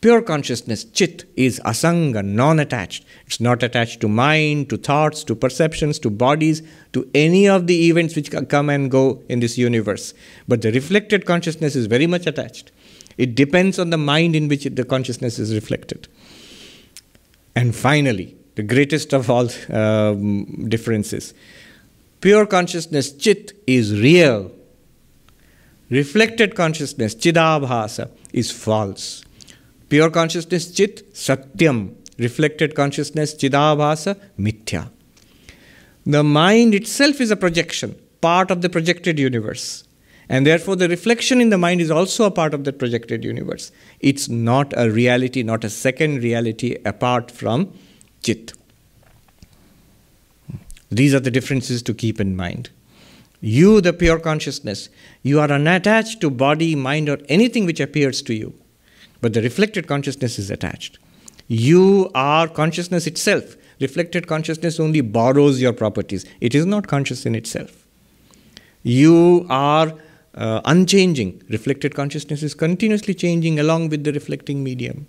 pure 0.00 0.22
consciousness, 0.22 0.84
chit, 0.84 1.24
is 1.36 1.60
asanga, 1.64 2.24
non 2.24 2.58
attached. 2.58 3.04
It's 3.26 3.40
not 3.40 3.62
attached 3.62 4.00
to 4.00 4.08
mind, 4.08 4.70
to 4.70 4.76
thoughts, 4.76 5.24
to 5.24 5.34
perceptions, 5.34 5.98
to 6.00 6.10
bodies, 6.10 6.62
to 6.92 7.08
any 7.14 7.48
of 7.48 7.66
the 7.66 7.88
events 7.88 8.16
which 8.16 8.30
come 8.48 8.70
and 8.70 8.90
go 8.90 9.22
in 9.28 9.40
this 9.40 9.58
universe. 9.58 10.14
But 10.48 10.62
the 10.62 10.72
reflected 10.72 11.26
consciousness 11.26 11.76
is 11.76 11.86
very 11.86 12.06
much 12.06 12.26
attached. 12.26 12.72
It 13.20 13.34
depends 13.34 13.78
on 13.78 13.90
the 13.90 13.98
mind 13.98 14.34
in 14.34 14.48
which 14.48 14.64
the 14.64 14.82
consciousness 14.82 15.38
is 15.38 15.54
reflected. 15.54 16.08
And 17.54 17.76
finally, 17.76 18.34
the 18.54 18.62
greatest 18.62 19.12
of 19.12 19.28
all 19.28 19.50
um, 19.68 20.66
differences. 20.70 21.34
Pure 22.22 22.46
consciousness, 22.46 23.12
chit, 23.12 23.52
is 23.66 24.00
real. 24.00 24.50
Reflected 25.90 26.54
consciousness, 26.54 27.14
chidabhasa, 27.14 28.10
is 28.32 28.50
false. 28.50 29.22
Pure 29.90 30.10
consciousness, 30.12 30.72
chit, 30.72 31.12
satyam. 31.12 31.94
Reflected 32.16 32.74
consciousness, 32.74 33.34
chidabhasa, 33.34 34.18
mithya. 34.38 34.88
The 36.06 36.24
mind 36.24 36.74
itself 36.74 37.20
is 37.20 37.30
a 37.30 37.36
projection, 37.36 37.96
part 38.22 38.50
of 38.50 38.62
the 38.62 38.70
projected 38.70 39.18
universe. 39.18 39.84
And 40.30 40.46
therefore, 40.46 40.76
the 40.76 40.88
reflection 40.88 41.40
in 41.40 41.50
the 41.50 41.58
mind 41.58 41.80
is 41.80 41.90
also 41.90 42.24
a 42.24 42.30
part 42.30 42.54
of 42.54 42.62
that 42.62 42.78
projected 42.78 43.24
universe. 43.24 43.72
It's 43.98 44.28
not 44.28 44.72
a 44.76 44.88
reality, 44.88 45.42
not 45.42 45.64
a 45.64 45.68
second 45.68 46.22
reality 46.22 46.76
apart 46.84 47.32
from 47.32 47.76
chit. 48.22 48.52
These 50.88 51.14
are 51.14 51.20
the 51.20 51.32
differences 51.32 51.82
to 51.82 51.92
keep 51.92 52.20
in 52.20 52.36
mind. 52.36 52.70
You, 53.40 53.80
the 53.80 53.92
pure 53.92 54.20
consciousness, 54.20 54.88
you 55.24 55.40
are 55.40 55.50
unattached 55.50 56.20
to 56.20 56.30
body, 56.30 56.76
mind, 56.76 57.08
or 57.08 57.18
anything 57.28 57.66
which 57.66 57.80
appears 57.80 58.22
to 58.22 58.32
you. 58.32 58.54
But 59.20 59.32
the 59.32 59.42
reflected 59.42 59.88
consciousness 59.88 60.38
is 60.38 60.48
attached. 60.48 61.00
You 61.48 62.08
are 62.14 62.46
consciousness 62.46 63.08
itself. 63.08 63.56
Reflected 63.80 64.28
consciousness 64.28 64.78
only 64.78 65.00
borrows 65.00 65.60
your 65.60 65.72
properties, 65.72 66.24
it 66.40 66.54
is 66.54 66.66
not 66.66 66.86
conscious 66.86 67.26
in 67.26 67.34
itself. 67.34 67.84
You 68.84 69.46
are 69.50 69.92
uh, 70.34 70.60
unchanging. 70.64 71.42
Reflected 71.48 71.94
consciousness 71.94 72.42
is 72.42 72.54
continuously 72.54 73.14
changing 73.14 73.58
along 73.58 73.88
with 73.88 74.04
the 74.04 74.12
reflecting 74.12 74.62
medium. 74.62 75.06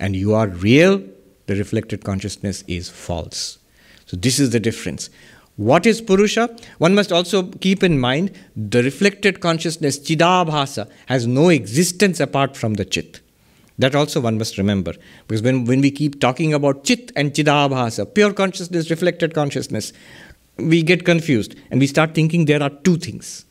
And 0.00 0.16
you 0.16 0.34
are 0.34 0.48
real, 0.48 1.02
the 1.46 1.56
reflected 1.56 2.04
consciousness 2.04 2.64
is 2.66 2.88
false. 2.88 3.58
So, 4.06 4.16
this 4.16 4.38
is 4.38 4.50
the 4.50 4.60
difference. 4.60 5.10
What 5.56 5.86
is 5.86 6.00
Purusha? 6.00 6.54
One 6.78 6.94
must 6.94 7.12
also 7.12 7.44
keep 7.44 7.84
in 7.84 8.00
mind 8.00 8.32
the 8.56 8.82
reflected 8.82 9.40
consciousness, 9.40 9.98
Chidabhasa, 9.98 10.90
has 11.06 11.26
no 11.28 11.48
existence 11.48 12.18
apart 12.18 12.56
from 12.56 12.74
the 12.74 12.84
Chit. 12.84 13.20
That 13.78 13.94
also 13.94 14.20
one 14.20 14.36
must 14.38 14.58
remember. 14.58 14.94
Because 15.26 15.42
when, 15.42 15.64
when 15.64 15.80
we 15.80 15.90
keep 15.90 16.20
talking 16.20 16.54
about 16.54 16.84
Chit 16.84 17.12
and 17.14 17.32
Chidabhasa, 17.32 18.12
pure 18.14 18.32
consciousness, 18.32 18.90
reflected 18.90 19.32
consciousness, 19.34 19.92
we 20.56 20.82
get 20.82 21.04
confused 21.04 21.54
and 21.70 21.80
we 21.80 21.86
start 21.86 22.14
thinking 22.14 22.44
there 22.44 22.62
are 22.62 22.70
two 22.70 22.96
things. 22.96 23.44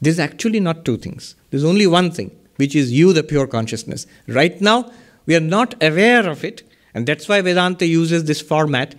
There's 0.00 0.18
actually 0.18 0.60
not 0.60 0.84
two 0.84 0.96
things. 0.96 1.34
There's 1.50 1.64
only 1.64 1.86
one 1.86 2.10
thing, 2.10 2.36
which 2.56 2.74
is 2.74 2.92
you, 2.92 3.12
the 3.12 3.22
pure 3.22 3.46
consciousness. 3.46 4.06
Right 4.28 4.60
now, 4.60 4.90
we 5.26 5.34
are 5.34 5.40
not 5.40 5.74
aware 5.82 6.28
of 6.28 6.44
it, 6.44 6.62
and 6.94 7.06
that's 7.06 7.28
why 7.28 7.40
Vedanta 7.40 7.86
uses 7.86 8.24
this 8.24 8.40
format 8.40 8.94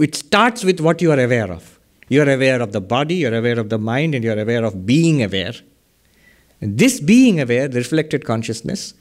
it 0.00 0.14
starts 0.14 0.64
with 0.64 0.80
what 0.80 1.00
you 1.00 1.10
are 1.10 1.20
aware 1.20 1.50
of. 1.50 1.78
You 2.08 2.22
are 2.22 2.30
aware 2.30 2.60
of 2.60 2.72
the 2.72 2.80
body, 2.80 3.16
you 3.16 3.28
are 3.28 3.34
aware 3.36 3.58
of 3.58 3.68
the 3.68 3.78
mind, 3.78 4.14
and 4.14 4.24
you 4.24 4.32
are 4.32 4.38
aware 4.38 4.64
of 4.64 4.84
being 4.84 5.22
aware. 5.22 5.54
And 6.60 6.76
this 6.78 7.00
being 7.00 7.40
aware, 7.40 7.68
the 7.68 7.78
reflected 7.78 8.24
consciousness, 8.24 8.94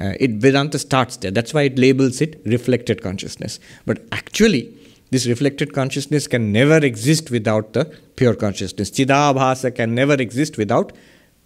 uh, 0.00 0.14
it 0.20 0.32
Vedanta 0.32 0.78
starts 0.78 1.16
there. 1.16 1.30
That's 1.30 1.52
why 1.52 1.62
it 1.62 1.78
labels 1.78 2.20
it 2.20 2.40
reflected 2.44 3.02
consciousness. 3.02 3.58
But 3.84 4.02
actually, 4.12 4.76
this 5.12 5.26
reflected 5.26 5.74
consciousness 5.74 6.26
can 6.26 6.52
never 6.52 6.78
exist 6.78 7.30
without 7.30 7.74
the 7.74 7.84
pure 8.16 8.34
consciousness. 8.34 8.90
Chidabhasa 8.90 9.74
can 9.74 9.94
never 9.94 10.14
exist 10.14 10.56
without 10.56 10.92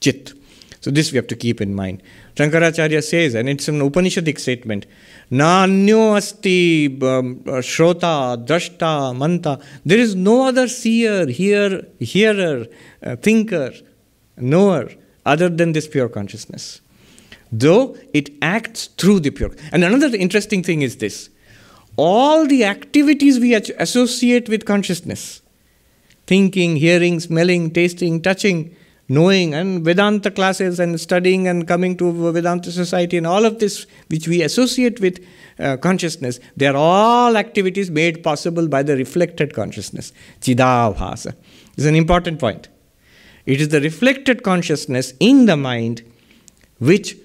chit. 0.01 0.33
So 0.81 0.93
this 0.93 1.11
we 1.11 1.17
have 1.17 1.27
to 1.27 1.35
keep 1.35 1.61
in 1.61 1.75
mind. 1.75 2.01
Shankaracharya 2.37 3.03
says, 3.03 3.35
and 3.35 3.49
it's 3.49 3.67
an 3.67 3.81
Upanishadic 3.81 4.39
statement, 4.39 4.87
Nanyo 5.33 6.17
asti 6.17 6.87
um, 6.87 7.41
shrota, 7.71 8.47
drashta, 8.47 9.17
manta. 9.19 9.59
There 9.85 9.99
is 9.99 10.15
no 10.15 10.47
other 10.47 10.69
seer, 10.69 11.27
hear, 11.27 11.83
hearer, 11.99 12.67
uh, 13.03 13.17
thinker, 13.17 13.73
knower 14.37 14.91
other 15.25 15.49
than 15.49 15.73
this 15.73 15.89
pure 15.89 16.09
consciousness. 16.09 16.81
Though 17.51 17.97
it 18.15 18.31
acts 18.41 18.87
through 18.87 19.21
the 19.21 19.31
pure. 19.31 19.51
And 19.73 19.83
another 19.83 20.17
interesting 20.17 20.63
thing 20.63 20.83
is 20.83 20.99
this 20.99 21.31
all 21.97 22.47
the 22.47 22.65
activities 22.65 23.41
we 23.41 23.55
associate 23.55 24.49
with 24.49 24.65
consciousness 24.65 25.43
thinking, 26.27 26.77
hearing, 26.77 27.21
smelling, 27.21 27.71
tasting, 27.71 28.21
touching 28.21 28.75
knowing 29.09 29.55
and 29.55 29.85
Vedanta 29.85 30.31
classes 30.31 30.81
and 30.81 31.01
studying 31.01 31.47
and 31.47 31.69
coming 31.69 31.97
to 31.97 32.33
Vedanta 32.33 32.73
society 32.73 33.17
and 33.17 33.27
all 33.27 33.45
of 33.45 33.59
this 33.61 33.87
which 34.09 34.27
we 34.27 34.43
associate 34.43 35.01
with 35.01 35.25
uh, 35.59 35.77
consciousness, 35.77 36.41
they 36.57 36.67
are 36.67 36.77
all 36.77 37.37
activities 37.37 37.91
made 37.91 38.23
possible 38.23 38.69
by 38.69 38.83
the 38.83 38.97
reflected 38.97 39.55
consciousness, 39.55 40.13
Chidabhasa. 40.41 41.35
Is 41.77 41.87
an 41.87 41.95
important 41.95 42.41
point. 42.41 42.69
It 43.45 43.61
is 43.61 43.69
the 43.69 43.81
reflected 43.81 44.43
consciousness 44.43 45.13
in 45.21 45.47
the 45.47 45.57
mind 45.57 46.03
which 46.79 47.17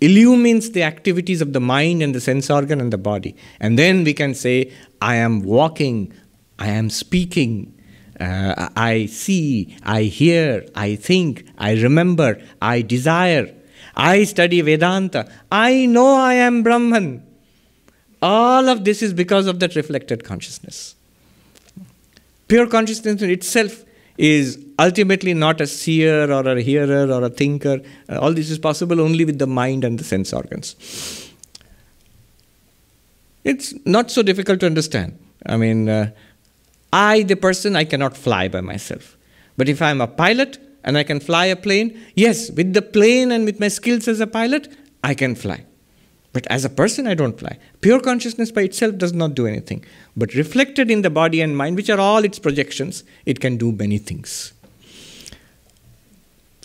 illumines 0.00 0.70
the 0.70 0.82
activities 0.82 1.40
of 1.40 1.52
the 1.52 1.60
mind 1.60 2.02
and 2.02 2.14
the 2.14 2.20
sense 2.20 2.50
organ 2.50 2.80
and 2.80 2.92
the 2.92 2.98
body. 2.98 3.36
And 3.60 3.78
then 3.78 4.04
we 4.04 4.14
can 4.14 4.34
say, 4.34 4.72
I 5.00 5.16
am 5.16 5.42
walking, 5.42 6.12
I 6.58 6.68
am 6.68 6.90
speaking, 6.90 7.72
uh, 8.20 8.68
I 8.76 9.06
see, 9.06 9.76
I 9.82 10.02
hear, 10.04 10.66
I 10.74 10.96
think, 10.96 11.46
I 11.58 11.74
remember, 11.74 12.40
I 12.60 12.82
desire. 12.82 13.52
I 13.94 14.24
study 14.24 14.60
Vedanta. 14.60 15.30
I 15.50 15.86
know 15.86 16.16
I 16.16 16.34
am 16.34 16.62
Brahman. 16.62 17.22
All 18.20 18.68
of 18.68 18.84
this 18.84 19.02
is 19.02 19.12
because 19.12 19.46
of 19.46 19.60
that 19.60 19.74
reflected 19.74 20.24
consciousness. 20.24 20.94
Pure 22.48 22.68
consciousness 22.68 23.22
in 23.22 23.30
itself 23.30 23.84
is 24.18 24.65
ultimately 24.78 25.34
not 25.34 25.60
a 25.60 25.66
seer 25.66 26.30
or 26.30 26.46
a 26.46 26.60
hearer 26.60 27.10
or 27.12 27.24
a 27.24 27.30
thinker. 27.30 27.80
Uh, 28.08 28.18
all 28.18 28.32
this 28.32 28.50
is 28.50 28.58
possible 28.58 29.00
only 29.00 29.24
with 29.24 29.38
the 29.38 29.46
mind 29.46 29.84
and 29.84 29.98
the 29.98 30.04
sense 30.04 30.32
organs. 30.32 30.76
It's 33.44 33.74
not 33.84 34.10
so 34.10 34.22
difficult 34.22 34.60
to 34.60 34.66
understand. 34.66 35.18
I 35.46 35.56
mean, 35.56 35.88
uh, 35.88 36.10
I, 36.92 37.22
the 37.22 37.36
person, 37.36 37.76
I 37.76 37.84
cannot 37.84 38.16
fly 38.16 38.48
by 38.48 38.60
myself. 38.60 39.16
But 39.56 39.68
if 39.68 39.80
I'm 39.80 40.00
a 40.00 40.08
pilot 40.08 40.58
and 40.82 40.98
I 40.98 41.04
can 41.04 41.20
fly 41.20 41.46
a 41.46 41.56
plane, 41.56 42.00
yes, 42.14 42.50
with 42.50 42.74
the 42.74 42.82
plane 42.82 43.30
and 43.30 43.44
with 43.44 43.60
my 43.60 43.68
skills 43.68 44.08
as 44.08 44.20
a 44.20 44.26
pilot, 44.26 44.76
I 45.04 45.14
can 45.14 45.34
fly. 45.34 45.64
But 46.32 46.46
as 46.48 46.66
a 46.66 46.68
person, 46.68 47.06
I 47.06 47.14
don't 47.14 47.38
fly. 47.38 47.58
Pure 47.80 48.00
consciousness 48.00 48.50
by 48.50 48.62
itself 48.62 48.98
does 48.98 49.14
not 49.14 49.34
do 49.34 49.46
anything. 49.46 49.84
But 50.16 50.34
reflected 50.34 50.90
in 50.90 51.00
the 51.00 51.08
body 51.08 51.40
and 51.40 51.56
mind, 51.56 51.76
which 51.76 51.88
are 51.88 51.98
all 51.98 52.24
its 52.24 52.38
projections, 52.38 53.04
it 53.24 53.40
can 53.40 53.56
do 53.56 53.72
many 53.72 53.96
things. 53.96 54.52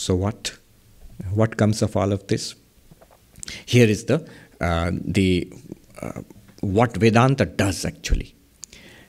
So, 0.01 0.15
what? 0.15 0.57
What 1.31 1.57
comes 1.57 1.83
of 1.83 1.95
all 1.95 2.11
of 2.11 2.25
this? 2.25 2.55
Here 3.67 3.87
is 3.87 4.05
the, 4.05 4.27
uh, 4.59 4.91
the 4.93 5.53
uh, 6.01 6.21
what 6.61 6.97
Vedanta 6.97 7.45
does 7.45 7.85
actually. 7.85 8.33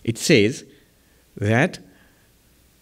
It 0.04 0.18
says 0.18 0.64
that 1.36 1.78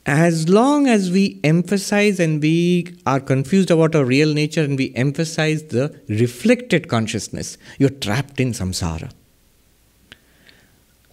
as 0.06 0.48
long 0.48 0.88
as 0.88 1.12
we 1.12 1.38
emphasize 1.44 2.18
and 2.18 2.42
we 2.42 2.96
are 3.06 3.20
confused 3.20 3.70
about 3.70 3.94
our 3.94 4.04
real 4.04 4.34
nature 4.34 4.64
and 4.64 4.76
we 4.76 4.92
emphasize 4.96 5.62
the 5.64 5.94
reflected 6.08 6.88
consciousness, 6.88 7.58
you're 7.78 7.90
trapped 7.90 8.40
in 8.40 8.50
samsara. 8.50 9.12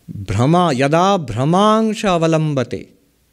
Brahma, 0.07 0.73
yada 0.73 1.23
brahmangsha 1.23 2.17
avalambate, 2.17 2.89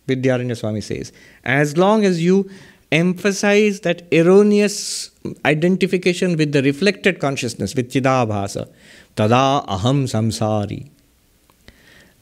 Vidyaranya 0.07 0.55
Swami 0.55 0.83
says. 0.83 1.13
As 1.45 1.79
long 1.79 2.05
as 2.05 2.23
you 2.23 2.51
emphasize 2.95 3.81
that 3.81 4.03
erroneous 4.13 5.11
identification 5.45 6.37
with 6.37 6.53
the 6.53 6.63
reflected 6.63 7.19
consciousness, 7.19 7.75
with 7.75 7.91
Chidabhasa, 7.93 8.69
tada 9.17 9.67
aham 9.67 10.05
samsari. 10.05 10.91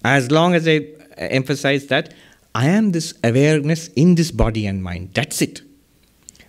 As 0.04 0.30
long 0.30 0.54
as 0.54 0.66
I 0.66 0.86
emphasize 1.16 1.86
that, 1.86 2.14
I 2.54 2.68
am 2.68 2.92
this 2.92 3.14
awareness 3.22 3.88
in 3.88 4.14
this 4.14 4.30
body 4.30 4.66
and 4.66 4.82
mind. 4.82 5.10
That's 5.14 5.40
it. 5.42 5.62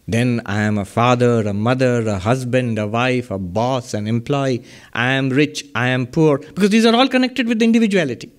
Then 0.07 0.41
I 0.45 0.61
am 0.61 0.77
a 0.77 0.85
father, 0.85 1.47
a 1.47 1.53
mother, 1.53 2.07
a 2.07 2.19
husband, 2.19 2.77
a 2.77 2.87
wife, 2.87 3.31
a 3.31 3.37
boss, 3.37 3.93
an 3.93 4.07
employee. 4.07 4.63
I 4.93 5.11
am 5.11 5.29
rich, 5.29 5.65
I 5.75 5.87
am 5.89 6.07
poor, 6.07 6.39
because 6.39 6.71
these 6.71 6.85
are 6.85 6.95
all 6.95 7.07
connected 7.07 7.47
with 7.47 7.61
individuality. 7.61 8.31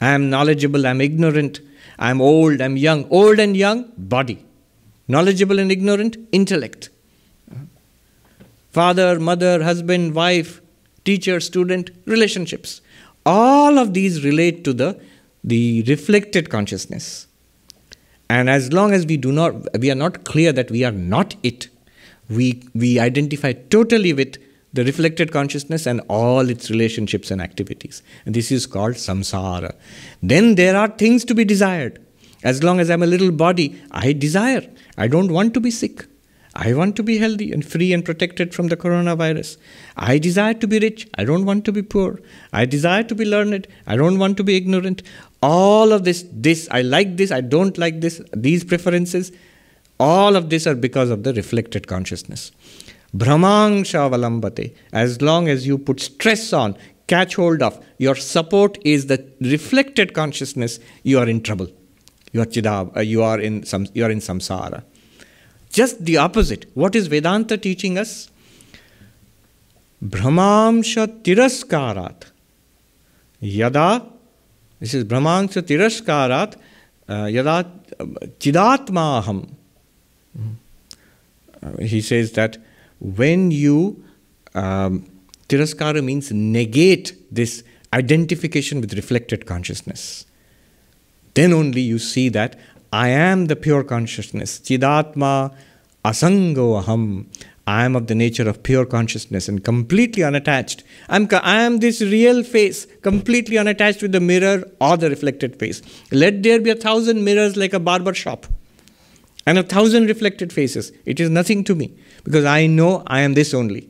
I 0.00 0.10
am 0.10 0.28
knowledgeable, 0.28 0.86
I 0.86 0.90
am 0.90 1.00
ignorant, 1.00 1.60
I 1.98 2.10
am 2.10 2.20
old, 2.20 2.60
I 2.60 2.64
am 2.64 2.76
young. 2.76 3.08
Old 3.10 3.38
and 3.38 3.56
young, 3.56 3.90
body. 3.96 4.44
Knowledgeable 5.08 5.58
and 5.58 5.70
ignorant, 5.70 6.16
intellect. 6.32 6.90
Father, 8.70 9.18
mother, 9.18 9.62
husband, 9.62 10.14
wife, 10.14 10.60
teacher, 11.04 11.40
student, 11.40 11.90
relationships. 12.04 12.80
All 13.24 13.78
of 13.78 13.94
these 13.94 14.24
relate 14.24 14.64
to 14.64 14.72
the 14.72 15.00
the 15.46 15.84
reflected 15.84 16.50
consciousness. 16.50 17.28
And 18.28 18.50
as 18.50 18.72
long 18.72 18.92
as 18.92 19.06
we 19.06 19.16
do 19.16 19.30
not, 19.30 19.54
we 19.78 19.90
are 19.90 19.94
not 19.94 20.24
clear 20.24 20.52
that 20.52 20.70
we 20.70 20.82
are 20.84 20.92
not 20.92 21.36
it, 21.44 21.68
we, 22.28 22.64
we 22.74 22.98
identify 22.98 23.52
totally 23.52 24.12
with 24.12 24.36
the 24.76 24.84
reflected 24.84 25.32
consciousness 25.32 25.86
and 25.86 26.00
all 26.08 26.48
its 26.48 26.70
relationships 26.70 27.30
and 27.30 27.42
activities. 27.42 28.02
And 28.24 28.34
this 28.34 28.52
is 28.52 28.66
called 28.66 28.94
samsara. 28.94 29.74
Then 30.22 30.54
there 30.54 30.76
are 30.76 30.88
things 30.88 31.24
to 31.24 31.34
be 31.34 31.44
desired. 31.44 31.98
As 32.44 32.62
long 32.62 32.78
as 32.80 32.90
I'm 32.90 33.02
a 33.02 33.06
little 33.06 33.32
body, 33.32 33.80
I 33.90 34.12
desire. 34.12 34.64
I 34.96 35.08
don't 35.08 35.32
want 35.32 35.54
to 35.54 35.60
be 35.60 35.70
sick. 35.70 36.06
I 36.54 36.72
want 36.72 36.96
to 36.96 37.02
be 37.02 37.18
healthy 37.18 37.52
and 37.52 37.64
free 37.64 37.92
and 37.92 38.04
protected 38.04 38.54
from 38.54 38.68
the 38.68 38.76
coronavirus. 38.76 39.56
I 39.96 40.18
desire 40.18 40.54
to 40.54 40.66
be 40.66 40.78
rich. 40.78 41.08
I 41.16 41.24
don't 41.24 41.44
want 41.44 41.64
to 41.66 41.72
be 41.72 41.82
poor. 41.82 42.20
I 42.52 42.64
desire 42.64 43.02
to 43.04 43.14
be 43.14 43.26
learned. 43.26 43.66
I 43.86 43.96
don't 43.96 44.18
want 44.18 44.38
to 44.38 44.44
be 44.44 44.56
ignorant. 44.56 45.02
All 45.42 45.92
of 45.92 46.04
this, 46.04 46.24
this, 46.32 46.66
I 46.70 46.80
like 46.82 47.18
this, 47.18 47.30
I 47.30 47.42
don't 47.42 47.76
like 47.76 48.00
this, 48.00 48.22
these 48.32 48.64
preferences, 48.64 49.32
all 49.98 50.36
of 50.36 50.50
this 50.50 50.66
are 50.66 50.74
because 50.74 51.10
of 51.10 51.22
the 51.24 51.32
reflected 51.34 51.86
consciousness. 51.86 52.52
Brahmangsha 53.14 54.10
valambate. 54.10 54.74
As 54.92 55.22
long 55.22 55.48
as 55.48 55.66
you 55.66 55.78
put 55.78 56.00
stress 56.00 56.52
on, 56.52 56.76
catch 57.06 57.36
hold 57.36 57.62
of, 57.62 57.82
your 57.98 58.14
support 58.14 58.78
is 58.84 59.06
the 59.06 59.24
reflected 59.40 60.12
consciousness, 60.12 60.80
you 61.02 61.18
are 61.18 61.28
in 61.28 61.42
trouble. 61.42 61.68
You 62.32 62.42
are 62.42 62.46
chidab, 62.46 62.96
uh, 62.96 63.00
you 63.00 63.22
are 63.22 63.40
in 63.40 63.64
some, 63.64 63.86
you 63.94 64.04
are 64.04 64.10
in 64.10 64.18
samsara. 64.18 64.82
Just 65.70 66.04
the 66.04 66.16
opposite. 66.16 66.66
What 66.74 66.94
is 66.94 67.06
Vedanta 67.06 67.56
teaching 67.56 67.98
us? 67.98 68.30
Brahmamsha 70.04 71.22
tiraskarat. 71.22 72.24
Yada, 73.40 74.04
this 74.80 74.94
is 74.94 75.04
Brahmamsha 75.04 75.62
tiraskarat, 75.62 76.56
uh, 77.08 77.26
yada 77.26 77.70
chidatmaham. 78.40 79.48
Uh, 81.62 81.76
he 81.80 82.00
says 82.00 82.32
that 82.32 82.58
when 82.98 83.50
you, 83.50 84.02
um, 84.54 85.06
tiraskara 85.48 86.02
means 86.02 86.32
negate 86.32 87.14
this 87.30 87.62
identification 87.92 88.80
with 88.80 88.94
reflected 88.94 89.46
consciousness, 89.46 90.26
then 91.34 91.52
only 91.52 91.80
you 91.80 91.98
see 91.98 92.28
that 92.30 92.58
I 92.92 93.08
am 93.08 93.46
the 93.46 93.56
pure 93.56 93.84
consciousness. 93.84 94.58
Chidatma 94.58 95.54
asango 96.04 96.82
aham. 96.82 97.26
I 97.68 97.84
am 97.84 97.96
of 97.96 98.06
the 98.06 98.14
nature 98.14 98.48
of 98.48 98.62
pure 98.62 98.86
consciousness 98.86 99.48
and 99.48 99.64
completely 99.64 100.22
unattached. 100.22 100.84
I'm, 101.08 101.28
I 101.32 101.62
am 101.62 101.80
this 101.80 102.00
real 102.00 102.44
face, 102.44 102.86
completely 103.02 103.58
unattached 103.58 104.02
with 104.02 104.12
the 104.12 104.20
mirror 104.20 104.62
or 104.80 104.96
the 104.96 105.10
reflected 105.10 105.58
face. 105.58 105.82
Let 106.12 106.44
there 106.44 106.60
be 106.60 106.70
a 106.70 106.76
thousand 106.76 107.24
mirrors 107.24 107.56
like 107.56 107.72
a 107.72 107.80
barber 107.80 108.14
shop 108.14 108.46
and 109.46 109.58
a 109.58 109.64
thousand 109.64 110.06
reflected 110.06 110.52
faces. 110.52 110.92
It 111.06 111.18
is 111.18 111.28
nothing 111.28 111.64
to 111.64 111.74
me 111.74 111.92
because 112.26 112.44
I 112.44 112.66
know 112.66 113.02
I 113.06 113.20
am 113.20 113.34
this 113.34 113.54
only. 113.54 113.88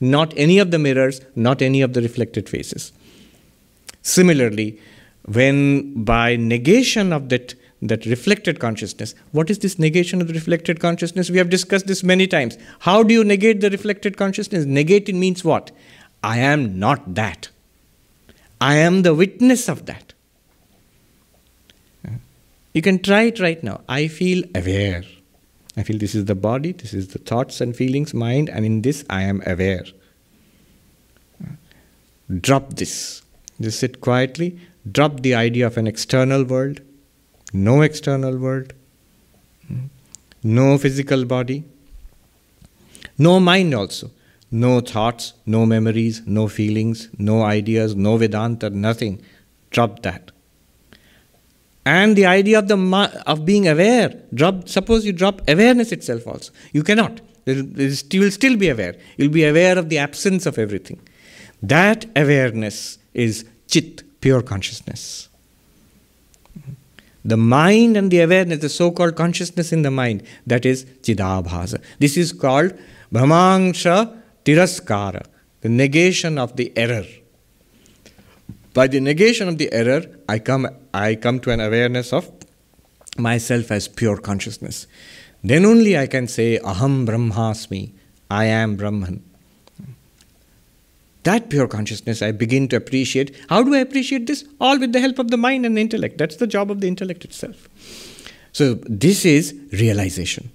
Not 0.00 0.34
any 0.36 0.58
of 0.58 0.70
the 0.70 0.78
mirrors, 0.78 1.20
not 1.36 1.62
any 1.62 1.80
of 1.80 1.92
the 1.92 2.02
reflected 2.02 2.48
faces. 2.48 2.92
Similarly, 4.02 4.80
when 5.26 6.02
by 6.04 6.36
negation 6.36 7.12
of 7.12 7.28
that 7.28 7.54
that 7.82 8.06
reflected 8.06 8.60
consciousness. 8.60 9.14
What 9.32 9.50
is 9.50 9.58
this 9.58 9.78
negation 9.78 10.22
of 10.22 10.28
the 10.28 10.32
reflected 10.32 10.80
consciousness? 10.80 11.28
We 11.28 11.36
have 11.36 11.50
discussed 11.50 11.86
this 11.86 12.02
many 12.02 12.26
times. 12.26 12.56
How 12.78 13.02
do 13.02 13.12
you 13.12 13.22
negate 13.24 13.60
the 13.60 13.68
reflected 13.68 14.16
consciousness? 14.16 14.64
Negate 14.64 15.14
means 15.14 15.44
what? 15.44 15.70
I 16.22 16.38
am 16.38 16.78
not 16.78 17.14
that. 17.14 17.50
I 18.58 18.76
am 18.76 19.02
the 19.02 19.14
witness 19.14 19.68
of 19.68 19.84
that. 19.84 20.14
You 22.72 22.80
can 22.80 23.00
try 23.00 23.24
it 23.24 23.38
right 23.38 23.62
now. 23.62 23.82
I 23.86 24.08
feel 24.08 24.42
aware. 24.54 25.04
I 25.76 25.82
feel 25.82 25.98
this 25.98 26.14
is 26.14 26.26
the 26.26 26.34
body, 26.34 26.72
this 26.72 26.94
is 26.94 27.08
the 27.08 27.18
thoughts 27.18 27.60
and 27.60 27.74
feelings, 27.74 28.14
mind, 28.14 28.48
and 28.48 28.64
in 28.64 28.82
this 28.82 29.04
I 29.10 29.22
am 29.22 29.42
aware. 29.46 29.84
Drop 32.40 32.74
this. 32.74 33.22
Just 33.60 33.80
sit 33.80 34.00
quietly. 34.00 34.58
Drop 34.90 35.20
the 35.20 35.34
idea 35.34 35.66
of 35.66 35.76
an 35.76 35.86
external 35.86 36.44
world 36.44 36.80
no 37.54 37.82
external 37.82 38.36
world, 38.36 38.72
no 40.42 40.76
physical 40.76 41.24
body, 41.24 41.64
no 43.16 43.38
mind 43.38 43.72
also, 43.72 44.10
no 44.50 44.80
thoughts, 44.80 45.34
no 45.46 45.64
memories, 45.64 46.22
no 46.26 46.48
feelings, 46.48 47.08
no 47.16 47.42
ideas, 47.42 47.94
no 47.94 48.16
Vedanta, 48.16 48.70
nothing. 48.70 49.22
Drop 49.70 50.02
that. 50.02 50.32
And 51.86 52.16
the 52.16 52.24
idea 52.24 52.58
of 52.58 52.68
the 52.68 52.78
of 53.26 53.44
being 53.44 53.68
aware, 53.68 54.14
drop. 54.32 54.68
Suppose 54.68 55.04
you 55.04 55.12
drop 55.12 55.42
awareness 55.48 55.92
itself 55.92 56.26
also. 56.26 56.52
You 56.72 56.82
cannot. 56.82 57.20
You 57.46 58.20
will 58.20 58.30
still 58.30 58.56
be 58.56 58.70
aware. 58.70 58.96
You'll 59.18 59.30
be 59.30 59.44
aware 59.44 59.78
of 59.78 59.90
the 59.90 59.98
absence 59.98 60.46
of 60.46 60.58
everything. 60.58 60.98
That 61.62 62.06
awareness 62.16 62.98
is 63.12 63.44
chit, 63.68 64.02
pure 64.20 64.40
consciousness. 64.40 65.28
The 67.26 67.36
mind 67.36 67.96
and 67.96 68.10
the 68.10 68.20
awareness, 68.20 68.60
the 68.60 68.68
so 68.68 68.90
called 68.90 69.16
consciousness 69.16 69.72
in 69.72 69.82
the 69.82 69.90
mind, 69.90 70.22
that 70.46 70.64
is 70.66 70.84
Chidabhasa. 71.02 71.82
This 71.98 72.16
is 72.16 72.32
called 72.32 72.72
Brahmangsha 73.12 74.14
Tiraskara, 74.44 75.24
the 75.60 75.68
negation 75.68 76.38
of 76.38 76.56
the 76.56 76.72
error. 76.76 77.06
By 78.74 78.88
the 78.88 79.00
negation 79.00 79.48
of 79.48 79.56
the 79.56 79.72
error, 79.72 80.02
I 80.28 80.38
come, 80.38 80.68
I 80.92 81.14
come 81.14 81.40
to 81.40 81.50
an 81.50 81.60
awareness 81.60 82.12
of 82.12 82.30
myself 83.16 83.70
as 83.70 83.88
pure 83.88 84.18
consciousness. 84.18 84.86
Then 85.42 85.64
only 85.64 85.96
I 85.96 86.06
can 86.06 86.28
say, 86.28 86.58
Aham 86.58 87.06
Brahmasmi, 87.06 87.92
I 88.30 88.44
am 88.46 88.76
Brahman 88.76 89.22
that 91.24 91.48
pure 91.48 91.66
consciousness 91.66 92.22
I 92.22 92.32
begin 92.32 92.68
to 92.68 92.76
appreciate. 92.76 93.34
How 93.48 93.62
do 93.62 93.74
I 93.74 93.78
appreciate 93.78 94.26
this? 94.26 94.44
All 94.60 94.78
with 94.78 94.92
the 94.92 95.00
help 95.00 95.18
of 95.18 95.30
the 95.30 95.36
mind 95.36 95.66
and 95.66 95.76
the 95.76 95.80
intellect. 95.80 96.18
That's 96.18 96.36
the 96.36 96.46
job 96.46 96.70
of 96.70 96.80
the 96.80 96.86
intellect 96.86 97.24
itself. 97.24 97.68
So, 98.52 98.74
this 98.84 99.24
is 99.24 99.54
realization. 99.72 100.52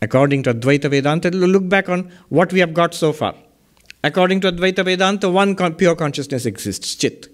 According 0.00 0.44
to 0.44 0.54
Advaita 0.54 0.90
Vedanta, 0.90 1.30
look 1.30 1.68
back 1.68 1.88
on 1.88 2.10
what 2.28 2.52
we 2.52 2.60
have 2.60 2.72
got 2.72 2.94
so 2.94 3.12
far. 3.12 3.34
According 4.04 4.42
to 4.42 4.52
Advaita 4.52 4.84
Vedanta, 4.84 5.30
one 5.30 5.56
pure 5.76 5.96
consciousness 5.96 6.44
exists, 6.44 6.94
Chit. 6.94 7.28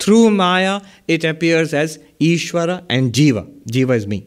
Through 0.00 0.32
Maya, 0.32 0.80
it 1.06 1.22
appears 1.22 1.72
as 1.72 1.98
Ishvara 2.20 2.84
and 2.90 3.12
Jiva. 3.12 3.48
Jiva 3.66 3.96
is 3.96 4.08
me. 4.08 4.26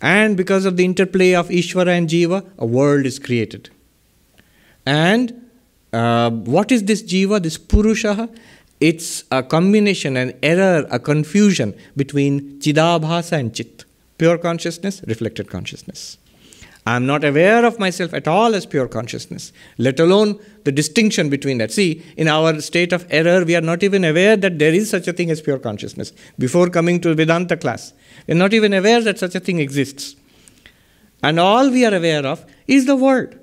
And 0.00 0.36
because 0.36 0.64
of 0.64 0.76
the 0.76 0.84
interplay 0.84 1.34
of 1.34 1.48
Ishvara 1.48 1.98
and 1.98 2.08
Jiva, 2.08 2.48
a 2.56 2.66
world 2.66 3.04
is 3.04 3.18
created. 3.18 3.70
And 4.86 5.50
uh, 5.92 6.30
what 6.30 6.70
is 6.70 6.84
this 6.84 7.02
jiva, 7.02 7.42
this 7.42 7.58
purusha? 7.58 8.28
It's 8.80 9.24
a 9.32 9.42
combination, 9.42 10.16
an 10.16 10.38
error, 10.40 10.86
a 10.88 11.00
confusion 11.00 11.74
between 11.96 12.60
chidabhasa 12.60 13.32
and 13.32 13.54
chit, 13.54 13.84
pure 14.18 14.38
consciousness, 14.38 15.02
reflected 15.08 15.50
consciousness. 15.50 16.18
I 16.86 16.96
am 16.96 17.06
not 17.06 17.24
aware 17.24 17.64
of 17.64 17.78
myself 17.78 18.12
at 18.12 18.28
all 18.28 18.54
as 18.54 18.66
pure 18.66 18.88
consciousness, 18.88 19.52
let 19.78 19.98
alone 19.98 20.38
the 20.64 20.72
distinction 20.72 21.30
between 21.30 21.56
that. 21.58 21.72
See, 21.72 22.02
in 22.18 22.28
our 22.28 22.60
state 22.60 22.92
of 22.92 23.06
error, 23.08 23.44
we 23.44 23.56
are 23.56 23.62
not 23.62 23.82
even 23.82 24.04
aware 24.04 24.36
that 24.36 24.58
there 24.58 24.74
is 24.74 24.90
such 24.90 25.08
a 25.08 25.12
thing 25.14 25.30
as 25.30 25.40
pure 25.40 25.58
consciousness. 25.58 26.12
Before 26.38 26.68
coming 26.68 27.00
to 27.00 27.14
Vedanta 27.14 27.56
class, 27.56 27.94
we 28.26 28.34
are 28.34 28.38
not 28.38 28.52
even 28.52 28.74
aware 28.74 29.00
that 29.00 29.18
such 29.18 29.34
a 29.34 29.40
thing 29.40 29.60
exists. 29.60 30.14
And 31.22 31.40
all 31.40 31.70
we 31.70 31.86
are 31.86 31.94
aware 31.94 32.26
of 32.26 32.44
is 32.66 32.84
the 32.84 32.96
world 32.96 33.34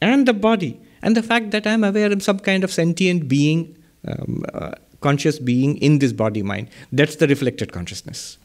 and 0.00 0.26
the 0.26 0.32
body 0.32 0.80
and 1.02 1.14
the 1.14 1.22
fact 1.22 1.50
that 1.50 1.66
I 1.66 1.72
am 1.72 1.84
aware 1.84 2.10
of 2.10 2.22
some 2.22 2.38
kind 2.38 2.64
of 2.64 2.72
sentient 2.72 3.28
being, 3.28 3.76
um, 4.08 4.42
uh, 4.54 4.72
conscious 5.02 5.38
being 5.38 5.76
in 5.78 5.98
this 5.98 6.14
body 6.14 6.42
mind. 6.42 6.70
That's 6.92 7.16
the 7.16 7.26
reflected 7.26 7.72
consciousness. 7.72 8.38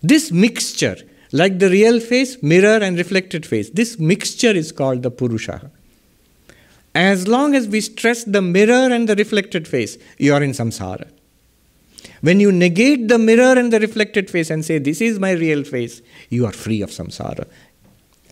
This 0.00 0.32
mixture 0.32 0.96
like 1.32 1.58
the 1.58 1.70
real 1.70 1.98
face, 1.98 2.42
mirror, 2.42 2.82
and 2.82 2.98
reflected 2.98 3.46
face. 3.46 3.70
This 3.70 3.98
mixture 3.98 4.50
is 4.50 4.70
called 4.70 5.02
the 5.02 5.10
Purusha. 5.10 5.70
As 6.94 7.26
long 7.26 7.54
as 7.54 7.66
we 7.66 7.80
stress 7.80 8.24
the 8.24 8.42
mirror 8.42 8.92
and 8.92 9.08
the 9.08 9.16
reflected 9.16 9.66
face, 9.66 9.96
you 10.18 10.34
are 10.34 10.42
in 10.42 10.50
samsara. 10.50 11.10
When 12.20 12.38
you 12.38 12.52
negate 12.52 13.08
the 13.08 13.18
mirror 13.18 13.58
and 13.58 13.72
the 13.72 13.80
reflected 13.80 14.30
face 14.30 14.50
and 14.50 14.64
say, 14.64 14.78
This 14.78 15.00
is 15.00 15.18
my 15.18 15.32
real 15.32 15.64
face, 15.64 16.02
you 16.28 16.44
are 16.46 16.52
free 16.52 16.82
of 16.82 16.90
samsara. 16.90 17.46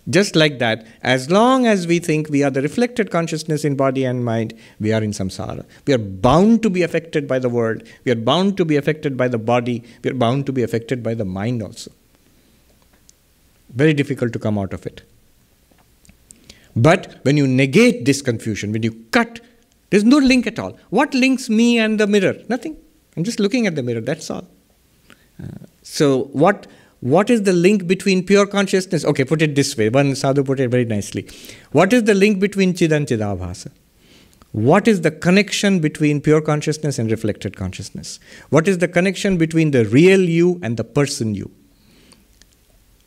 Just 0.09 0.35
like 0.35 0.59
that, 0.59 0.87
as 1.03 1.31
long 1.31 1.67
as 1.67 1.87
we 1.87 1.99
think 1.99 2.29
we 2.31 2.43
are 2.43 2.51
the 2.51 2.63
reflected 2.63 3.11
consciousness 3.11 3.65
in 3.65 3.77
body 3.77 4.05
and 4.05 4.25
mind, 4.25 4.55
we 4.79 4.93
are 4.93 5.03
in 5.03 5.13
samsara. 5.13 5.65
We 5.87 5.95
are 5.95 5.99
bound 5.99 6.63
to 6.63 6.71
be 6.71 6.83
affected 6.83 7.29
by 7.29 7.39
the 7.39 7.49
world. 7.49 7.83
We 8.05 8.13
are 8.13 8.17
bound 8.17 8.57
to 8.59 8.65
be 8.65 8.77
affected 8.77 9.17
by 9.17 9.29
the 9.29 9.39
body. 9.39 9.85
We 10.03 10.11
are 10.11 10.15
bound 10.15 10.47
to 10.47 10.53
be 10.53 10.63
affected 10.63 11.03
by 11.03 11.15
the 11.15 11.25
mind 11.25 11.63
also. 11.63 11.93
Very 13.75 13.95
difficult 13.95 14.33
to 14.33 14.39
come 14.39 14.59
out 14.59 14.73
of 14.73 14.87
it. 14.87 15.03
But 16.77 17.19
when 17.23 17.37
you 17.37 17.47
negate 17.47 18.05
this 18.05 18.23
confusion, 18.23 18.73
when 18.73 18.83
you 18.83 18.93
cut, 19.11 19.41
there's 19.91 20.05
no 20.05 20.19
link 20.19 20.47
at 20.47 20.59
all. 20.59 20.79
What 20.91 21.15
links 21.15 21.49
me 21.51 21.79
and 21.79 21.99
the 21.99 22.07
mirror? 22.07 22.37
Nothing. 22.49 22.77
I'm 23.17 23.25
just 23.25 23.41
looking 23.41 23.67
at 23.67 23.75
the 23.75 23.83
mirror, 23.83 24.01
that's 24.01 24.31
all. 24.31 24.47
Uh, 25.43 25.47
so, 25.83 26.25
what, 26.33 26.67
what 27.01 27.29
is 27.29 27.43
the 27.43 27.53
link 27.53 27.87
between 27.87 28.25
pure 28.25 28.47
consciousness? 28.47 29.05
Okay, 29.05 29.25
put 29.25 29.43
it 29.43 29.55
this 29.55 29.77
way. 29.77 29.89
One 29.89 30.15
sadhu 30.15 30.45
put 30.45 30.61
it 30.61 30.69
very 30.69 30.85
nicely. 30.85 31.29
What 31.73 31.93
is 31.93 32.05
the 32.05 32.15
link 32.15 32.39
between 32.39 32.75
Chid 32.75 32.93
and 32.93 33.07
Chidabhasa? 33.07 33.73
What 34.53 34.89
is 34.89 35.03
the 35.03 35.11
connection 35.11 35.79
between 35.79 36.21
pure 36.21 36.41
consciousness 36.41 36.99
and 36.99 37.11
reflected 37.11 37.57
consciousness? 37.57 38.19
What 38.49 38.67
is 38.67 38.79
the 38.79 38.89
connection 38.89 39.39
between 39.39 39.71
the 39.71 39.85
real 39.85 40.21
you 40.21 40.61
and 40.63 40.77
the 40.77 40.85
person 40.85 41.35
you? 41.35 41.51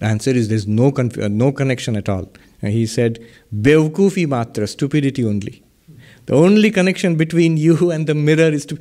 Answer 0.04 0.32
is 0.32 0.50
there's 0.50 0.68
no, 0.68 0.90
uh, 0.90 1.28
no 1.30 1.54
connection 1.54 1.96
at 1.96 2.10
all. 2.10 2.30
And 2.62 2.74
he 2.74 2.86
said, 2.86 3.26
Bevkufi 3.56 4.28
matra, 4.28 4.68
stupidity 4.68 5.24
only. 5.24 5.64
The 6.26 6.36
only 6.36 6.72
connection 6.72 7.16
between 7.16 7.56
you 7.56 7.90
and 7.96 8.06
the 8.06 8.14
mirror 8.14 8.50
is 8.50 8.66
to. 8.68 8.78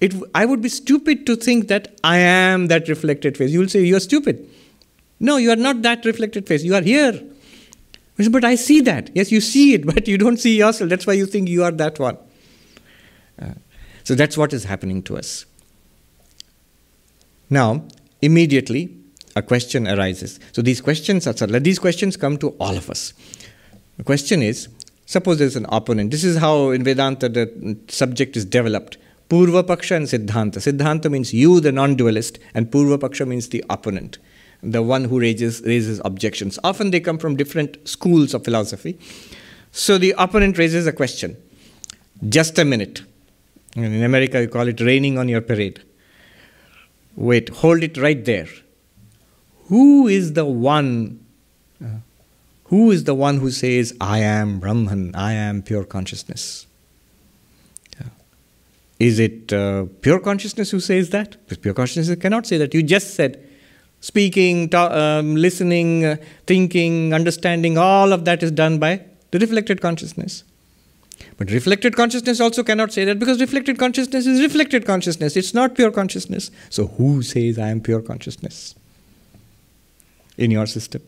It, 0.00 0.14
I 0.34 0.44
would 0.44 0.62
be 0.62 0.68
stupid 0.68 1.26
to 1.26 1.36
think 1.36 1.68
that 1.68 1.98
I 2.04 2.18
am 2.18 2.68
that 2.68 2.88
reflected 2.88 3.36
face. 3.36 3.50
You 3.50 3.60
will 3.60 3.68
say, 3.68 3.82
You're 3.82 4.00
stupid. 4.00 4.48
No, 5.18 5.38
you 5.38 5.50
are 5.50 5.56
not 5.56 5.82
that 5.82 6.04
reflected 6.04 6.46
face. 6.46 6.62
You 6.62 6.74
are 6.74 6.82
here. 6.82 7.20
But 8.30 8.44
I 8.44 8.54
see 8.54 8.82
that. 8.82 9.10
Yes, 9.14 9.32
you 9.32 9.40
see 9.40 9.72
it, 9.72 9.86
but 9.94 10.06
you 10.06 10.18
don't 10.18 10.36
see 10.36 10.58
yourself. 10.58 10.90
That's 10.90 11.06
why 11.06 11.14
you 11.14 11.24
think 11.24 11.48
you 11.48 11.64
are 11.64 11.72
that 11.72 11.98
one. 11.98 12.18
Uh, 13.40 13.52
so 14.04 14.14
that's 14.14 14.36
what 14.36 14.52
is 14.52 14.64
happening 14.64 15.02
to 15.04 15.16
us. 15.16 15.46
Now, 17.48 17.84
immediately, 18.20 18.99
a 19.36 19.42
question 19.42 19.86
arises. 19.86 20.40
So 20.52 20.62
these 20.62 20.80
questions 20.80 21.26
are 21.26 21.32
these 21.60 21.78
questions 21.78 22.16
come 22.16 22.36
to 22.38 22.50
all 22.60 22.76
of 22.76 22.90
us. 22.90 23.12
The 23.96 24.04
question 24.04 24.42
is, 24.42 24.68
suppose 25.06 25.38
there's 25.38 25.56
an 25.56 25.66
opponent. 25.68 26.10
This 26.10 26.24
is 26.24 26.38
how 26.38 26.70
in 26.70 26.82
Vedanta 26.84 27.28
the 27.28 27.76
subject 27.88 28.36
is 28.36 28.44
developed. 28.44 28.96
Purva 29.28 29.62
Paksha 29.62 29.96
and 29.96 30.06
Siddhanta. 30.06 30.56
Siddhanta 30.56 31.10
means 31.10 31.32
you, 31.32 31.60
the 31.60 31.70
non-dualist, 31.70 32.38
and 32.54 32.70
Purva 32.70 32.98
Paksha 32.98 33.26
means 33.26 33.48
the 33.50 33.64
opponent, 33.70 34.18
the 34.62 34.82
one 34.82 35.04
who 35.04 35.20
raises 35.20 35.62
raises 35.62 36.00
objections. 36.04 36.58
Often 36.64 36.90
they 36.90 36.98
come 36.98 37.18
from 37.18 37.36
different 37.36 37.76
schools 37.86 38.34
of 38.34 38.44
philosophy. 38.44 38.98
So 39.70 39.98
the 39.98 40.14
opponent 40.18 40.58
raises 40.58 40.88
a 40.88 40.92
question. 40.92 41.36
Just 42.28 42.58
a 42.58 42.64
minute. 42.64 43.02
in 43.76 44.02
America, 44.02 44.40
you 44.40 44.48
call 44.48 44.66
it 44.66 44.80
raining 44.80 45.16
on 45.16 45.28
your 45.28 45.40
parade. 45.40 45.80
Wait, 47.14 47.48
hold 47.50 47.84
it 47.84 47.96
right 47.96 48.24
there 48.24 48.48
who 49.70 50.06
is 50.06 50.34
the 50.34 50.44
one? 50.44 51.24
Who 52.64 52.90
is 52.92 53.02
the 53.02 53.14
one 53.14 53.38
who 53.38 53.50
says 53.50 53.92
i 54.00 54.18
am 54.18 54.60
brahman 54.60 55.12
i 55.16 55.32
am 55.32 55.60
pure 55.60 55.82
consciousness 55.82 56.66
is 59.00 59.18
it 59.18 59.52
uh, 59.52 59.86
pure 60.02 60.20
consciousness 60.20 60.70
who 60.70 60.78
says 60.78 61.08
that? 61.10 61.36
Because 61.44 61.56
pure 61.56 61.72
consciousness 61.72 62.20
cannot 62.20 62.46
say 62.46 62.58
that. 62.58 62.74
You 62.74 62.82
just 62.82 63.14
said 63.14 63.42
speaking 64.00 64.68
ta- 64.68 64.92
um, 64.92 65.36
listening 65.36 66.04
uh, 66.04 66.16
thinking 66.46 67.14
understanding 67.14 67.78
all 67.78 68.12
of 68.12 68.26
that 68.26 68.42
is 68.42 68.50
done 68.50 68.78
by 68.78 69.02
the 69.30 69.38
reflected 69.38 69.80
consciousness. 69.80 70.44
But 71.38 71.50
reflected 71.50 71.96
consciousness 71.96 72.40
also 72.40 72.62
cannot 72.62 72.92
say 72.92 73.06
that 73.06 73.18
because 73.18 73.40
reflected 73.40 73.78
consciousness 73.78 74.26
is 74.26 74.42
reflected 74.42 74.84
consciousness. 74.84 75.34
It's 75.34 75.54
not 75.54 75.74
pure 75.74 75.90
consciousness. 75.90 76.50
So 76.68 76.88
who 76.88 77.22
says 77.22 77.58
i 77.58 77.68
am 77.68 77.80
pure 77.80 78.02
consciousness 78.02 78.74
in 80.40 80.50
your 80.50 80.66
system. 80.66 81.02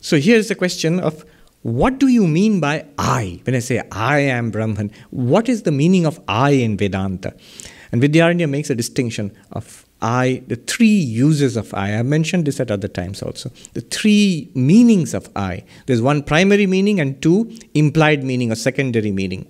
So 0.00 0.18
here's 0.18 0.48
the 0.48 0.54
question 0.54 1.00
of 1.00 1.24
what 1.62 1.98
do 1.98 2.06
you 2.06 2.26
mean 2.28 2.60
by 2.60 2.86
I? 2.96 3.40
When 3.42 3.56
I 3.56 3.58
say 3.58 3.82
I 3.90 4.20
am 4.20 4.50
Brahman, 4.52 4.92
what 5.10 5.48
is 5.48 5.64
the 5.64 5.72
meaning 5.72 6.06
of 6.06 6.20
I 6.28 6.50
in 6.50 6.76
Vedanta? 6.76 7.34
And 7.90 8.00
Vidyaranya 8.00 8.48
makes 8.48 8.70
a 8.70 8.74
distinction 8.74 9.36
of 9.50 9.84
I, 10.00 10.42
the 10.46 10.56
three 10.56 10.86
uses 10.86 11.56
of 11.56 11.72
I. 11.74 11.94
I 11.94 12.02
mentioned 12.02 12.44
this 12.46 12.60
at 12.60 12.70
other 12.70 12.86
times 12.86 13.22
also. 13.22 13.50
The 13.72 13.80
three 13.80 14.50
meanings 14.54 15.14
of 15.14 15.28
I. 15.34 15.64
There's 15.86 16.02
one 16.02 16.22
primary 16.22 16.66
meaning 16.66 17.00
and 17.00 17.20
two 17.20 17.56
implied 17.74 18.22
meaning 18.22 18.52
or 18.52 18.54
secondary 18.54 19.10
meaning. 19.10 19.46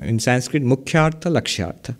In 0.00 0.18
Sanskrit, 0.18 0.64
Mukhyartha, 0.64 1.30
Lakshyartha. 1.30 1.94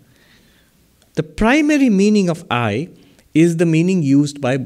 The 1.13 1.23
primary 1.23 1.89
meaning 1.89 2.29
of 2.29 2.43
I 2.49 2.89
is 3.33 3.57
the 3.57 3.65
meaning 3.65 4.01
used 4.01 4.41
by 4.41 4.65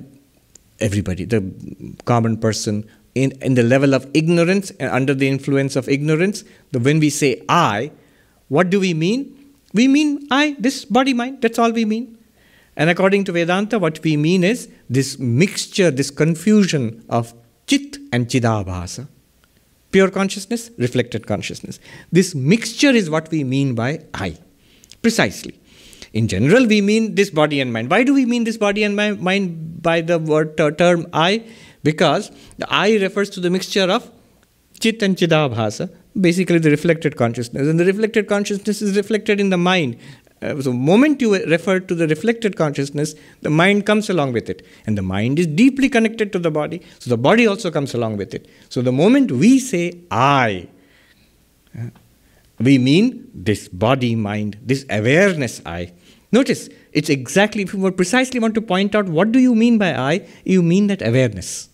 everybody, 0.80 1.26
the 1.26 1.44
common 2.06 2.38
person, 2.38 2.88
in, 3.16 3.32
in 3.42 3.56
the 3.56 3.64
level 3.64 3.94
of 3.94 4.10
ignorance, 4.14 4.72
and 4.80 4.92
under 4.92 5.14
the 5.14 5.28
influence 5.28 5.76
of 5.76 5.90
ignorance, 5.90 6.44
the, 6.72 6.80
when 6.80 7.00
we 7.00 7.10
say 7.10 7.44
I, 7.50 7.92
what 8.48 8.70
do 8.70 8.80
we 8.80 8.94
mean? 8.94 9.54
We 9.74 9.88
mean 9.88 10.28
I, 10.32 10.56
this 10.60 10.86
body 10.86 11.14
mind, 11.14 11.42
that's 11.42 11.60
all 11.60 11.72
we 11.72 11.86
mean. 11.86 12.18
And 12.76 12.90
according 12.92 13.24
to 13.26 13.32
Vedanta, 13.32 13.80
what 13.80 14.04
we 14.04 14.16
mean 14.18 14.44
is 14.44 14.70
this 14.90 15.18
mixture, 15.18 15.90
this 15.90 16.12
confusion 16.12 17.04
of 17.10 17.34
chit 17.66 17.98
and 18.14 18.28
chidabhasa. 18.28 19.08
Pure 19.92 20.12
consciousness, 20.12 20.70
reflected 20.78 21.26
consciousness. 21.26 21.80
This 22.12 22.36
mixture 22.36 22.92
is 22.92 23.10
what 23.10 23.32
we 23.32 23.44
mean 23.44 23.74
by 23.74 24.02
I. 24.14 24.38
Precisely. 25.02 25.60
In 26.14 26.28
general, 26.28 26.66
we 26.66 26.82
mean 26.82 27.16
this 27.16 27.30
body 27.30 27.60
and 27.60 27.72
mind. 27.74 27.90
Why 27.90 28.04
do 28.04 28.14
we 28.14 28.26
mean 28.26 28.44
this 28.44 28.58
body 28.58 28.84
and 28.84 28.96
mind 28.96 29.82
by 29.82 30.02
the 30.02 30.20
word 30.20 30.58
term 30.78 31.08
I? 31.14 31.44
Because 31.84 32.32
the 32.58 32.68
I 32.70 32.98
refers 32.98 33.30
to 33.32 33.40
the 33.40 33.50
mixture 33.50 33.90
of 33.90 34.10
chit 34.80 35.02
and 35.02 35.16
chidabhasa, 35.16 35.90
basically 36.20 36.60
the 36.60 36.70
reflected 36.70 37.16
consciousness. 37.18 37.68
And 37.68 37.80
the 37.80 37.86
reflected 37.86 38.28
consciousness 38.28 38.82
is 38.82 38.96
reflected 38.96 39.40
in 39.40 39.50
the 39.50 39.58
mind. 39.58 39.98
Uh, 40.42 40.62
so, 40.62 40.72
moment 40.72 41.20
you 41.20 41.34
refer 41.46 41.80
to 41.80 41.96
the 41.96 42.08
reflected 42.08 42.56
consciousness, 42.56 43.16
the 43.42 43.50
mind 43.50 43.86
comes 43.88 44.10
along 44.10 44.34
with 44.34 44.50
it. 44.50 44.66
And 44.86 44.98
the 44.98 45.02
mind 45.02 45.40
is 45.40 45.48
deeply 45.48 45.90
connected 45.90 46.32
to 46.34 46.40
the 46.40 46.52
body, 46.52 46.84
so 47.00 47.10
the 47.10 47.18
body 47.18 47.48
also 47.48 47.72
comes 47.72 47.96
along 47.96 48.18
with 48.18 48.36
it. 48.36 48.48
So, 48.70 48.84
the 48.84 48.92
moment 48.92 49.32
we 49.32 49.58
say 49.58 50.00
I, 50.12 50.68
uh, 50.68 50.77
we 52.60 52.78
mean 52.78 53.30
this 53.34 53.68
body 53.68 54.16
mind, 54.16 54.58
this 54.62 54.86
awareness 54.90 55.62
I. 55.66 55.94
Notice, 56.32 56.70
it's 56.92 57.10
exactly, 57.10 57.64
if 57.64 57.74
you 57.74 57.92
precisely 57.92 58.40
want 58.40 58.56
to 58.56 58.62
point 58.62 58.96
out 58.96 59.06
what 59.06 59.32
do 59.32 59.40
you 59.40 59.56
mean 59.56 59.78
by 59.78 59.96
I, 59.96 60.28
you 60.44 60.62
mean 60.62 60.88
that 60.88 61.02
awareness. 61.06 61.70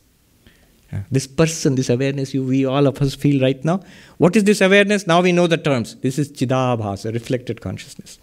Uh, 0.92 1.00
this 1.10 1.26
person, 1.26 1.76
this 1.76 1.90
awareness 1.90 2.34
you, 2.34 2.44
we 2.44 2.66
all 2.66 2.86
of 2.86 3.02
us 3.02 3.16
feel 3.16 3.42
right 3.42 3.64
now. 3.66 3.80
What 4.18 4.36
is 4.36 4.44
this 4.44 4.62
awareness? 4.62 5.08
Now 5.08 5.22
we 5.22 5.32
know 5.32 5.48
the 5.48 5.58
terms. 5.58 5.96
This 5.96 6.20
is 6.20 6.32
Chidabhasa, 6.32 7.14
reflected 7.14 7.62
consciousness. 7.62 8.20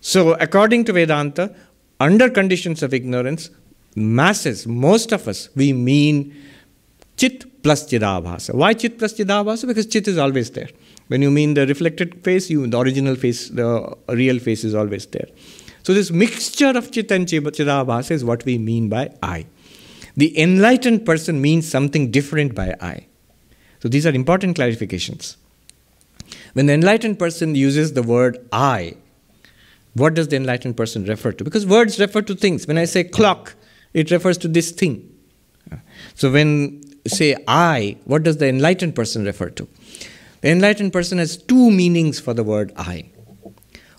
So, 0.00 0.32
according 0.34 0.84
to 0.86 0.94
Vedanta, 0.94 1.54
under 1.98 2.30
conditions 2.30 2.82
of 2.82 2.94
ignorance, 2.94 3.50
masses, 3.94 4.66
most 4.66 5.12
of 5.12 5.28
us, 5.28 5.50
we 5.54 5.74
mean 5.74 6.34
Chit 7.18 7.62
plus 7.62 7.86
Chidabhasa. 7.86 8.54
Why 8.54 8.72
Chit 8.72 8.98
plus 8.98 9.12
Chidabhasa? 9.12 9.66
Because 9.66 9.86
Chit 9.86 10.08
is 10.08 10.16
always 10.16 10.50
there. 10.52 10.70
When 11.10 11.22
you 11.22 11.30
mean 11.32 11.54
the 11.54 11.66
reflected 11.66 12.22
face, 12.22 12.48
you 12.48 12.68
the 12.68 12.78
original 12.78 13.16
face, 13.16 13.48
the 13.48 13.96
real 14.08 14.38
face 14.38 14.62
is 14.62 14.76
always 14.76 15.06
there. 15.06 15.26
So 15.82 15.92
this 15.92 16.12
mixture 16.12 16.68
of 16.68 16.92
chit 16.92 17.10
and 17.10 17.26
chidabhasa 17.26 18.12
is 18.12 18.24
what 18.24 18.44
we 18.44 18.58
mean 18.58 18.88
by 18.88 19.10
I. 19.20 19.46
The 20.16 20.38
enlightened 20.40 21.04
person 21.04 21.40
means 21.40 21.68
something 21.68 22.12
different 22.12 22.54
by 22.54 22.76
I. 22.80 23.06
So 23.80 23.88
these 23.88 24.06
are 24.06 24.12
important 24.12 24.56
clarifications. 24.56 25.34
When 26.52 26.66
the 26.66 26.74
enlightened 26.74 27.18
person 27.18 27.56
uses 27.56 27.94
the 27.94 28.04
word 28.04 28.38
I, 28.52 28.94
what 29.94 30.14
does 30.14 30.28
the 30.28 30.36
enlightened 30.36 30.76
person 30.76 31.06
refer 31.06 31.32
to? 31.32 31.42
Because 31.42 31.66
words 31.66 31.98
refer 31.98 32.22
to 32.22 32.36
things. 32.36 32.68
When 32.68 32.78
I 32.78 32.84
say 32.84 33.02
clock, 33.02 33.56
it 33.94 34.12
refers 34.12 34.38
to 34.38 34.46
this 34.46 34.70
thing. 34.70 35.12
So 36.14 36.30
when 36.30 36.84
say 37.08 37.34
I, 37.48 37.96
what 38.04 38.22
does 38.22 38.36
the 38.36 38.46
enlightened 38.46 38.94
person 38.94 39.24
refer 39.24 39.50
to? 39.50 39.66
The 40.40 40.50
enlightened 40.50 40.92
person 40.92 41.18
has 41.18 41.36
two 41.36 41.70
meanings 41.70 42.18
for 42.18 42.34
the 42.34 42.44
word 42.44 42.72
I. 42.76 43.10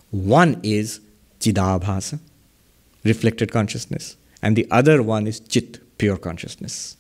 One 0.10 0.60
is 0.64 1.00
Chidabhasa, 1.40 2.20
reflected 3.04 3.52
consciousness, 3.52 4.18
and 4.42 4.56
the 4.56 4.68
other 4.72 5.04
one 5.04 5.28
is 5.28 5.40
Chit, 5.40 5.80
pure 5.98 6.18
consciousness. 6.18 6.98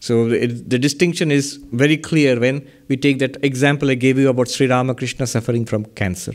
So 0.00 0.28
it, 0.28 0.70
the 0.70 0.78
distinction 0.78 1.30
is 1.30 1.56
very 1.72 1.98
clear 1.98 2.40
when 2.40 2.66
we 2.88 2.96
take 2.96 3.18
that 3.18 3.36
example 3.44 3.90
I 3.90 3.94
gave 3.94 4.18
you 4.18 4.30
about 4.30 4.48
Sri 4.48 4.66
Ramakrishna 4.66 5.26
suffering 5.26 5.66
from 5.66 5.84
cancer. 5.84 6.32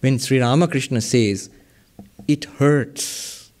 When 0.00 0.18
Sri 0.18 0.40
Ramakrishna 0.40 1.02
says, 1.02 1.50
It 2.26 2.44
hurts 2.44 3.52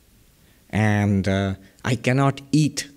and 0.70 1.28
uh, 1.28 1.54
I 1.84 1.94
cannot 1.96 2.40
eat. 2.52 2.88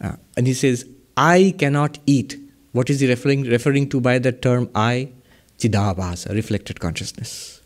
Uh, 0.00 0.16
and 0.36 0.46
he 0.46 0.54
says, 0.54 0.88
I 1.16 1.54
cannot 1.56 1.98
eat. 2.06 2.36
What 2.72 2.90
is 2.90 3.00
he 3.00 3.08
referring, 3.08 3.42
referring 3.42 3.88
to 3.90 4.00
by 4.00 4.18
the 4.18 4.32
term 4.32 4.70
I? 4.74 5.10
Chidabhasa, 5.58 6.34
reflected 6.34 6.80
consciousness. 6.80 7.60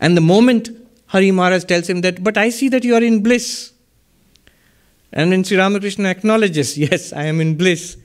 And 0.00 0.16
the 0.16 0.20
moment 0.20 0.68
Hari 1.06 1.32
Maharaj 1.32 1.64
tells 1.64 1.88
him 1.88 2.02
that, 2.02 2.22
but 2.22 2.38
I 2.38 2.50
see 2.50 2.68
that 2.68 2.84
you 2.84 2.94
are 2.94 3.02
in 3.02 3.22
bliss. 3.22 3.72
And 5.12 5.30
when 5.30 5.42
Sri 5.42 5.56
Ramakrishna 5.56 6.08
acknowledges, 6.08 6.78
yes, 6.86 7.12
I 7.12 7.24
am 7.24 7.40
in 7.40 7.56
bliss, 7.56 7.96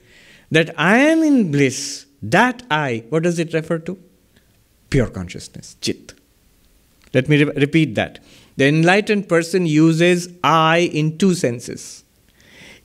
that 0.50 0.74
I 0.78 0.98
am 0.98 1.22
in 1.22 1.52
bliss, 1.52 2.06
that 2.22 2.62
I, 2.70 3.04
what 3.10 3.22
does 3.22 3.38
it 3.38 3.52
refer 3.54 3.78
to? 3.80 3.98
Pure 4.90 5.10
consciousness, 5.10 5.76
Chit. 5.80 6.14
Let 7.14 7.28
me 7.28 7.44
re- 7.44 7.52
repeat 7.56 7.94
that. 7.94 8.18
The 8.56 8.66
enlightened 8.66 9.28
person 9.28 9.66
uses 9.66 10.28
I 10.42 10.78
in 10.92 11.18
two 11.18 11.34
senses. 11.34 12.02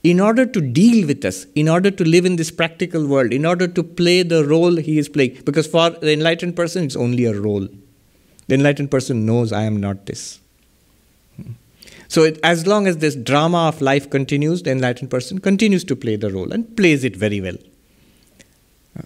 In 0.02 0.18
order 0.18 0.44
to 0.44 0.60
deal 0.60 1.06
with 1.06 1.24
us, 1.24 1.46
in 1.54 1.68
order 1.68 1.90
to 1.90 2.04
live 2.04 2.24
in 2.24 2.36
this 2.36 2.50
practical 2.50 3.06
world, 3.06 3.32
in 3.32 3.46
order 3.46 3.68
to 3.68 3.82
play 3.84 4.24
the 4.24 4.44
role 4.44 4.76
he 4.76 4.98
is 4.98 5.08
playing, 5.08 5.40
because 5.44 5.66
for 5.66 5.90
the 5.90 6.12
enlightened 6.12 6.56
person, 6.56 6.84
it's 6.84 6.96
only 6.96 7.24
a 7.24 7.38
role. 7.38 7.68
The 8.48 8.54
enlightened 8.54 8.90
person 8.90 9.24
knows 9.24 9.52
I 9.52 9.62
am 9.62 9.80
not 9.80 10.06
this. 10.06 10.40
So, 12.08 12.24
it, 12.24 12.38
as 12.42 12.66
long 12.66 12.86
as 12.86 12.98
this 12.98 13.14
drama 13.14 13.68
of 13.68 13.80
life 13.80 14.10
continues, 14.10 14.62
the 14.62 14.70
enlightened 14.70 15.10
person 15.10 15.38
continues 15.38 15.82
to 15.84 15.96
play 15.96 16.16
the 16.16 16.30
role 16.30 16.52
and 16.52 16.76
plays 16.76 17.04
it 17.04 17.16
very 17.16 17.40
well. 17.40 17.56
Uh, 18.98 19.04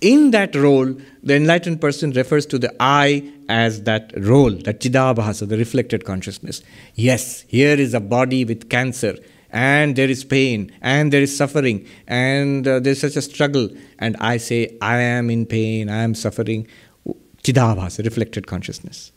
in 0.00 0.30
that 0.30 0.54
role, 0.54 0.94
the 1.24 1.34
enlightened 1.34 1.80
person 1.80 2.12
refers 2.12 2.46
to 2.46 2.58
the 2.58 2.72
I 2.78 3.28
as 3.48 3.82
that 3.84 4.12
role, 4.16 4.52
that 4.52 4.78
Chidabhasa, 4.78 5.48
the 5.48 5.56
reflected 5.56 6.04
consciousness. 6.04 6.62
Yes, 6.94 7.44
here 7.48 7.74
is 7.74 7.92
a 7.92 7.98
body 7.98 8.44
with 8.44 8.68
cancer, 8.68 9.16
and 9.50 9.96
there 9.96 10.08
is 10.08 10.24
pain, 10.24 10.72
and 10.80 11.12
there 11.12 11.22
is 11.22 11.34
suffering, 11.36 11.86
and 12.06 12.66
uh, 12.66 12.80
there 12.80 12.92
is 12.92 13.00
such 13.00 13.16
a 13.16 13.22
struggle, 13.22 13.70
and 13.98 14.16
I 14.20 14.36
say, 14.36 14.76
I 14.80 14.98
am 14.98 15.30
in 15.30 15.46
pain, 15.46 15.88
I 15.88 16.02
am 16.02 16.14
suffering. 16.14 16.66
Chidabhasa, 17.42 18.04
reflected 18.04 18.46
consciousness. 18.46 19.12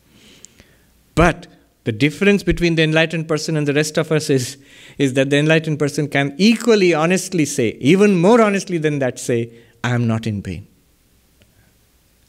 But 1.16 1.48
the 1.84 1.92
difference 1.92 2.44
between 2.44 2.76
the 2.76 2.84
enlightened 2.84 3.28
person 3.28 3.58
and 3.58 3.68
the 3.68 3.74
rest 3.74 3.98
of 3.98 4.12
us 4.12 4.30
is, 4.30 4.58
is 4.98 5.14
that 5.16 5.30
the 5.30 5.38
enlightened 5.38 5.80
person 5.80 6.08
can 6.08 6.36
equally 6.38 6.94
honestly 6.94 7.46
say, 7.46 7.70
even 7.80 8.16
more 8.16 8.42
honestly 8.42 8.78
than 8.78 9.00
that, 9.00 9.20
say, 9.20 9.52
I 9.84 9.96
am 9.96 10.08
not 10.08 10.28
in 10.28 10.44
pain. 10.44 10.68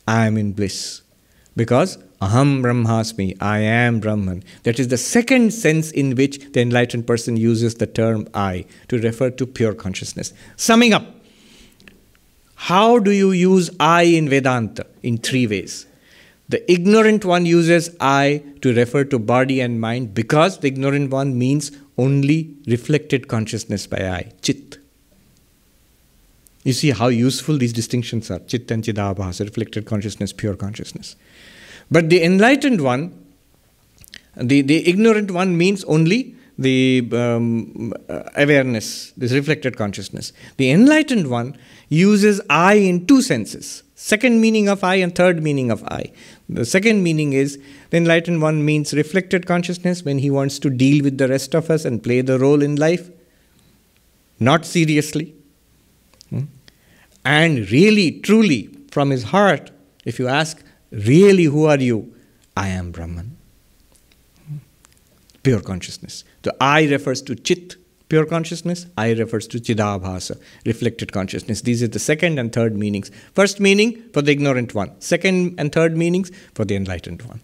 I 0.09 0.27
am 0.27 0.37
in 0.37 0.53
bliss. 0.53 1.03
Because 1.55 1.99
aham 2.23 2.63
brahmasmi, 2.63 3.37
I 3.41 3.59
am 3.59 3.99
Brahman. 3.99 4.45
That 4.63 4.79
is 4.79 4.89
the 4.89 4.97
second 4.97 5.53
sense 5.53 5.91
in 5.91 6.15
which 6.15 6.39
the 6.53 6.61
enlightened 6.61 7.07
person 7.07 7.37
uses 7.37 7.75
the 7.75 7.87
term 7.87 8.29
I 8.33 8.65
to 8.89 8.99
refer 8.99 9.31
to 9.31 9.47
pure 9.47 9.75
consciousness. 9.75 10.33
Summing 10.57 10.93
up, 10.93 11.05
how 12.55 13.01
do 13.01 13.11
you 13.11 13.33
use 13.33 13.71
I 13.81 14.03
in 14.03 14.29
Vedanta? 14.29 14.87
In 15.03 15.19
three 15.19 15.47
ways. 15.49 15.87
The 16.49 16.71
ignorant 16.71 17.25
one 17.25 17.45
uses 17.45 17.91
I 17.99 18.43
to 18.61 18.73
refer 18.73 19.05
to 19.05 19.19
body 19.19 19.61
and 19.61 19.81
mind 19.81 20.15
because 20.15 20.59
the 20.59 20.69
ignorant 20.69 21.11
one 21.11 21.37
means 21.37 21.73
only 21.99 22.55
reflected 22.67 23.27
consciousness 23.27 23.87
by 23.87 24.09
I, 24.09 24.33
Chit. 24.43 24.79
You 26.63 26.73
see 26.73 26.91
how 26.91 27.09
useful 27.09 27.59
these 27.59 27.73
distinctions 27.73 28.31
are 28.31 28.39
Chit 28.41 28.71
and 28.71 28.85
Chidabhasa, 28.85 29.45
reflected 29.45 29.87
consciousness, 29.87 30.33
pure 30.33 30.55
consciousness. 30.55 31.17
But 31.93 32.11
the 32.11 32.25
enlightened 32.25 32.81
one, 32.81 33.03
the, 34.37 34.63
the 34.63 34.89
ignorant 34.89 35.31
one 35.31 35.57
means 35.57 35.85
only 35.85 36.35
the 36.59 37.09
um, 37.13 37.95
awareness, 38.35 39.13
this 39.17 39.33
reflected 39.33 39.77
consciousness. 39.77 40.33
The 40.57 40.71
enlightened 40.71 41.29
one 41.29 41.57
uses 41.89 42.41
I 42.51 42.75
in 42.75 43.07
two 43.07 43.23
senses 43.23 43.85
second 44.03 44.41
meaning 44.41 44.69
of 44.69 44.83
I 44.83 44.97
and 44.97 45.15
third 45.15 45.43
meaning 45.45 45.71
of 45.71 45.85
I. 45.85 46.11
The 46.49 46.65
second 46.65 47.05
meaning 47.05 47.35
is 47.35 47.59
the 47.91 47.99
enlightened 47.99 48.43
one 48.43 48.65
means 48.65 48.93
reflected 48.93 49.47
consciousness 49.47 50.03
when 50.03 50.19
he 50.19 50.29
wants 50.29 50.59
to 50.59 50.71
deal 50.71 51.05
with 51.05 51.19
the 51.19 51.29
rest 51.29 51.55
of 51.55 51.71
us 51.71 51.85
and 51.85 52.03
play 52.03 52.21
the 52.21 52.37
role 52.37 52.63
in 52.63 52.75
life, 52.75 53.11
not 54.41 54.65
seriously. 54.65 55.35
Hmm? 56.31 56.47
And 57.25 57.71
really, 57.71 58.11
truly, 58.21 58.71
from 58.91 59.11
his 59.11 59.23
heart, 59.35 59.71
if 60.05 60.19
you 60.19 60.27
ask, 60.27 60.65
really, 60.93 61.45
who 61.45 61.65
are 61.65 61.79
you? 61.79 62.15
I 62.57 62.69
am 62.69 62.93
Brahman. 62.93 63.37
Pure 65.43 65.63
consciousness. 65.63 66.25
The 66.43 66.55
I 66.61 66.85
refers 66.85 67.23
to 67.23 67.35
Chit, 67.35 67.77
pure 68.09 68.27
consciousness. 68.27 68.87
I 68.97 69.13
refers 69.13 69.47
to 69.49 69.59
Chidabhasa, 69.59 70.41
reflected 70.67 71.13
consciousness. 71.13 71.63
These 71.63 71.83
are 71.83 71.89
the 71.89 71.99
second 71.99 72.39
and 72.39 72.53
third 72.53 72.77
meanings. 72.77 73.11
First 73.35 73.59
meaning 73.59 74.03
for 74.13 74.23
the 74.23 74.33
ignorant 74.33 74.75
one, 74.75 75.01
second 75.01 75.55
and 75.59 75.73
third 75.73 75.97
meanings 75.97 76.31
for 76.55 76.65
the 76.65 76.77
enlightened 76.77 77.23
one. 77.23 77.41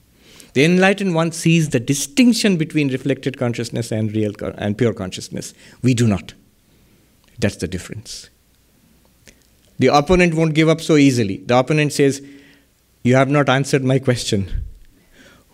The 0.54 0.64
enlightened 0.64 1.14
one 1.14 1.32
sees 1.32 1.70
the 1.70 1.80
distinction 1.80 2.56
between 2.56 2.88
reflected 2.90 3.38
consciousness 3.38 3.92
and 3.92 4.12
real 4.12 4.32
and 4.56 4.76
pure 4.76 4.92
consciousness. 4.92 5.54
We 5.82 5.94
do 5.94 6.06
not. 6.06 6.34
That's 7.38 7.56
the 7.56 7.68
difference. 7.68 8.28
The 9.78 9.88
opponent 9.88 10.34
won't 10.34 10.54
give 10.54 10.68
up 10.68 10.80
so 10.80 10.96
easily. 10.96 11.38
The 11.38 11.58
opponent 11.58 11.92
says, 11.92 12.20
You 13.08 13.14
have 13.14 13.30
not 13.30 13.48
answered 13.48 13.84
my 13.84 13.98
question. 13.98 14.64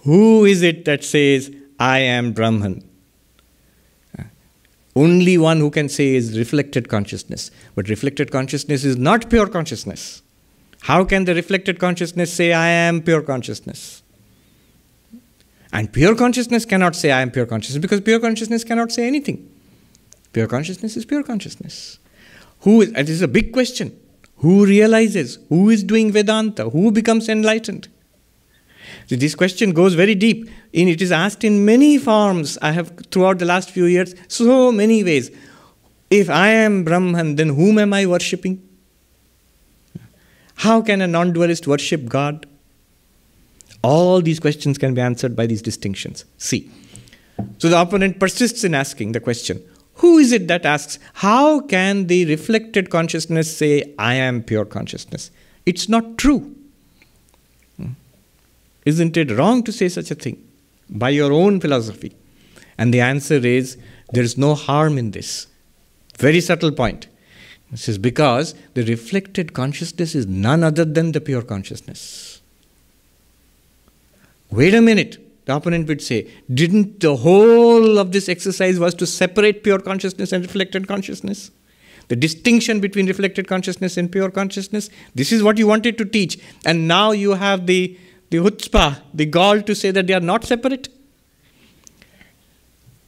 Who 0.02 0.44
is 0.44 0.62
it 0.62 0.84
that 0.86 1.04
says, 1.04 1.54
I 1.78 2.00
am 2.00 2.32
Brahman? 2.32 2.82
Only 4.96 5.38
one 5.38 5.58
who 5.58 5.70
can 5.70 5.88
say 5.88 6.16
is 6.16 6.36
reflected 6.36 6.88
consciousness. 6.88 7.52
But 7.76 7.88
reflected 7.88 8.32
consciousness 8.32 8.84
is 8.84 8.96
not 8.96 9.30
pure 9.30 9.46
consciousness. 9.46 10.22
How 10.82 11.04
can 11.04 11.26
the 11.26 11.34
reflected 11.34 11.78
consciousness 11.78 12.32
say, 12.32 12.52
I 12.52 12.68
am 12.68 13.02
pure 13.02 13.22
consciousness? 13.22 14.02
And 15.72 15.92
pure 15.92 16.16
consciousness 16.16 16.64
cannot 16.64 16.96
say, 16.96 17.12
I 17.12 17.22
am 17.22 17.30
pure 17.30 17.46
consciousness, 17.46 17.80
because 17.80 18.00
pure 18.00 18.18
consciousness 18.18 18.64
cannot 18.64 18.90
say 18.90 19.06
anything. 19.06 19.48
Pure 20.32 20.48
consciousness 20.48 20.96
is 20.96 21.04
pure 21.04 21.22
consciousness. 21.22 22.00
Who 22.62 22.82
is, 22.82 22.92
this 22.92 23.10
is 23.10 23.22
a 23.22 23.28
big 23.28 23.52
question. 23.52 24.00
Who 24.38 24.66
realizes? 24.66 25.38
Who 25.48 25.70
is 25.70 25.82
doing 25.82 26.12
Vedanta? 26.12 26.68
Who 26.70 26.90
becomes 26.90 27.28
enlightened? 27.28 27.88
So 29.06 29.16
this 29.16 29.34
question 29.34 29.72
goes 29.72 29.94
very 29.94 30.14
deep. 30.14 30.48
In, 30.72 30.88
it 30.88 31.00
is 31.00 31.12
asked 31.12 31.44
in 31.44 31.64
many 31.64 31.98
forms. 31.98 32.58
I 32.60 32.72
have, 32.72 32.92
throughout 33.10 33.38
the 33.38 33.44
last 33.44 33.70
few 33.70 33.84
years, 33.84 34.14
so 34.28 34.72
many 34.72 35.04
ways. 35.04 35.30
If 36.10 36.30
I 36.30 36.48
am 36.48 36.84
Brahman, 36.84 37.36
then 37.36 37.50
whom 37.50 37.78
am 37.78 37.92
I 37.92 38.06
worshipping? 38.06 38.62
How 40.56 40.80
can 40.80 41.00
a 41.00 41.06
non 41.06 41.32
dualist 41.32 41.66
worship 41.66 42.06
God? 42.06 42.46
All 43.82 44.22
these 44.22 44.40
questions 44.40 44.78
can 44.78 44.94
be 44.94 45.00
answered 45.00 45.36
by 45.36 45.46
these 45.46 45.60
distinctions. 45.60 46.24
See. 46.38 46.70
So 47.58 47.68
the 47.68 47.80
opponent 47.80 48.20
persists 48.20 48.64
in 48.64 48.74
asking 48.74 49.12
the 49.12 49.20
question 49.20 49.62
Who 49.96 50.18
is 50.18 50.32
it 50.32 50.48
that 50.48 50.66
asks, 50.66 50.98
How 51.14 51.60
can 51.60 52.06
the 52.06 52.24
reflected 52.26 52.90
consciousness 52.90 53.56
say, 53.56 53.94
I 53.98 54.14
am 54.14 54.42
pure 54.42 54.64
consciousness? 54.64 55.30
It's 55.66 55.88
not 55.88 56.18
true. 56.18 56.54
Hmm. 57.76 57.92
Isn't 58.84 59.16
it 59.16 59.30
wrong 59.30 59.62
to 59.64 59.72
say 59.72 59.88
such 59.88 60.10
a 60.10 60.14
thing 60.14 60.42
by 60.90 61.10
your 61.10 61.32
own 61.32 61.60
philosophy? 61.60 62.14
And 62.76 62.92
the 62.92 63.00
answer 63.00 63.36
is 63.36 63.76
there 64.12 64.24
is 64.24 64.36
no 64.36 64.54
harm 64.54 64.98
in 64.98 65.12
this. 65.12 65.46
Very 66.18 66.40
subtle 66.40 66.72
point. 66.72 67.08
This 67.70 67.88
is 67.88 67.98
because 67.98 68.54
the 68.74 68.84
reflected 68.84 69.52
consciousness 69.52 70.14
is 70.14 70.26
none 70.26 70.62
other 70.62 70.84
than 70.84 71.12
the 71.12 71.20
pure 71.20 71.42
consciousness. 71.42 72.40
Wait 74.50 74.74
a 74.74 74.80
minute. 74.80 75.23
The 75.44 75.56
opponent 75.56 75.88
would 75.88 76.00
say, 76.00 76.30
didn't 76.52 77.00
the 77.00 77.16
whole 77.16 77.98
of 77.98 78.12
this 78.12 78.28
exercise 78.28 78.78
was 78.78 78.94
to 78.94 79.06
separate 79.06 79.62
pure 79.62 79.78
consciousness 79.78 80.32
and 80.32 80.44
reflected 80.44 80.88
consciousness? 80.88 81.50
The 82.08 82.16
distinction 82.16 82.80
between 82.80 83.06
reflected 83.06 83.48
consciousness 83.48 83.96
and 83.96 84.10
pure 84.10 84.30
consciousness. 84.30 84.90
This 85.14 85.32
is 85.32 85.42
what 85.42 85.58
you 85.58 85.66
wanted 85.66 85.98
to 85.98 86.04
teach. 86.04 86.38
And 86.64 86.86
now 86.88 87.12
you 87.12 87.32
have 87.32 87.66
the, 87.66 87.98
the 88.30 88.38
chutzpah, 88.38 89.00
the 89.12 89.26
gall 89.26 89.62
to 89.62 89.74
say 89.74 89.90
that 89.90 90.06
they 90.06 90.14
are 90.14 90.20
not 90.20 90.44
separate. 90.44 90.88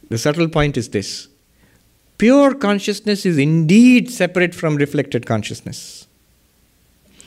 The 0.08 0.18
subtle 0.18 0.48
point 0.48 0.76
is 0.76 0.90
this 0.90 1.28
pure 2.18 2.54
consciousness 2.54 3.26
is 3.26 3.36
indeed 3.36 4.10
separate 4.10 4.54
from 4.54 4.76
reflected 4.76 5.26
consciousness. 5.26 6.06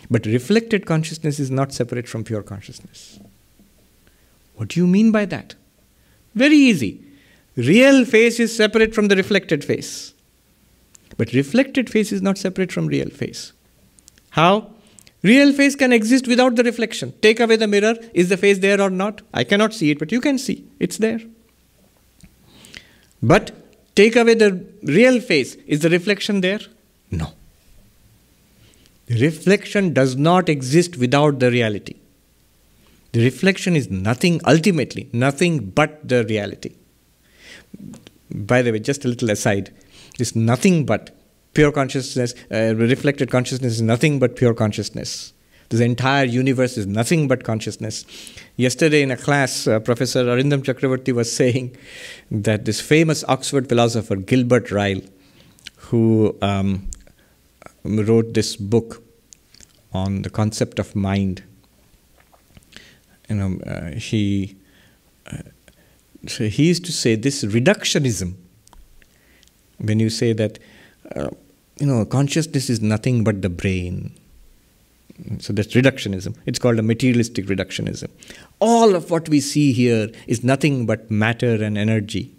But 0.09 0.25
reflected 0.25 0.87
consciousness 0.87 1.39
is 1.39 1.51
not 1.51 1.71
separate 1.71 2.07
from 2.07 2.23
pure 2.23 2.41
consciousness. 2.41 3.19
What 4.59 4.67
do 4.67 4.79
you 4.81 4.87
mean 4.87 5.13
by 5.13 5.23
that? 5.23 5.55
Very 6.35 6.57
easy. 6.57 7.01
Real 7.55 8.03
face 8.03 8.41
is 8.41 8.53
separate 8.53 8.93
from 8.93 9.07
the 9.07 9.15
reflected 9.15 9.63
face. 9.63 10.13
But 11.15 11.31
reflected 11.31 11.89
face 11.89 12.11
is 12.11 12.21
not 12.21 12.37
separate 12.37 12.69
from 12.69 12.87
real 12.87 13.09
face. 13.09 13.53
How? 14.31 14.69
Real 15.23 15.53
face 15.53 15.77
can 15.77 15.93
exist 15.93 16.27
without 16.27 16.57
the 16.57 16.63
reflection. 16.63 17.13
Take 17.21 17.39
away 17.39 17.55
the 17.55 17.67
mirror. 17.67 17.95
Is 18.13 18.27
the 18.27 18.35
face 18.35 18.59
there 18.59 18.81
or 18.81 18.89
not? 18.89 19.21
I 19.33 19.45
cannot 19.45 19.73
see 19.73 19.91
it, 19.91 19.99
but 19.99 20.11
you 20.11 20.19
can 20.19 20.37
see. 20.37 20.65
It's 20.77 20.97
there. 20.97 21.21
But 23.23 23.53
take 23.95 24.17
away 24.17 24.33
the 24.33 24.65
real 24.83 25.21
face. 25.21 25.55
Is 25.67 25.79
the 25.79 25.89
reflection 25.89 26.41
there? 26.41 26.59
No. 27.11 27.31
The 29.05 29.21
reflection 29.21 29.93
does 29.93 30.17
not 30.17 30.49
exist 30.49 30.97
without 30.97 31.39
the 31.39 31.49
reality. 31.49 31.95
The 33.11 33.23
reflection 33.23 33.75
is 33.75 33.89
nothing, 33.89 34.39
ultimately, 34.45 35.09
nothing 35.13 35.69
but 35.71 36.07
the 36.07 36.23
reality. 36.25 36.75
By 38.29 38.61
the 38.61 38.71
way, 38.71 38.79
just 38.79 39.05
a 39.05 39.07
little 39.07 39.29
aside 39.31 39.73
is 40.19 40.35
nothing 40.35 40.85
but 40.85 41.15
pure 41.53 41.71
consciousness, 41.71 42.35
uh, 42.51 42.75
reflected 42.75 43.31
consciousness 43.31 43.73
is 43.73 43.81
nothing 43.81 44.19
but 44.19 44.35
pure 44.35 44.53
consciousness. 44.53 45.33
This 45.69 45.81
entire 45.81 46.25
universe 46.25 46.77
is 46.77 46.87
nothing 46.87 47.27
but 47.27 47.43
consciousness. 47.43 48.05
Yesterday 48.57 49.03
in 49.03 49.11
a 49.11 49.17
class, 49.17 49.67
uh, 49.67 49.79
Professor 49.79 50.25
Arindam 50.25 50.63
Chakrabarti 50.63 51.13
was 51.13 51.31
saying 51.31 51.77
that 52.31 52.65
this 52.65 52.81
famous 52.81 53.23
Oxford 53.27 53.69
philosopher, 53.69 54.15
Gilbert 54.15 54.71
Ryle, 54.71 55.01
who 55.75 56.35
um, 56.41 56.89
wrote 57.83 58.33
this 58.33 58.55
book 58.55 59.03
on 59.93 60.23
the 60.23 60.29
concept 60.29 60.79
of 60.79 60.95
mind, 60.95 61.43
you 63.29 63.35
know, 63.35 63.59
uh, 63.65 63.91
he, 63.91 64.57
uh, 65.31 65.37
so 66.27 66.47
he 66.47 66.67
used 66.67 66.85
to 66.85 66.91
say 66.91 67.15
this 67.15 67.43
reductionism. 67.43 68.33
When 69.77 69.99
you 69.99 70.09
say 70.09 70.33
that 70.33 70.59
uh, 71.15 71.29
you 71.77 71.85
know 71.85 72.03
consciousness 72.05 72.69
is 72.69 72.81
nothing 72.81 73.23
but 73.23 73.41
the 73.41 73.49
brain. 73.49 74.13
So 75.39 75.53
that's 75.53 75.73
reductionism. 75.73 76.35
It's 76.45 76.59
called 76.59 76.79
a 76.79 76.83
materialistic 76.83 77.45
reductionism. 77.45 78.09
All 78.59 78.95
of 78.95 79.11
what 79.11 79.27
we 79.27 79.41
see 79.41 79.73
here 79.73 80.09
is 80.27 80.43
nothing 80.43 80.85
but 80.85 81.11
matter 81.11 81.61
and 81.63 81.77
energy. 81.77 82.33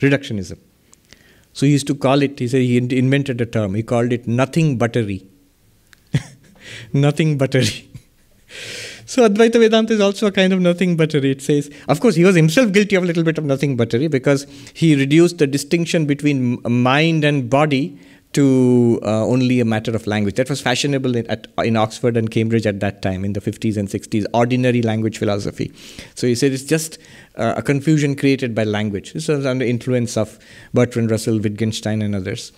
Reductionism. 0.00 0.58
So 1.54 1.66
he 1.66 1.72
used 1.72 1.86
to 1.86 1.94
call 1.94 2.22
it 2.22 2.38
he 2.38 2.48
said 2.48 2.62
he 2.62 2.76
invented 2.76 3.40
a 3.40 3.46
term. 3.46 3.74
He 3.74 3.82
called 3.82 4.12
it 4.12 4.26
nothing 4.26 4.76
buttery. 4.78 5.26
Nothing 6.92 7.38
buttery 7.38 7.88
so 9.12 9.28
Advaita 9.28 9.60
Vedanta 9.60 9.92
is 9.92 10.00
also 10.00 10.26
a 10.26 10.32
kind 10.32 10.54
of 10.54 10.60
nothing 10.62 10.96
buttery. 10.96 11.32
It 11.32 11.42
says, 11.42 11.70
of 11.86 12.00
course, 12.00 12.14
he 12.14 12.24
was 12.24 12.34
himself 12.34 12.72
guilty 12.72 12.96
of 12.96 13.02
a 13.02 13.06
little 13.06 13.22
bit 13.22 13.36
of 13.36 13.44
nothing 13.44 13.76
buttery 13.76 14.08
because 14.08 14.46
he 14.72 14.96
reduced 14.96 15.36
the 15.36 15.46
distinction 15.46 16.06
between 16.06 16.62
mind 16.62 17.22
and 17.22 17.50
body 17.50 17.98
to 18.32 18.98
uh, 19.02 19.26
only 19.26 19.60
a 19.60 19.66
matter 19.66 19.94
of 19.94 20.06
language. 20.06 20.36
That 20.36 20.48
was 20.48 20.62
fashionable 20.62 21.14
in, 21.14 21.26
at, 21.26 21.46
in 21.58 21.76
Oxford 21.76 22.16
and 22.16 22.30
Cambridge 22.30 22.64
at 22.64 22.80
that 22.80 23.02
time, 23.02 23.22
in 23.22 23.34
the 23.34 23.42
50s 23.42 23.76
and 23.76 23.86
60s, 23.86 24.24
ordinary 24.32 24.80
language 24.80 25.18
philosophy. 25.18 25.70
So 26.14 26.26
he 26.26 26.34
said 26.34 26.52
it's 26.52 26.64
just 26.64 26.96
uh, 27.36 27.52
a 27.58 27.62
confusion 27.62 28.16
created 28.16 28.54
by 28.54 28.64
language. 28.64 29.12
This 29.12 29.28
was 29.28 29.44
under 29.44 29.66
influence 29.66 30.16
of 30.16 30.38
Bertrand 30.72 31.10
Russell, 31.10 31.38
Wittgenstein, 31.38 32.00
and 32.00 32.14
others. 32.14 32.50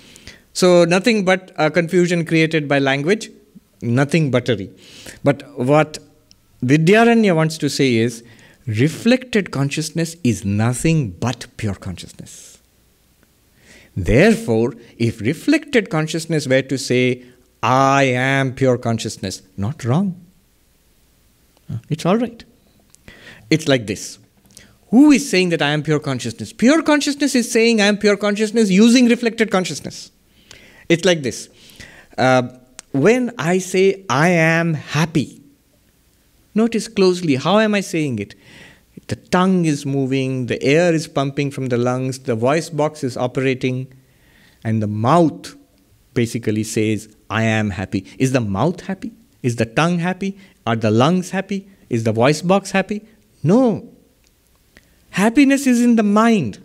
So 0.52 0.84
nothing 0.84 1.24
but 1.24 1.50
a 1.56 1.68
confusion 1.68 2.24
created 2.24 2.68
by 2.68 2.78
language, 2.78 3.28
nothing 3.82 4.30
buttery. 4.30 4.70
But 5.24 5.42
what 5.58 5.98
Vidyaranya 6.64 7.36
wants 7.36 7.58
to 7.58 7.68
say 7.68 7.96
is 7.96 8.24
reflected 8.66 9.50
consciousness 9.50 10.16
is 10.24 10.44
nothing 10.44 11.10
but 11.10 11.46
pure 11.58 11.74
consciousness. 11.74 12.58
Therefore, 13.96 14.74
if 14.98 15.20
reflected 15.20 15.90
consciousness 15.90 16.48
were 16.48 16.62
to 16.62 16.78
say, 16.78 17.24
I 17.62 18.04
am 18.04 18.54
pure 18.54 18.78
consciousness, 18.78 19.42
not 19.56 19.84
wrong. 19.84 20.20
It's 21.88 22.04
all 22.04 22.16
right. 22.16 22.44
It's 23.50 23.68
like 23.68 23.86
this. 23.86 24.18
Who 24.90 25.10
is 25.12 25.28
saying 25.28 25.50
that 25.50 25.62
I 25.62 25.70
am 25.70 25.82
pure 25.82 26.00
consciousness? 26.00 26.52
Pure 26.52 26.82
consciousness 26.82 27.34
is 27.34 27.50
saying 27.50 27.80
I 27.80 27.86
am 27.86 27.98
pure 27.98 28.16
consciousness 28.16 28.70
using 28.70 29.06
reflected 29.06 29.50
consciousness. 29.50 30.10
It's 30.88 31.04
like 31.04 31.22
this. 31.22 31.48
Uh, 32.16 32.48
when 32.92 33.32
I 33.38 33.58
say 33.58 34.04
I 34.08 34.28
am 34.30 34.74
happy, 34.74 35.43
Notice 36.54 36.88
closely 36.88 37.34
how 37.36 37.58
am 37.58 37.74
I 37.74 37.80
saying 37.80 38.18
it? 38.20 38.34
The 39.08 39.16
tongue 39.16 39.64
is 39.64 39.84
moving, 39.84 40.46
the 40.46 40.62
air 40.62 40.94
is 40.94 41.08
pumping 41.08 41.50
from 41.50 41.66
the 41.66 41.76
lungs, 41.76 42.20
the 42.20 42.34
voice 42.34 42.70
box 42.70 43.02
is 43.02 43.16
operating, 43.16 43.92
and 44.62 44.82
the 44.82 44.86
mouth 44.86 45.56
basically 46.14 46.64
says, 46.64 47.14
I 47.28 47.42
am 47.42 47.70
happy. 47.70 48.06
Is 48.18 48.32
the 48.32 48.40
mouth 48.40 48.80
happy? 48.82 49.12
Is 49.42 49.56
the 49.56 49.66
tongue 49.66 49.98
happy? 49.98 50.38
Are 50.66 50.76
the 50.76 50.90
lungs 50.90 51.30
happy? 51.30 51.68
Is 51.90 52.04
the 52.04 52.12
voice 52.12 52.40
box 52.40 52.70
happy? 52.70 53.04
No. 53.42 53.92
Happiness 55.10 55.66
is 55.66 55.82
in 55.82 55.96
the 55.96 56.02
mind. 56.02 56.60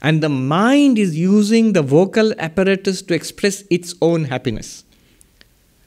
And 0.00 0.22
the 0.22 0.28
mind 0.28 0.98
is 0.98 1.18
using 1.18 1.72
the 1.72 1.82
vocal 1.82 2.32
apparatus 2.38 3.02
to 3.02 3.14
express 3.14 3.64
its 3.70 3.94
own 4.00 4.24
happiness. 4.24 4.84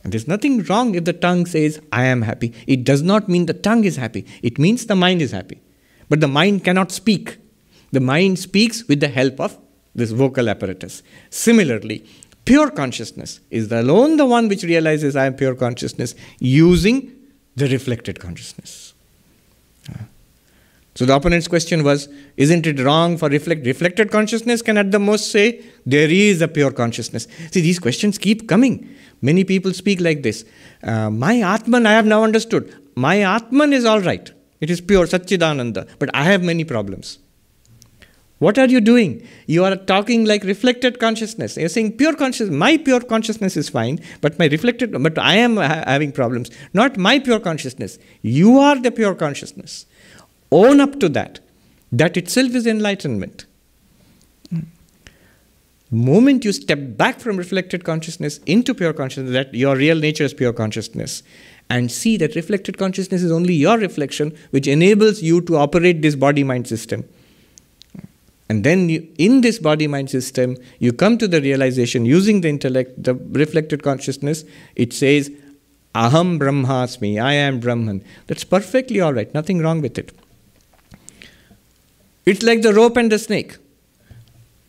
And 0.04 0.14
there's 0.14 0.28
nothing 0.28 0.64
wrong 0.64 0.96
if 0.96 1.06
the 1.06 1.14
tongue 1.14 1.46
says, 1.46 1.80
I 1.92 2.06
am 2.06 2.24
happy. 2.24 2.54
It 2.68 2.84
does 2.84 3.02
not 3.02 3.30
mean 3.30 3.46
the 3.46 3.54
tongue 3.54 3.84
is 3.84 3.98
happy, 3.98 4.26
it 4.42 4.58
means 4.58 4.86
the 4.86 4.96
mind 4.96 5.22
is 5.22 5.32
happy. 5.32 5.62
But 6.10 6.20
the 6.20 6.28
mind 6.28 6.64
cannot 6.64 6.92
speak. 6.92 7.38
The 7.92 8.00
mind 8.00 8.40
speaks 8.40 8.88
with 8.88 9.00
the 9.00 9.08
help 9.08 9.40
of 9.40 9.58
this 9.94 10.12
vocal 10.12 10.50
apparatus. 10.50 11.04
Similarly, 11.30 12.06
pure 12.46 12.70
consciousness 12.72 13.40
is 13.50 13.72
alone 13.72 14.18
the 14.18 14.26
one 14.26 14.48
which 14.48 14.64
realizes 14.64 15.16
I 15.16 15.26
am 15.26 15.36
pure 15.36 15.56
consciousness 15.56 16.16
using 16.40 17.14
the 17.56 17.68
reflected 17.68 18.20
consciousness. 18.20 18.91
So 20.94 21.06
the 21.06 21.16
opponent's 21.16 21.48
question 21.48 21.84
was, 21.84 22.10
isn't 22.36 22.68
it 22.68 22.80
wrong 22.82 23.18
for 23.18 23.30
reflect 23.30 23.66
reflected 23.66 24.12
consciousness 24.12 24.62
can 24.62 24.78
at 24.78 24.92
the 24.92 25.00
most 25.00 25.32
say 25.32 25.64
there 25.86 26.10
is 26.10 26.42
a 26.42 26.48
pure 26.48 26.72
consciousness? 26.72 27.28
See, 27.52 27.62
these 27.62 27.80
questions 27.80 28.18
keep 28.18 28.48
coming. 28.48 28.94
Many 29.22 29.44
people 29.46 29.74
speak 29.74 30.02
like 30.02 30.22
this. 30.24 30.44
Uh, 30.84 31.10
my 31.10 31.42
Atman, 31.42 31.86
I 31.86 31.94
have 31.94 32.06
now 32.06 32.24
understood. 32.24 32.76
My 32.96 33.22
Atman 33.22 33.72
is 33.72 33.86
all 33.86 34.02
right. 34.02 34.32
It 34.60 34.70
is 34.70 34.82
pure 34.82 35.06
Satchidananda, 35.06 35.88
but 35.98 36.10
I 36.14 36.24
have 36.24 36.44
many 36.44 36.66
problems. 36.66 37.20
What 38.40 38.58
are 38.58 38.66
you 38.66 38.82
doing? 38.82 39.26
You 39.46 39.64
are 39.66 39.76
talking 39.76 40.26
like 40.26 40.44
reflected 40.44 41.00
consciousness. 41.00 41.58
You're 41.58 41.70
saying 41.70 41.98
pure 41.98 42.16
consciousness. 42.16 42.58
My 42.58 42.76
pure 42.76 43.00
consciousness 43.00 43.56
is 43.56 43.70
fine, 43.70 44.00
but 44.20 44.40
my 44.40 44.48
reflected, 44.48 44.92
but 44.92 45.18
I 45.20 45.36
am 45.36 45.58
ha- 45.58 45.84
having 45.86 46.12
problems. 46.12 46.50
Not 46.74 46.98
my 46.98 47.20
pure 47.20 47.40
consciousness. 47.40 48.00
You 48.24 48.58
are 48.58 48.80
the 48.80 48.90
pure 48.90 49.14
consciousness. 49.14 49.86
Own 50.52 50.80
up 50.80 51.00
to 51.00 51.10
that. 51.10 51.40
That 51.92 52.18
itself 52.18 52.56
is 52.56 52.68
enlightenment. 52.68 53.46
Moment 55.94 56.46
you 56.46 56.54
step 56.54 56.80
back 56.96 57.20
from 57.20 57.36
reflected 57.36 57.84
consciousness 57.84 58.40
into 58.46 58.74
pure 58.74 58.94
consciousness, 58.94 59.34
that 59.34 59.54
your 59.54 59.76
real 59.76 59.98
nature 59.98 60.24
is 60.24 60.34
pure 60.34 60.54
consciousness, 60.54 61.22
and 61.70 61.92
see 61.92 62.16
that 62.16 62.34
reflected 62.36 62.78
consciousness 62.78 63.24
is 63.24 63.32
only 63.32 63.54
your 63.54 63.78
reflection, 63.78 64.34
which 64.52 64.68
enables 64.68 65.22
you 65.22 65.42
to 65.42 65.58
operate 65.58 66.02
this 66.02 66.16
body 66.16 66.46
mind 66.46 66.66
system. 66.66 67.04
And 68.48 68.64
then 68.64 68.88
you, 68.88 69.08
in 69.18 69.42
this 69.42 69.60
body 69.60 69.88
mind 69.88 70.10
system, 70.10 70.58
you 70.80 70.94
come 70.94 71.18
to 71.18 71.28
the 71.28 71.42
realization 71.42 72.06
using 72.06 72.40
the 72.40 72.48
intellect, 72.48 73.04
the 73.04 73.16
reflected 73.16 73.84
consciousness, 73.84 74.46
it 74.76 74.94
says, 74.94 75.30
Aham 75.94 76.40
Brahmasmi, 76.40 77.22
I 77.22 77.34
am 77.34 77.60
Brahman. 77.60 78.02
That's 78.28 78.46
perfectly 78.46 79.02
all 79.02 79.14
right, 79.14 79.34
nothing 79.34 79.60
wrong 79.60 79.82
with 79.82 79.98
it. 79.98 80.14
It's 82.26 82.44
like 82.44 82.62
the 82.62 82.74
rope 82.74 82.98
and 82.98 83.12
the 83.12 83.20
snake. 83.20 83.58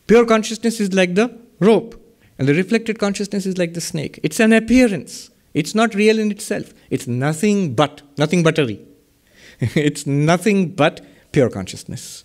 Pure 0.07 0.27
consciousness 0.27 0.81
is 0.81 0.93
like 0.93 1.15
the 1.15 1.39
rope, 1.61 2.01
and 2.39 2.49
the 2.49 2.55
reflected 2.55 2.99
consciousness 2.99 3.47
is 3.47 3.59
like 3.59 3.75
the 3.75 3.81
snake. 3.81 4.19
It's 4.23 4.41
an 4.41 4.53
appearance. 4.53 5.31
It's 5.55 5.75
not 5.75 5.95
real 5.95 6.19
in 6.19 6.31
itself. 6.31 6.73
It's 6.91 7.07
nothing 7.07 7.75
but, 7.75 8.03
nothing 8.17 8.43
buttery. 8.43 8.81
it's 9.61 10.07
nothing 10.07 10.71
but 10.71 11.01
pure 11.31 11.51
consciousness. 11.51 12.25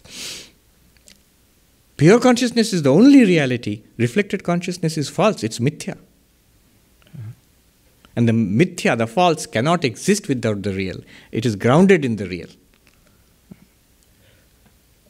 Pure 1.97 2.19
consciousness 2.19 2.73
is 2.73 2.83
the 2.83 2.93
only 2.93 3.25
reality. 3.25 3.83
Reflected 3.97 4.43
consciousness 4.43 4.97
is 4.97 5.09
false, 5.09 5.43
it's 5.43 5.59
mithya. 5.59 5.97
And 8.15 8.27
the 8.27 8.33
mithya, 8.33 8.97
the 8.97 9.07
false, 9.07 9.45
cannot 9.45 9.83
exist 9.83 10.27
without 10.27 10.63
the 10.63 10.73
real. 10.73 11.01
It 11.31 11.45
is 11.45 11.55
grounded 11.55 12.03
in 12.03 12.15
the 12.15 12.27
real. 12.27 12.47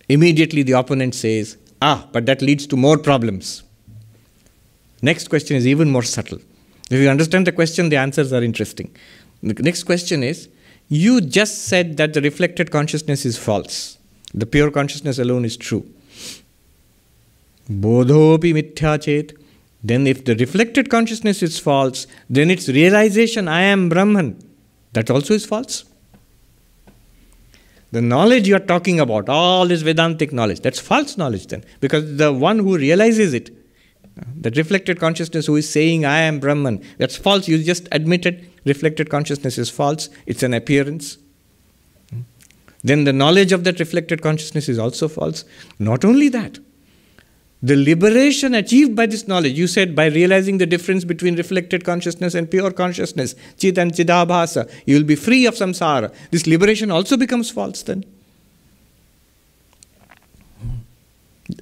Immediately 0.09 0.63
the 0.63 0.73
opponent 0.73 1.15
says, 1.15 1.57
Ah, 1.81 2.07
but 2.11 2.25
that 2.25 2.41
leads 2.41 2.65
to 2.67 2.77
more 2.77 2.97
problems. 2.97 3.63
Next 5.01 5.29
question 5.29 5.55
is 5.57 5.67
even 5.67 5.91
more 5.91 6.03
subtle. 6.03 6.39
If 6.89 6.99
you 6.99 7.09
understand 7.09 7.45
the 7.45 7.51
question, 7.51 7.89
the 7.89 7.97
answers 7.97 8.31
are 8.33 8.41
interesting. 8.41 8.95
The 9.43 9.53
next 9.53 9.83
question 9.83 10.23
is 10.23 10.49
You 10.87 11.21
just 11.21 11.65
said 11.65 11.97
that 11.97 12.13
the 12.13 12.21
reflected 12.21 12.71
consciousness 12.71 13.25
is 13.25 13.37
false, 13.37 13.97
the 14.33 14.45
pure 14.45 14.71
consciousness 14.71 15.19
alone 15.19 15.45
is 15.45 15.57
true. 15.57 15.85
Bodhopi 17.69 18.53
mithya 18.53 19.01
chet. 19.01 19.33
Then, 19.83 20.07
if 20.07 20.25
the 20.25 20.35
reflected 20.35 20.89
consciousness 20.89 21.43
is 21.43 21.59
false, 21.59 22.07
then 22.29 22.49
its 22.49 22.67
realization, 22.67 23.47
I 23.47 23.61
am 23.61 23.89
Brahman, 23.89 24.41
that 24.93 25.11
also 25.11 25.35
is 25.35 25.45
false. 25.45 25.85
The 27.91 28.01
knowledge 28.01 28.47
you 28.47 28.55
are 28.55 28.59
talking 28.59 28.99
about, 28.99 29.29
all 29.29 29.65
this 29.65 29.81
Vedantic 29.81 30.33
knowledge, 30.33 30.59
that's 30.59 30.79
false 30.79 31.17
knowledge 31.17 31.47
then. 31.47 31.63
Because 31.79 32.17
the 32.17 32.33
one 32.33 32.59
who 32.59 32.77
realizes 32.77 33.33
it, 33.33 33.49
that 34.37 34.57
reflected 34.57 34.99
consciousness 34.99 35.45
who 35.45 35.55
is 35.55 35.69
saying, 35.69 36.05
I 36.05 36.19
am 36.19 36.39
Brahman, 36.39 36.83
that's 36.97 37.15
false. 37.15 37.47
You 37.47 37.63
just 37.63 37.87
admitted 37.91 38.49
reflected 38.65 39.09
consciousness 39.09 39.57
is 39.57 39.69
false, 39.69 40.09
it's 40.25 40.43
an 40.43 40.53
appearance. 40.53 41.17
Then 42.83 43.05
the 43.05 43.13
knowledge 43.13 43.51
of 43.51 43.63
that 43.63 43.79
reflected 43.79 44.21
consciousness 44.21 44.69
is 44.69 44.79
also 44.79 45.07
false. 45.07 45.45
Not 45.79 46.03
only 46.03 46.29
that, 46.29 46.59
the 47.61 47.75
liberation 47.75 48.53
achieved 48.53 48.95
by 48.95 49.07
this 49.07 49.27
knowledge, 49.27 49.57
you 49.57 49.65
said 49.67 49.95
by 49.95 50.07
realizing 50.07 50.59
the 50.59 50.65
difference 50.65 51.03
between 51.03 51.35
reflected 51.35 51.83
consciousness 51.83 52.35
and 52.35 52.49
pure 52.49 52.71
consciousness, 52.71 53.33
chit 53.57 53.77
and 53.79 53.91
chidabhasa, 53.93 54.71
you 54.85 54.95
will 54.95 55.03
be 55.03 55.15
free 55.15 55.45
of 55.47 55.55
samsara. 55.55 56.13
This 56.29 56.45
liberation 56.45 56.91
also 56.91 57.17
becomes 57.17 57.49
false 57.49 57.81
then. 57.81 58.05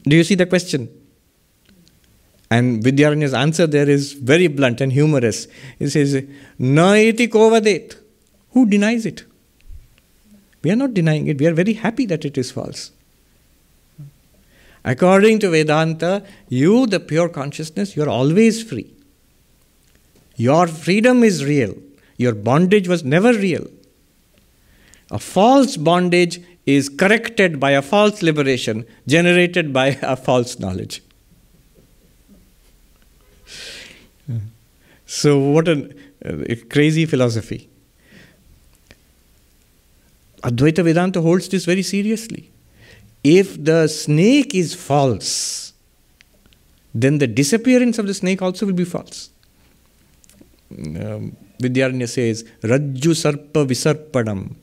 Do 0.03 0.15
you 0.15 0.23
see 0.23 0.35
the 0.35 0.45
question? 0.45 0.89
And 2.51 2.83
Vidyaranya's 2.83 3.33
answer 3.33 3.65
there 3.65 3.89
is 3.89 4.13
very 4.13 4.47
blunt 4.47 4.81
and 4.81 4.91
humorous. 4.91 5.47
He 5.79 5.87
says, 5.87 6.25
Na 6.59 6.93
iti 6.93 7.27
kovadet. 7.27 7.95
Who 8.51 8.65
denies 8.65 9.05
it? 9.05 9.23
We 10.61 10.71
are 10.71 10.75
not 10.75 10.93
denying 10.93 11.27
it. 11.27 11.39
We 11.39 11.47
are 11.47 11.53
very 11.53 11.73
happy 11.73 12.05
that 12.07 12.25
it 12.25 12.37
is 12.37 12.51
false. 12.51 12.91
According 14.85 15.39
to 15.39 15.49
Vedanta, 15.49 16.23
you, 16.47 16.85
the 16.85 16.99
pure 16.99 17.27
consciousness, 17.27 17.95
you 17.95 18.03
are 18.03 18.09
always 18.09 18.61
free. 18.61 18.93
Your 20.35 20.67
freedom 20.67 21.23
is 21.23 21.43
real. 21.43 21.73
Your 22.17 22.33
bondage 22.33 22.87
was 22.87 23.03
never 23.03 23.33
real. 23.33 23.65
A 25.09 25.17
false 25.17 25.75
bondage 25.75 26.39
is 26.67 26.87
corrected 26.87 27.59
by 27.59 27.71
a 27.71 27.81
false 27.81 28.21
liberation 28.21 28.85
generated 29.07 29.73
by 29.73 29.97
a 30.01 30.15
false 30.15 30.59
knowledge. 30.59 31.01
So, 35.07 35.39
what 35.39 35.67
a, 35.67 35.89
uh, 36.25 36.43
a 36.49 36.55
crazy 36.55 37.05
philosophy. 37.05 37.69
Advaita 40.43 40.83
Vedanta 40.83 41.21
holds 41.21 41.47
this 41.49 41.65
very 41.65 41.83
seriously. 41.83 42.51
If 43.25 43.63
the 43.63 43.87
snake 43.87 44.53
is 44.53 44.75
false, 44.75 45.73
then 46.93 47.17
the 47.17 47.25
disappearance 47.25 47.97
of 47.97 48.05
the 48.05 48.13
snake 48.13 48.43
also 48.43 48.67
will 48.67 48.73
be 48.73 48.85
false. 48.85 49.31
Um, 50.71 51.35
Vidyaranya 51.59 52.07
says, 52.07 52.43
Rajju 52.61 53.15
Sarpa 53.23 53.65
Visarpanam. 53.65 54.55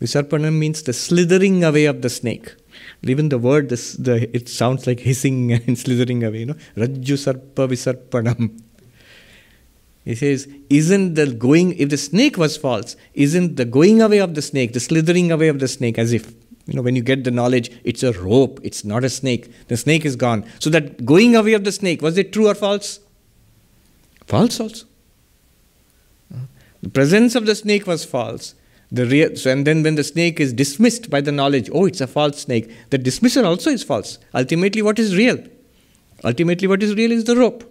Visarpanam 0.00 0.56
means 0.56 0.80
the 0.84 0.92
slithering 0.92 1.64
away 1.64 1.86
of 1.86 2.02
the 2.02 2.08
snake. 2.08 2.54
Even 3.02 3.30
the 3.30 3.38
word, 3.38 3.68
the, 3.70 4.30
it 4.32 4.48
sounds 4.48 4.86
like 4.86 5.00
hissing 5.00 5.52
and 5.66 5.76
slithering 5.76 6.22
away. 6.22 6.40
You 6.40 6.46
know? 6.46 6.56
Rajju 6.76 7.18
Sarpa 7.18 7.66
Visarpanam. 7.68 8.60
He 10.04 10.14
says, 10.14 10.46
isn't 10.70 11.14
the 11.14 11.34
going, 11.34 11.76
if 11.78 11.88
the 11.88 11.96
snake 11.96 12.36
was 12.38 12.56
false, 12.56 12.94
isn't 13.14 13.56
the 13.56 13.64
going 13.64 14.00
away 14.00 14.18
of 14.18 14.36
the 14.36 14.42
snake, 14.42 14.72
the 14.72 14.78
slithering 14.78 15.32
away 15.32 15.48
of 15.48 15.58
the 15.58 15.66
snake, 15.66 15.98
as 15.98 16.12
if 16.12 16.32
you 16.66 16.74
know, 16.74 16.82
when 16.82 16.96
you 16.96 17.02
get 17.02 17.24
the 17.24 17.30
knowledge, 17.30 17.70
it's 17.84 18.02
a 18.02 18.12
rope, 18.12 18.60
it's 18.62 18.84
not 18.84 19.04
a 19.04 19.08
snake. 19.08 19.50
The 19.68 19.76
snake 19.76 20.04
is 20.04 20.16
gone. 20.16 20.44
So 20.58 20.68
that 20.70 21.06
going 21.06 21.36
away 21.36 21.52
of 21.52 21.64
the 21.64 21.72
snake, 21.72 22.02
was 22.02 22.18
it 22.18 22.32
true 22.32 22.48
or 22.48 22.54
false? 22.54 23.00
False 24.26 24.58
also. 24.58 24.86
The 26.82 26.88
presence 26.90 27.34
of 27.34 27.46
the 27.46 27.54
snake 27.54 27.86
was 27.86 28.04
false. 28.04 28.54
The 28.92 29.06
real, 29.06 29.34
so, 29.36 29.50
and 29.50 29.66
then 29.66 29.82
when 29.82 29.94
the 29.94 30.04
snake 30.04 30.38
is 30.38 30.52
dismissed 30.52 31.10
by 31.10 31.20
the 31.20 31.32
knowledge, 31.32 31.68
oh, 31.72 31.86
it's 31.86 32.00
a 32.00 32.06
false 32.06 32.42
snake, 32.42 32.70
the 32.90 32.98
dismissal 32.98 33.46
also 33.46 33.70
is 33.70 33.82
false. 33.82 34.18
Ultimately, 34.34 34.82
what 34.82 34.98
is 34.98 35.16
real? 35.16 35.38
Ultimately, 36.24 36.68
what 36.68 36.82
is 36.82 36.94
real 36.94 37.10
is 37.12 37.24
the 37.24 37.36
rope. 37.36 37.64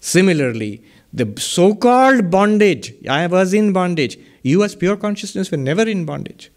Similarly, 0.00 0.82
the 1.12 1.32
so 1.38 1.74
called 1.74 2.30
bondage, 2.30 2.94
I 3.08 3.26
was 3.26 3.54
in 3.54 3.72
bondage, 3.72 4.18
you 4.42 4.62
as 4.62 4.74
pure 4.74 4.96
consciousness 4.96 5.50
were 5.50 5.56
never 5.56 5.82
in 5.82 6.04
bondage. 6.04 6.50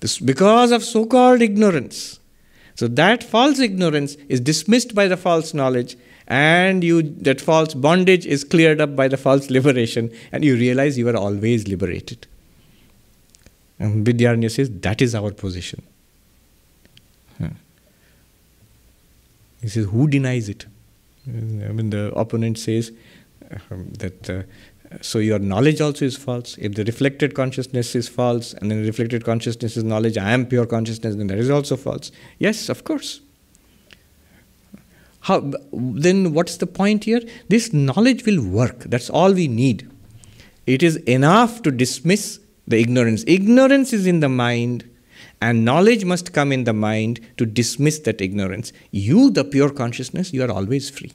This 0.00 0.18
because 0.18 0.70
of 0.70 0.84
so 0.84 1.06
called 1.06 1.42
ignorance. 1.42 2.20
So 2.74 2.86
that 2.88 3.24
false 3.24 3.58
ignorance 3.58 4.14
is 4.28 4.40
dismissed 4.40 4.94
by 4.94 5.08
the 5.08 5.16
false 5.16 5.52
knowledge, 5.52 5.96
and 6.28 6.84
you 6.84 7.02
that 7.02 7.40
false 7.40 7.74
bondage 7.74 8.24
is 8.24 8.44
cleared 8.44 8.80
up 8.80 8.94
by 8.94 9.08
the 9.08 9.16
false 9.16 9.50
liberation, 9.50 10.12
and 10.30 10.44
you 10.44 10.54
realize 10.54 10.96
you 10.96 11.08
are 11.08 11.16
always 11.16 11.66
liberated. 11.66 12.26
And 13.80 14.06
says 14.50 14.70
that 14.70 15.02
is 15.02 15.14
our 15.14 15.30
position. 15.32 15.82
He 19.60 19.68
says, 19.68 19.86
Who 19.86 20.08
denies 20.08 20.48
it? 20.48 20.66
I 21.26 21.30
mean, 21.30 21.90
the 21.90 22.12
opponent 22.14 22.58
says 22.58 22.92
um, 23.70 23.90
that 23.98 24.30
uh, 24.30 24.42
so 25.00 25.18
your 25.18 25.38
knowledge 25.38 25.80
also 25.80 26.04
is 26.04 26.16
false. 26.16 26.56
If 26.58 26.74
the 26.74 26.84
reflected 26.84 27.34
consciousness 27.34 27.94
is 27.94 28.08
false, 28.08 28.54
and 28.54 28.70
then 28.70 28.84
reflected 28.84 29.24
consciousness 29.24 29.76
is 29.76 29.84
knowledge, 29.84 30.16
I 30.16 30.30
am 30.30 30.46
pure 30.46 30.66
consciousness, 30.66 31.14
then 31.16 31.26
that 31.26 31.38
is 31.38 31.50
also 31.50 31.76
false. 31.76 32.10
Yes, 32.38 32.68
of 32.68 32.84
course. 32.84 33.20
How, 35.20 35.52
then 35.72 36.32
what's 36.32 36.56
the 36.56 36.66
point 36.66 37.04
here? 37.04 37.20
This 37.48 37.72
knowledge 37.72 38.24
will 38.24 38.42
work. 38.42 38.84
That's 38.84 39.10
all 39.10 39.32
we 39.32 39.46
need. 39.46 39.90
It 40.66 40.82
is 40.82 40.96
enough 40.96 41.62
to 41.62 41.70
dismiss 41.70 42.40
the 42.66 42.78
ignorance. 42.78 43.24
Ignorance 43.26 43.92
is 43.92 44.06
in 44.06 44.20
the 44.20 44.28
mind, 44.28 44.88
and 45.40 45.64
knowledge 45.64 46.04
must 46.04 46.32
come 46.32 46.50
in 46.50 46.64
the 46.64 46.72
mind 46.72 47.20
to 47.36 47.44
dismiss 47.44 47.98
that 48.00 48.20
ignorance. 48.20 48.72
You, 48.90 49.30
the 49.30 49.44
pure 49.44 49.70
consciousness, 49.70 50.32
you 50.32 50.42
are 50.42 50.50
always 50.50 50.88
free. 50.88 51.12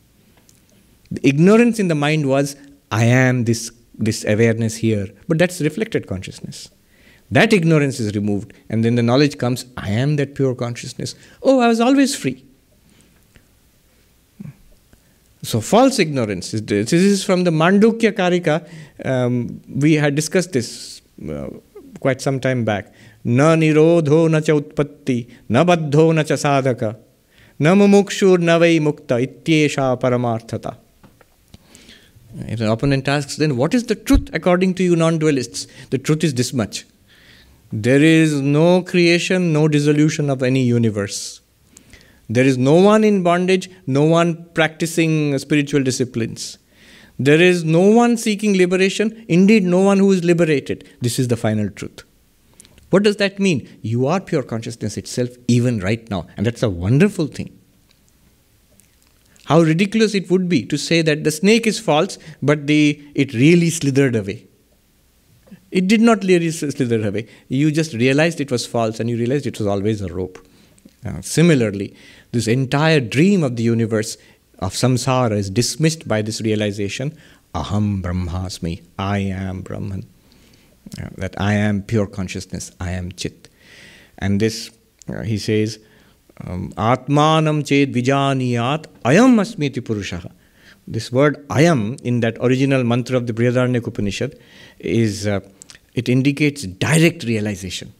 The 1.10 1.28
ignorance 1.28 1.80
in 1.80 1.88
the 1.88 1.96
mind 1.96 2.28
was, 2.28 2.56
I 2.94 3.06
am 3.06 3.46
this, 3.46 3.72
this 3.98 4.24
awareness 4.24 4.76
here. 4.76 5.08
But 5.28 5.40
that's 5.40 5.60
reflected 5.62 6.08
consciousness. 6.08 6.70
That 7.32 7.52
ignorance 7.52 8.00
is 8.00 8.14
removed, 8.16 8.54
and 8.70 8.86
then 8.86 8.94
the 8.94 9.02
knowledge 9.02 9.40
comes 9.40 9.66
I 9.76 9.90
am 9.90 10.18
that 10.18 10.36
pure 10.36 10.54
consciousness. 10.54 11.16
Oh, 11.42 11.60
I 11.60 11.68
was 11.68 11.80
always 11.80 12.16
free. 12.16 12.46
So, 15.42 15.60
false 15.60 15.98
ignorance. 15.98 16.54
is 16.54 16.62
This 16.64 16.94
is 16.94 17.24
from 17.24 17.44
the 17.44 17.52
Mandukya 17.52 18.12
Karika. 18.12 18.70
Um, 19.04 19.62
we 19.68 19.94
had 19.96 20.14
discussed 20.14 20.54
this 20.54 21.02
uh, 21.28 21.50
quite 22.00 22.22
some 22.22 22.40
time 22.40 22.64
back. 22.64 22.94
Na 23.24 23.56
nirodho 23.56 24.30
na 24.30 24.40
cha 24.40 24.54
utpatti, 24.54 25.28
na 25.50 25.66
baddho 25.66 26.14
na 26.14 26.24
cha 26.24 26.36
sadhaka, 26.36 26.96
na 27.58 27.74
mumukshur 27.74 28.40
na 28.40 28.60
vai 28.60 28.78
mukta 28.80 29.20
ityesha 29.26 30.00
paramarthata. 30.00 30.78
If 32.36 32.60
the 32.60 32.72
opponent 32.72 33.08
asks, 33.08 33.36
then 33.36 33.58
what 33.58 33.74
is 33.74 33.86
the 33.86 33.96
truth 33.96 34.30
according 34.34 34.76
to 34.76 34.84
you 34.84 34.96
non 34.96 35.20
dualists? 35.20 35.68
The 35.90 35.98
truth 35.98 36.24
is 36.24 36.34
this 36.34 36.54
much 36.54 36.86
there 37.72 38.04
is 38.04 38.40
no 38.40 38.84
creation, 38.84 39.52
no 39.52 39.68
dissolution 39.68 40.30
of 40.30 40.44
any 40.44 40.64
universe. 40.64 41.42
There 42.30 42.46
is 42.46 42.56
no 42.56 42.76
one 42.76 43.04
in 43.04 43.24
bondage, 43.24 43.68
no 43.88 44.04
one 44.04 44.46
practicing 44.54 45.38
spiritual 45.40 45.82
disciplines. 45.82 46.60
There 47.18 47.42
is 47.42 47.64
no 47.64 47.82
one 47.82 48.18
seeking 48.18 48.56
liberation, 48.56 49.26
indeed, 49.28 49.64
no 49.64 49.82
one 49.82 49.98
who 49.98 50.12
is 50.12 50.24
liberated. 50.24 50.88
This 51.02 51.18
is 51.18 51.30
the 51.30 51.36
final 51.36 51.70
truth. 51.72 52.04
What 52.92 53.02
does 53.02 53.16
that 53.18 53.40
mean? 53.40 53.68
You 53.82 54.06
are 54.06 54.20
pure 54.20 54.44
consciousness 54.44 54.96
itself, 54.96 55.30
even 55.48 55.80
right 55.80 56.08
now, 56.12 56.28
and 56.38 56.46
that's 56.46 56.62
a 56.62 56.70
wonderful 56.70 57.26
thing. 57.26 57.58
How 59.46 59.62
ridiculous 59.62 60.14
it 60.14 60.30
would 60.30 60.48
be 60.48 60.66
to 60.66 60.78
say 60.78 61.02
that 61.02 61.24
the 61.24 61.32
snake 61.32 61.68
is 61.68 61.80
false, 61.80 62.18
but 62.42 62.68
the, 62.68 63.02
it 63.14 63.34
really 63.34 63.70
slithered 63.70 64.16
away. 64.16 64.46
It 65.72 65.88
did 65.88 66.02
not 66.02 66.24
really 66.24 66.52
slither 66.52 67.06
away. 67.08 67.28
You 67.48 67.72
just 67.72 67.94
realized 67.94 68.40
it 68.40 68.52
was 68.52 68.66
false 68.66 69.00
and 69.00 69.10
you 69.10 69.18
realized 69.18 69.48
it 69.48 69.58
was 69.58 69.68
always 69.68 70.02
a 70.02 70.14
rope. 70.14 70.46
Uh, 71.06 71.20
similarly, 71.22 71.96
this 72.32 72.48
entire 72.48 73.00
dream 73.00 73.44
of 73.44 73.56
the 73.56 73.64
universe 73.64 74.18
of 74.60 74.74
samsara 74.74 75.36
is 75.36 75.50
dismissed 75.50 76.08
by 76.08 76.22
this 76.22 76.40
realization 76.42 77.18
aham 77.54 78.02
brahmasmi, 78.02 78.82
I 78.98 79.20
am 79.20 79.62
Brahman. 79.62 80.06
Uh, 81.02 81.10
that 81.18 81.40
I 81.40 81.54
am 81.54 81.82
pure 81.82 82.06
consciousness, 82.06 82.72
I 82.80 82.92
am 82.92 83.12
Chit. 83.14 83.50
And 84.20 84.40
this, 84.40 84.70
uh, 85.08 85.22
he 85.22 85.38
says, 85.38 85.80
Atmanam 86.42 87.64
ched 87.64 87.94
vijaniyat 87.94 88.86
ayam 89.04 89.40
asmiti 89.40 89.82
purushaha. 89.82 90.32
This 90.88 91.12
word 91.12 91.48
ayam 91.48 92.00
in 92.02 92.20
that 92.22 92.38
original 92.42 92.84
mantra 92.84 93.18
of 93.18 93.28
the 93.28 93.34
Brihadaranyaka 93.34 93.88
Upanishad 93.88 94.38
is, 94.80 95.28
uh, 95.28 95.40
it 95.94 96.10
indicates 96.10 96.64
direct 96.64 97.24
realization. 97.24 97.94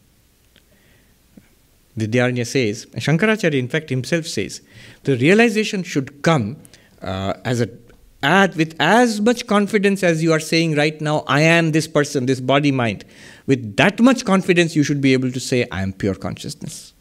Vidyaranya 1.98 2.46
says, 2.46 2.88
Shankaracharya 2.88 3.58
in 3.58 3.68
fact 3.68 3.90
himself 3.90 4.26
says, 4.26 4.62
the 5.04 5.16
realization 5.18 5.84
should 5.84 6.24
come 6.24 6.58
uh, 7.02 7.34
as 7.46 7.62
a 7.62 7.70
with 8.56 8.74
as 8.80 9.20
much 9.20 9.48
confidence 9.48 10.02
as 10.02 10.24
you 10.24 10.32
are 10.32 10.40
saying 10.40 10.76
right 10.76 11.00
now, 11.02 11.26
I 11.28 11.42
am 11.42 11.74
this 11.74 11.90
person, 11.90 12.26
this 12.26 12.40
body 12.40 12.72
mind. 12.72 13.04
With 13.48 13.76
that 13.76 14.00
much 14.00 14.24
confidence, 14.24 14.78
you 14.78 14.84
should 14.84 15.02
be 15.02 15.12
able 15.12 15.30
to 15.32 15.42
say, 15.42 15.68
I 15.70 15.82
am 15.82 15.92
pure 15.92 16.16
consciousness. 16.16 16.93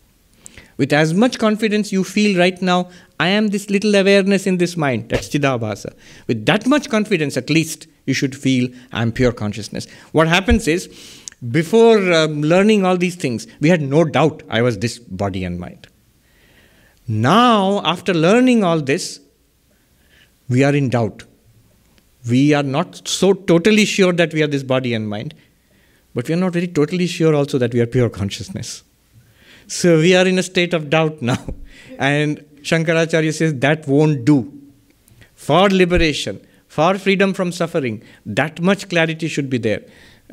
With 0.82 0.92
as 0.92 1.14
much 1.14 1.38
confidence 1.38 1.92
you 1.92 2.02
feel 2.02 2.36
right 2.36 2.60
now, 2.60 2.90
I 3.20 3.28
am 3.28 3.50
this 3.50 3.70
little 3.70 3.94
awareness 3.94 4.48
in 4.48 4.56
this 4.58 4.76
mind, 4.76 5.10
that's 5.10 5.28
Chidabhasa. 5.28 5.94
With 6.26 6.44
that 6.46 6.66
much 6.66 6.90
confidence, 6.90 7.36
at 7.36 7.48
least, 7.50 7.86
you 8.04 8.14
should 8.14 8.34
feel, 8.34 8.68
I 8.90 9.02
am 9.02 9.12
pure 9.12 9.30
consciousness. 9.30 9.86
What 10.10 10.26
happens 10.26 10.66
is, 10.66 10.88
before 11.52 12.12
um, 12.12 12.42
learning 12.42 12.84
all 12.84 12.96
these 12.96 13.14
things, 13.14 13.46
we 13.60 13.68
had 13.68 13.80
no 13.80 14.02
doubt 14.02 14.42
I 14.48 14.60
was 14.60 14.80
this 14.80 14.98
body 14.98 15.44
and 15.44 15.60
mind. 15.60 15.86
Now, 17.06 17.80
after 17.84 18.12
learning 18.12 18.64
all 18.64 18.80
this, 18.80 19.20
we 20.48 20.64
are 20.64 20.74
in 20.74 20.88
doubt. 20.88 21.22
We 22.28 22.54
are 22.54 22.64
not 22.64 23.06
so 23.06 23.34
totally 23.34 23.84
sure 23.84 24.12
that 24.14 24.34
we 24.34 24.42
are 24.42 24.48
this 24.48 24.64
body 24.64 24.94
and 24.94 25.08
mind, 25.08 25.36
but 26.12 26.26
we 26.26 26.34
are 26.34 26.38
not 26.38 26.54
very 26.54 26.66
totally 26.66 27.06
sure 27.06 27.36
also 27.36 27.56
that 27.58 27.72
we 27.72 27.78
are 27.78 27.86
pure 27.86 28.10
consciousness. 28.10 28.82
So 29.67 29.97
we 29.97 30.15
are 30.15 30.25
in 30.25 30.39
a 30.39 30.43
state 30.43 30.73
of 30.73 30.89
doubt 30.89 31.21
now. 31.21 31.45
And 31.99 32.45
Shankaracharya 32.61 33.33
says 33.33 33.53
that 33.55 33.87
won't 33.87 34.25
do. 34.25 34.53
For 35.35 35.69
liberation, 35.69 36.41
for 36.67 36.97
freedom 36.97 37.33
from 37.33 37.51
suffering, 37.51 38.03
that 38.25 38.61
much 38.61 38.89
clarity 38.89 39.27
should 39.27 39.49
be 39.49 39.57
there. 39.57 39.83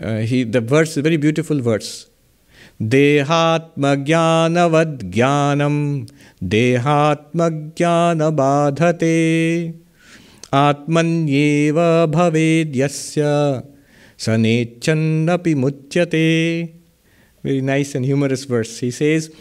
Uh, 0.01 0.19
he, 0.19 0.45
the 0.45 0.61
verse, 0.61 0.97
a 0.97 1.03
very 1.03 1.17
beautiful 1.17 1.61
verse. 1.61 2.07
देहात्मज्ञानवद् 2.83 3.93
ज्ञानम 5.15 5.77
देहात्मज्ञान 6.53 8.23
बाधते 8.37 9.11
आत्मन्येव 10.55 11.79
भवेद्यस्य 12.15 13.23
स 14.25 14.29
नेच्छन्नपि 14.45 15.55
मुच्यते 15.63 16.27
very 17.44 17.62
nice 17.62 17.96
and 17.96 18.06
humorous 18.06 18.44
verse. 18.46 18.80
He 18.80 18.92
says, 18.92 19.34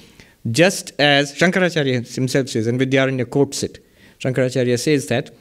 just 0.50 0.92
as 0.98 1.34
Shankaracharya 1.34 2.14
himself 2.14 2.48
says, 2.48 2.66
and 2.66 2.80
Vidyaranya 2.80 3.28
quotes 3.28 3.62
it, 3.62 3.84
Shankaracharya 4.20 4.78
says 4.78 5.06
that, 5.08 5.34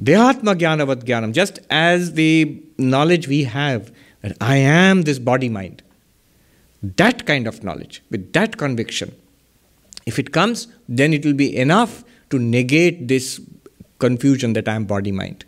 Dehatma 0.00 0.58
jnanavad 0.58 1.04
jnanam, 1.04 1.32
just 1.32 1.60
as 1.70 2.14
the 2.14 2.62
knowledge 2.76 3.28
we 3.28 3.44
have 3.44 3.92
that 4.22 4.36
I 4.40 4.56
am 4.56 5.02
this 5.02 5.18
body 5.18 5.48
mind, 5.48 5.82
that 6.82 7.24
kind 7.26 7.46
of 7.46 7.64
knowledge, 7.64 8.02
with 8.10 8.32
that 8.34 8.58
conviction, 8.58 9.14
if 10.04 10.18
it 10.18 10.32
comes, 10.32 10.68
then 10.88 11.12
it 11.12 11.24
will 11.24 11.34
be 11.34 11.56
enough 11.56 12.04
to 12.30 12.38
negate 12.38 13.08
this 13.08 13.40
confusion 13.98 14.52
that 14.52 14.68
I 14.68 14.74
am 14.74 14.84
body 14.84 15.12
mind. 15.12 15.44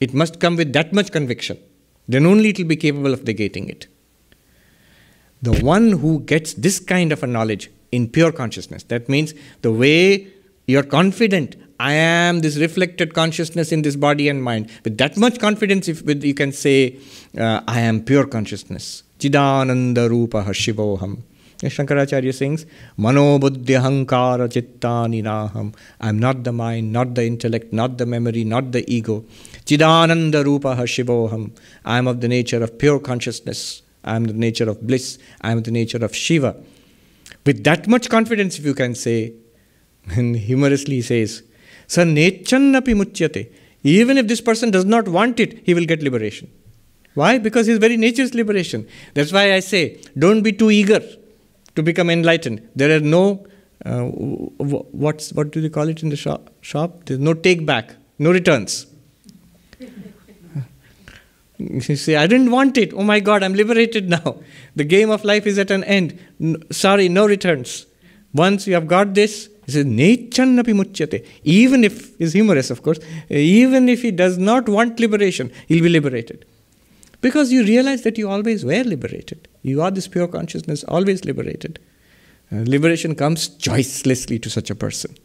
It 0.00 0.14
must 0.14 0.40
come 0.40 0.56
with 0.56 0.72
that 0.74 0.92
much 0.92 1.10
conviction. 1.10 1.58
Then 2.08 2.26
only 2.26 2.50
it 2.50 2.58
will 2.58 2.66
be 2.66 2.76
capable 2.76 3.12
of 3.12 3.24
negating 3.24 3.68
it. 3.68 3.88
The 5.42 5.52
one 5.64 5.92
who 5.92 6.20
gets 6.20 6.54
this 6.54 6.80
kind 6.80 7.12
of 7.12 7.22
a 7.22 7.26
knowledge 7.26 7.70
in 7.92 8.08
pure 8.08 8.32
consciousness, 8.32 8.82
that 8.84 9.08
means 9.08 9.34
the 9.62 9.72
way 9.72 10.28
you're 10.66 10.82
confident, 10.82 11.56
I 11.78 11.92
am 11.92 12.40
this 12.40 12.56
reflected 12.56 13.12
consciousness 13.12 13.70
in 13.70 13.82
this 13.82 13.96
body 13.96 14.28
and 14.28 14.42
mind. 14.42 14.70
With 14.82 14.96
that 14.98 15.16
much 15.16 15.38
confidence, 15.38 15.88
if 15.88 16.02
with, 16.02 16.24
you 16.24 16.34
can 16.34 16.52
say, 16.52 16.98
uh, 17.36 17.60
I 17.68 17.80
am 17.80 18.02
pure 18.02 18.26
consciousness. 18.26 19.02
Chidananda 19.18 20.08
Rupa 20.08 20.42
Shivoham. 20.44 21.22
Shankaracharya 21.58 22.34
sings, 22.34 22.66
Mano 22.98 23.38
buddhi 23.38 23.74
hankara 23.74 24.48
chittani 24.48 25.22
naham. 25.22 25.74
I 26.00 26.10
am 26.10 26.18
not 26.18 26.44
the 26.44 26.52
mind, 26.52 26.92
not 26.92 27.14
the 27.14 27.24
intellect, 27.24 27.72
not 27.72 27.96
the 27.96 28.04
memory, 28.04 28.44
not 28.44 28.72
the 28.72 28.84
ego. 28.92 29.24
Chidananda 29.64 30.44
rupa 30.44 30.76
shivoham. 30.76 31.52
I 31.84 31.96
am 31.96 32.08
of 32.08 32.20
the 32.20 32.28
nature 32.28 32.62
of 32.62 32.78
pure 32.78 33.00
consciousness. 33.00 33.82
I 34.06 34.16
am 34.16 34.24
the 34.24 34.32
nature 34.32 34.68
of 34.70 34.86
bliss. 34.86 35.18
I 35.40 35.52
am 35.52 35.62
the 35.62 35.70
nature 35.70 36.02
of 36.04 36.14
Shiva. 36.14 36.56
With 37.44 37.64
that 37.64 37.86
much 37.88 38.08
confidence, 38.08 38.58
if 38.58 38.64
you 38.64 38.74
can 38.74 38.94
say, 38.94 39.34
and 40.16 40.36
humorously 40.36 40.96
he 40.96 41.02
says, 41.02 41.42
Sa 41.88 42.02
nechannapi 42.02 42.96
muchyate. 42.96 43.52
Even 43.82 44.18
if 44.18 44.26
this 44.26 44.40
person 44.40 44.70
does 44.70 44.84
not 44.84 45.06
want 45.08 45.38
it, 45.38 45.60
he 45.64 45.74
will 45.74 45.84
get 45.84 46.02
liberation. 46.02 46.50
Why? 47.14 47.38
Because 47.38 47.66
his 47.66 47.78
very 47.78 47.96
nature 47.96 48.22
is 48.22 48.34
liberation. 48.34 48.86
That's 49.14 49.32
why 49.32 49.52
I 49.54 49.60
say, 49.60 50.00
don't 50.18 50.42
be 50.42 50.52
too 50.52 50.70
eager 50.70 51.00
to 51.76 51.82
become 51.82 52.10
enlightened. 52.10 52.68
There 52.74 52.94
are 52.96 53.00
no, 53.00 53.46
uh, 53.84 54.02
what's, 54.02 55.32
what 55.32 55.52
do 55.52 55.60
they 55.60 55.68
call 55.68 55.88
it 55.88 56.02
in 56.02 56.08
the 56.08 56.16
shop? 56.16 56.50
shop? 56.60 57.04
There's 57.06 57.20
no 57.20 57.32
take 57.32 57.64
back, 57.64 57.94
no 58.18 58.32
returns. 58.32 58.86
you 61.88 61.96
say, 61.96 62.16
I 62.16 62.26
didn't 62.26 62.50
want 62.50 62.76
it. 62.76 62.92
Oh 62.92 63.02
my 63.02 63.20
God, 63.20 63.42
I'm 63.42 63.54
liberated 63.54 64.08
now. 64.08 64.36
The 64.74 64.84
game 64.84 65.10
of 65.10 65.24
life 65.24 65.46
is 65.46 65.58
at 65.58 65.70
an 65.70 65.84
end. 65.84 66.18
Sorry, 66.70 67.08
no 67.08 67.26
returns. 67.26 67.86
Once 68.34 68.66
you 68.66 68.74
have 68.74 68.86
got 68.86 69.14
this, 69.14 69.48
he 69.64 69.72
says, 69.72 69.84
Nechannapi 69.84 70.74
muchyate. 70.74 71.24
Even 71.42 71.84
if, 71.84 72.16
he's 72.18 72.34
humorous 72.34 72.70
of 72.70 72.82
course, 72.82 72.98
even 73.30 73.88
if 73.88 74.02
he 74.02 74.10
does 74.10 74.38
not 74.38 74.68
want 74.68 75.00
liberation, 75.00 75.50
he'll 75.66 75.82
be 75.82 75.88
liberated. 75.88 76.44
Because 77.20 77.50
you 77.50 77.64
realize 77.64 78.02
that 78.02 78.18
you 78.18 78.28
always 78.28 78.64
were 78.64 78.84
liberated. 78.84 79.48
You 79.62 79.82
are 79.82 79.90
this 79.90 80.06
pure 80.06 80.28
consciousness, 80.28 80.84
always 80.84 81.24
liberated. 81.24 81.78
Uh, 82.52 82.62
liberation 82.66 83.14
comes 83.14 83.48
choicelessly 83.48 84.40
to 84.42 84.50
such 84.50 84.70
a 84.70 84.74
person. 84.74 85.16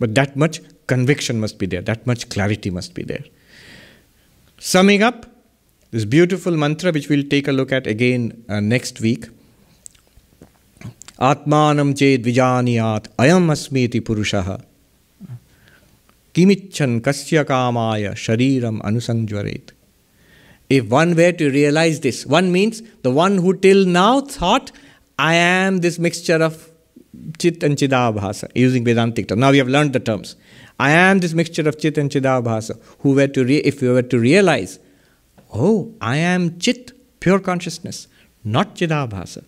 But 0.00 0.14
that 0.16 0.36
much 0.36 0.60
conviction 0.86 1.38
must 1.38 1.58
be 1.58 1.66
there, 1.66 1.82
that 1.82 2.06
much 2.06 2.28
clarity 2.28 2.70
must 2.70 2.94
be 2.94 3.04
there. 3.04 3.24
Summing 4.58 5.02
up, 5.02 5.26
this 5.90 6.04
beautiful 6.04 6.56
mantra 6.56 6.92
which 6.92 7.08
we'll 7.08 7.24
take 7.24 7.48
a 7.48 7.52
look 7.52 7.72
at 7.72 7.86
again 7.86 8.44
uh, 8.48 8.60
next 8.60 9.00
week. 9.00 9.26
Atmanam 11.20 11.94
ched 11.94 12.24
vijaniyat 12.24 13.08
ayam 13.18 13.50
asmiti 13.50 14.00
purushaha 14.00 14.64
Kimichan 16.34 17.00
kasya 17.00 17.44
kamaya 17.44 18.12
shariram 18.14 18.80
anusanjvaret. 18.82 19.70
If 20.68 20.88
one 20.88 21.14
were 21.14 21.30
to 21.30 21.50
realize 21.50 22.00
this, 22.00 22.26
one 22.26 22.50
means 22.50 22.82
the 23.02 23.10
one 23.12 23.38
who 23.38 23.56
till 23.56 23.84
now 23.84 24.20
thought, 24.20 24.72
I 25.16 25.34
am 25.34 25.78
this 25.78 26.00
mixture 26.00 26.42
of 26.42 26.70
Chit 27.38 27.62
and 27.62 27.76
Chidabhasa, 27.76 28.50
using 28.56 28.84
Vedantic 28.84 29.28
terms. 29.28 29.38
Now 29.38 29.52
we 29.52 29.58
have 29.58 29.68
learned 29.68 29.92
the 29.92 30.00
terms. 30.00 30.34
I 30.78 30.90
am 30.90 31.20
this 31.20 31.34
mixture 31.34 31.68
of 31.68 31.78
Chit 31.78 31.98
and 31.98 32.10
Chidabhasa. 32.10 32.80
Who 33.00 33.14
were 33.14 33.28
to 33.28 33.44
re- 33.44 33.58
if 33.58 33.80
we 33.80 33.88
were 33.88 34.02
to 34.02 34.18
realize, 34.18 34.78
oh, 35.52 35.94
I 36.00 36.16
am 36.16 36.58
Chit, 36.58 36.92
pure 37.20 37.38
consciousness, 37.38 38.08
not 38.44 38.74
Chidabhasa. 38.74 39.44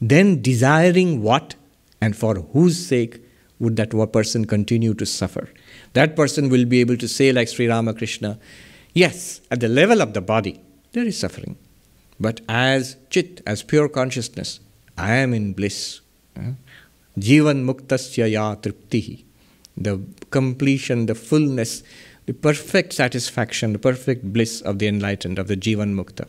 Then 0.00 0.42
desiring 0.42 1.22
what 1.22 1.54
and 2.00 2.16
for 2.16 2.36
whose 2.36 2.86
sake 2.86 3.20
would 3.58 3.76
that 3.76 3.90
person 4.12 4.44
continue 4.44 4.94
to 4.94 5.06
suffer? 5.06 5.48
That 5.94 6.14
person 6.14 6.50
will 6.50 6.66
be 6.66 6.80
able 6.80 6.96
to 6.98 7.08
say, 7.08 7.32
like 7.32 7.48
Sri 7.48 7.66
Ramakrishna, 7.66 8.38
yes, 8.92 9.40
at 9.50 9.60
the 9.60 9.68
level 9.68 10.02
of 10.02 10.12
the 10.12 10.20
body, 10.20 10.60
there 10.92 11.04
is 11.04 11.18
suffering. 11.18 11.56
But 12.20 12.40
as 12.48 12.96
chit, 13.10 13.42
as 13.46 13.62
pure 13.62 13.88
consciousness, 13.88 14.60
I 14.96 15.14
am 15.16 15.34
in 15.34 15.52
bliss. 15.52 16.00
Jivan 17.18 17.64
muktasya 17.64 18.30
ya 18.30 18.54
triptihi 18.56 19.24
the 19.76 20.00
completion, 20.30 21.06
the 21.06 21.14
fullness, 21.14 21.82
the 22.26 22.32
perfect 22.34 22.92
satisfaction, 22.92 23.72
the 23.72 23.78
perfect 23.78 24.32
bliss 24.32 24.60
of 24.62 24.78
the 24.78 24.88
enlightened, 24.88 25.38
of 25.38 25.48
the 25.48 25.56
Jivan 25.56 25.94
Mukta. 25.94 26.26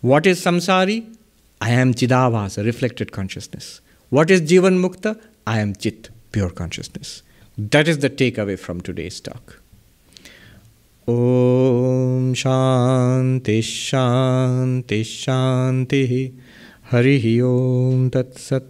What 0.00 0.26
is 0.26 0.44
samsari? 0.44 1.16
I 1.60 1.70
am 1.70 1.94
Chidabhasa, 1.94 2.64
reflected 2.64 3.12
consciousness. 3.12 3.80
What 4.10 4.30
is 4.30 4.42
Jivan 4.42 4.80
Mukta? 4.84 5.20
I 5.46 5.60
am 5.60 5.74
Chit, 5.74 6.10
pure 6.32 6.50
consciousness. 6.50 7.22
That 7.56 7.88
is 7.88 7.98
the 7.98 8.10
takeaway 8.10 8.58
from 8.58 8.80
today's 8.80 9.20
talk. 9.20 9.60
Om 11.06 12.34
Shanti 12.34 13.58
Shanti 13.60 15.02
Shanti 15.02 15.84
शान्तिः 15.84 16.32
हरिः 16.90 18.10
Tat 18.10 18.38
Sat. 18.38 18.62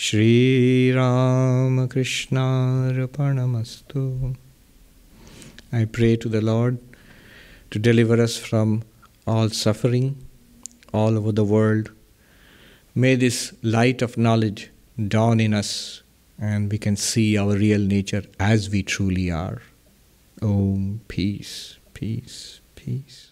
Sri 0.00 0.92
I 0.92 1.88
pray 5.90 6.16
to 6.16 6.28
the 6.28 6.40
Lord 6.40 6.78
to 7.72 7.78
deliver 7.80 8.22
us 8.22 8.36
from 8.36 8.84
all 9.26 9.48
suffering 9.48 10.24
all 10.94 11.18
over 11.18 11.32
the 11.32 11.42
world. 11.42 11.90
May 12.94 13.16
this 13.16 13.52
light 13.64 14.00
of 14.00 14.16
knowledge 14.16 14.70
dawn 15.08 15.40
in 15.40 15.52
us 15.52 16.04
and 16.38 16.70
we 16.70 16.78
can 16.78 16.94
see 16.94 17.36
our 17.36 17.56
real 17.56 17.80
nature 17.80 18.22
as 18.38 18.70
we 18.70 18.84
truly 18.84 19.32
are. 19.32 19.62
Om, 20.40 21.00
peace, 21.08 21.76
peace, 21.92 22.60
peace. 22.76 23.27